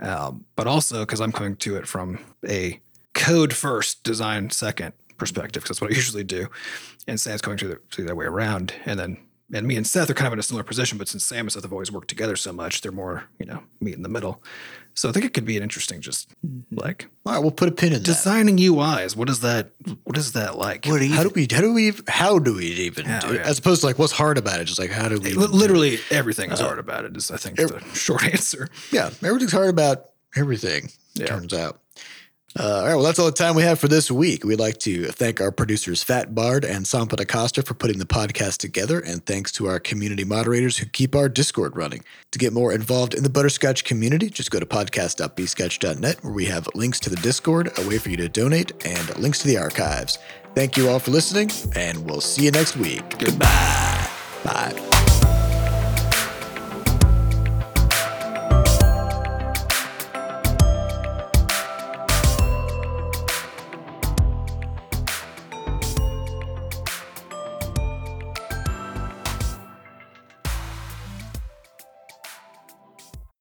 Um, 0.00 0.44
but 0.56 0.66
also 0.66 1.00
because 1.00 1.20
I'm 1.20 1.32
coming 1.32 1.56
to 1.56 1.76
it 1.76 1.86
from 1.86 2.20
a 2.48 2.80
code 3.12 3.52
first, 3.52 4.04
design 4.04 4.50
second 4.50 4.92
perspective, 5.20 5.62
because 5.62 5.76
that's 5.76 5.80
what 5.80 5.92
I 5.92 5.94
usually 6.02 6.24
do. 6.24 6.48
And 7.06 7.20
Sam's 7.20 7.40
coming 7.42 7.58
to 7.58 7.68
the, 7.68 7.76
to 7.92 8.02
the 8.02 8.08
other 8.08 8.16
way 8.16 8.24
around. 8.26 8.74
And 8.84 8.98
then, 8.98 9.18
and 9.52 9.66
me 9.66 9.76
and 9.76 9.86
Seth 9.86 10.10
are 10.10 10.14
kind 10.14 10.26
of 10.28 10.32
in 10.32 10.38
a 10.38 10.42
similar 10.44 10.64
position, 10.64 10.98
but 10.98 11.06
since 11.08 11.24
Sam 11.24 11.40
and 11.46 11.52
Seth 11.52 11.62
have 11.62 11.72
always 11.72 11.90
worked 11.92 12.08
together 12.08 12.34
so 12.36 12.52
much, 12.52 12.80
they're 12.80 12.92
more, 12.92 13.24
you 13.38 13.46
know, 13.46 13.62
meet 13.80 13.94
in 13.94 14.02
the 14.02 14.08
middle. 14.08 14.42
So 14.94 15.08
I 15.08 15.12
think 15.12 15.24
it 15.24 15.32
could 15.34 15.44
be 15.44 15.56
an 15.56 15.62
interesting, 15.62 16.00
just 16.00 16.34
like 16.72 17.08
all 17.24 17.32
right, 17.34 17.38
we'll 17.40 17.52
put 17.52 17.68
a 17.68 17.72
pin 17.72 17.88
in 17.92 18.00
that. 18.00 18.04
designing 18.04 18.56
UIs. 18.58 19.14
What 19.16 19.28
is 19.30 19.40
that? 19.40 19.70
What 20.04 20.18
is 20.18 20.32
that 20.32 20.58
like? 20.58 20.84
How 20.84 20.98
do 20.98 21.30
we? 21.32 21.46
How 21.46 21.60
do 21.60 21.72
we? 21.72 21.92
How 22.08 22.38
do 22.40 22.54
we 22.56 22.66
even 22.66 23.06
Yeah, 23.06 23.20
do 23.20 23.28
it? 23.28 23.34
yeah. 23.36 23.40
As 23.42 23.58
opposed 23.60 23.80
to 23.82 23.86
like, 23.86 23.98
what's 24.00 24.12
hard 24.12 24.36
about 24.36 24.60
it? 24.60 24.64
Just 24.64 24.80
like, 24.80 24.90
how 24.90 25.08
do 25.08 25.18
we? 25.20 25.32
Li- 25.32 25.46
Literally 25.46 25.98
everything 26.10 26.50
is 26.50 26.60
uh, 26.60 26.64
hard 26.66 26.78
about 26.80 27.04
it. 27.04 27.16
Is 27.16 27.30
I 27.30 27.36
think 27.36 27.56
the 27.56 27.80
short 27.94 28.24
answer. 28.24 28.68
Yeah, 28.90 29.10
everything's 29.22 29.52
hard 29.52 29.70
about 29.70 30.06
everything. 30.36 30.90
Yeah. 31.14 31.26
Turns 31.26 31.54
out. 31.54 31.80
Uh, 32.58 32.62
all 32.64 32.84
right, 32.84 32.94
well, 32.96 33.04
that's 33.04 33.18
all 33.18 33.26
the 33.26 33.32
time 33.32 33.54
we 33.54 33.62
have 33.62 33.78
for 33.78 33.86
this 33.86 34.10
week. 34.10 34.44
We'd 34.44 34.58
like 34.58 34.78
to 34.78 35.06
thank 35.06 35.40
our 35.40 35.52
producers 35.52 36.02
Fat 36.02 36.34
Bard 36.34 36.64
and 36.64 36.84
Sampat 36.84 37.20
Acosta 37.20 37.62
for 37.62 37.74
putting 37.74 37.98
the 37.98 38.04
podcast 38.06 38.58
together, 38.58 38.98
and 38.98 39.24
thanks 39.24 39.52
to 39.52 39.68
our 39.68 39.78
community 39.78 40.24
moderators 40.24 40.78
who 40.78 40.86
keep 40.86 41.14
our 41.14 41.28
Discord 41.28 41.76
running. 41.76 42.04
To 42.32 42.38
get 42.38 42.52
more 42.52 42.72
involved 42.72 43.14
in 43.14 43.22
the 43.22 43.30
Butterscotch 43.30 43.84
community, 43.84 44.30
just 44.30 44.50
go 44.50 44.58
to 44.58 44.66
podcast.bscotch.net 44.66 46.24
where 46.24 46.32
we 46.32 46.46
have 46.46 46.68
links 46.74 46.98
to 47.00 47.10
the 47.10 47.16
Discord, 47.16 47.70
a 47.78 47.88
way 47.88 47.98
for 47.98 48.10
you 48.10 48.16
to 48.16 48.28
donate, 48.28 48.72
and 48.84 49.16
links 49.16 49.38
to 49.40 49.46
the 49.46 49.56
archives. 49.58 50.18
Thank 50.56 50.76
you 50.76 50.88
all 50.88 50.98
for 50.98 51.12
listening, 51.12 51.50
and 51.76 52.04
we'll 52.04 52.20
see 52.20 52.44
you 52.44 52.50
next 52.50 52.76
week. 52.76 53.18
Goodbye. 53.18 54.08
Bye. 54.42 55.06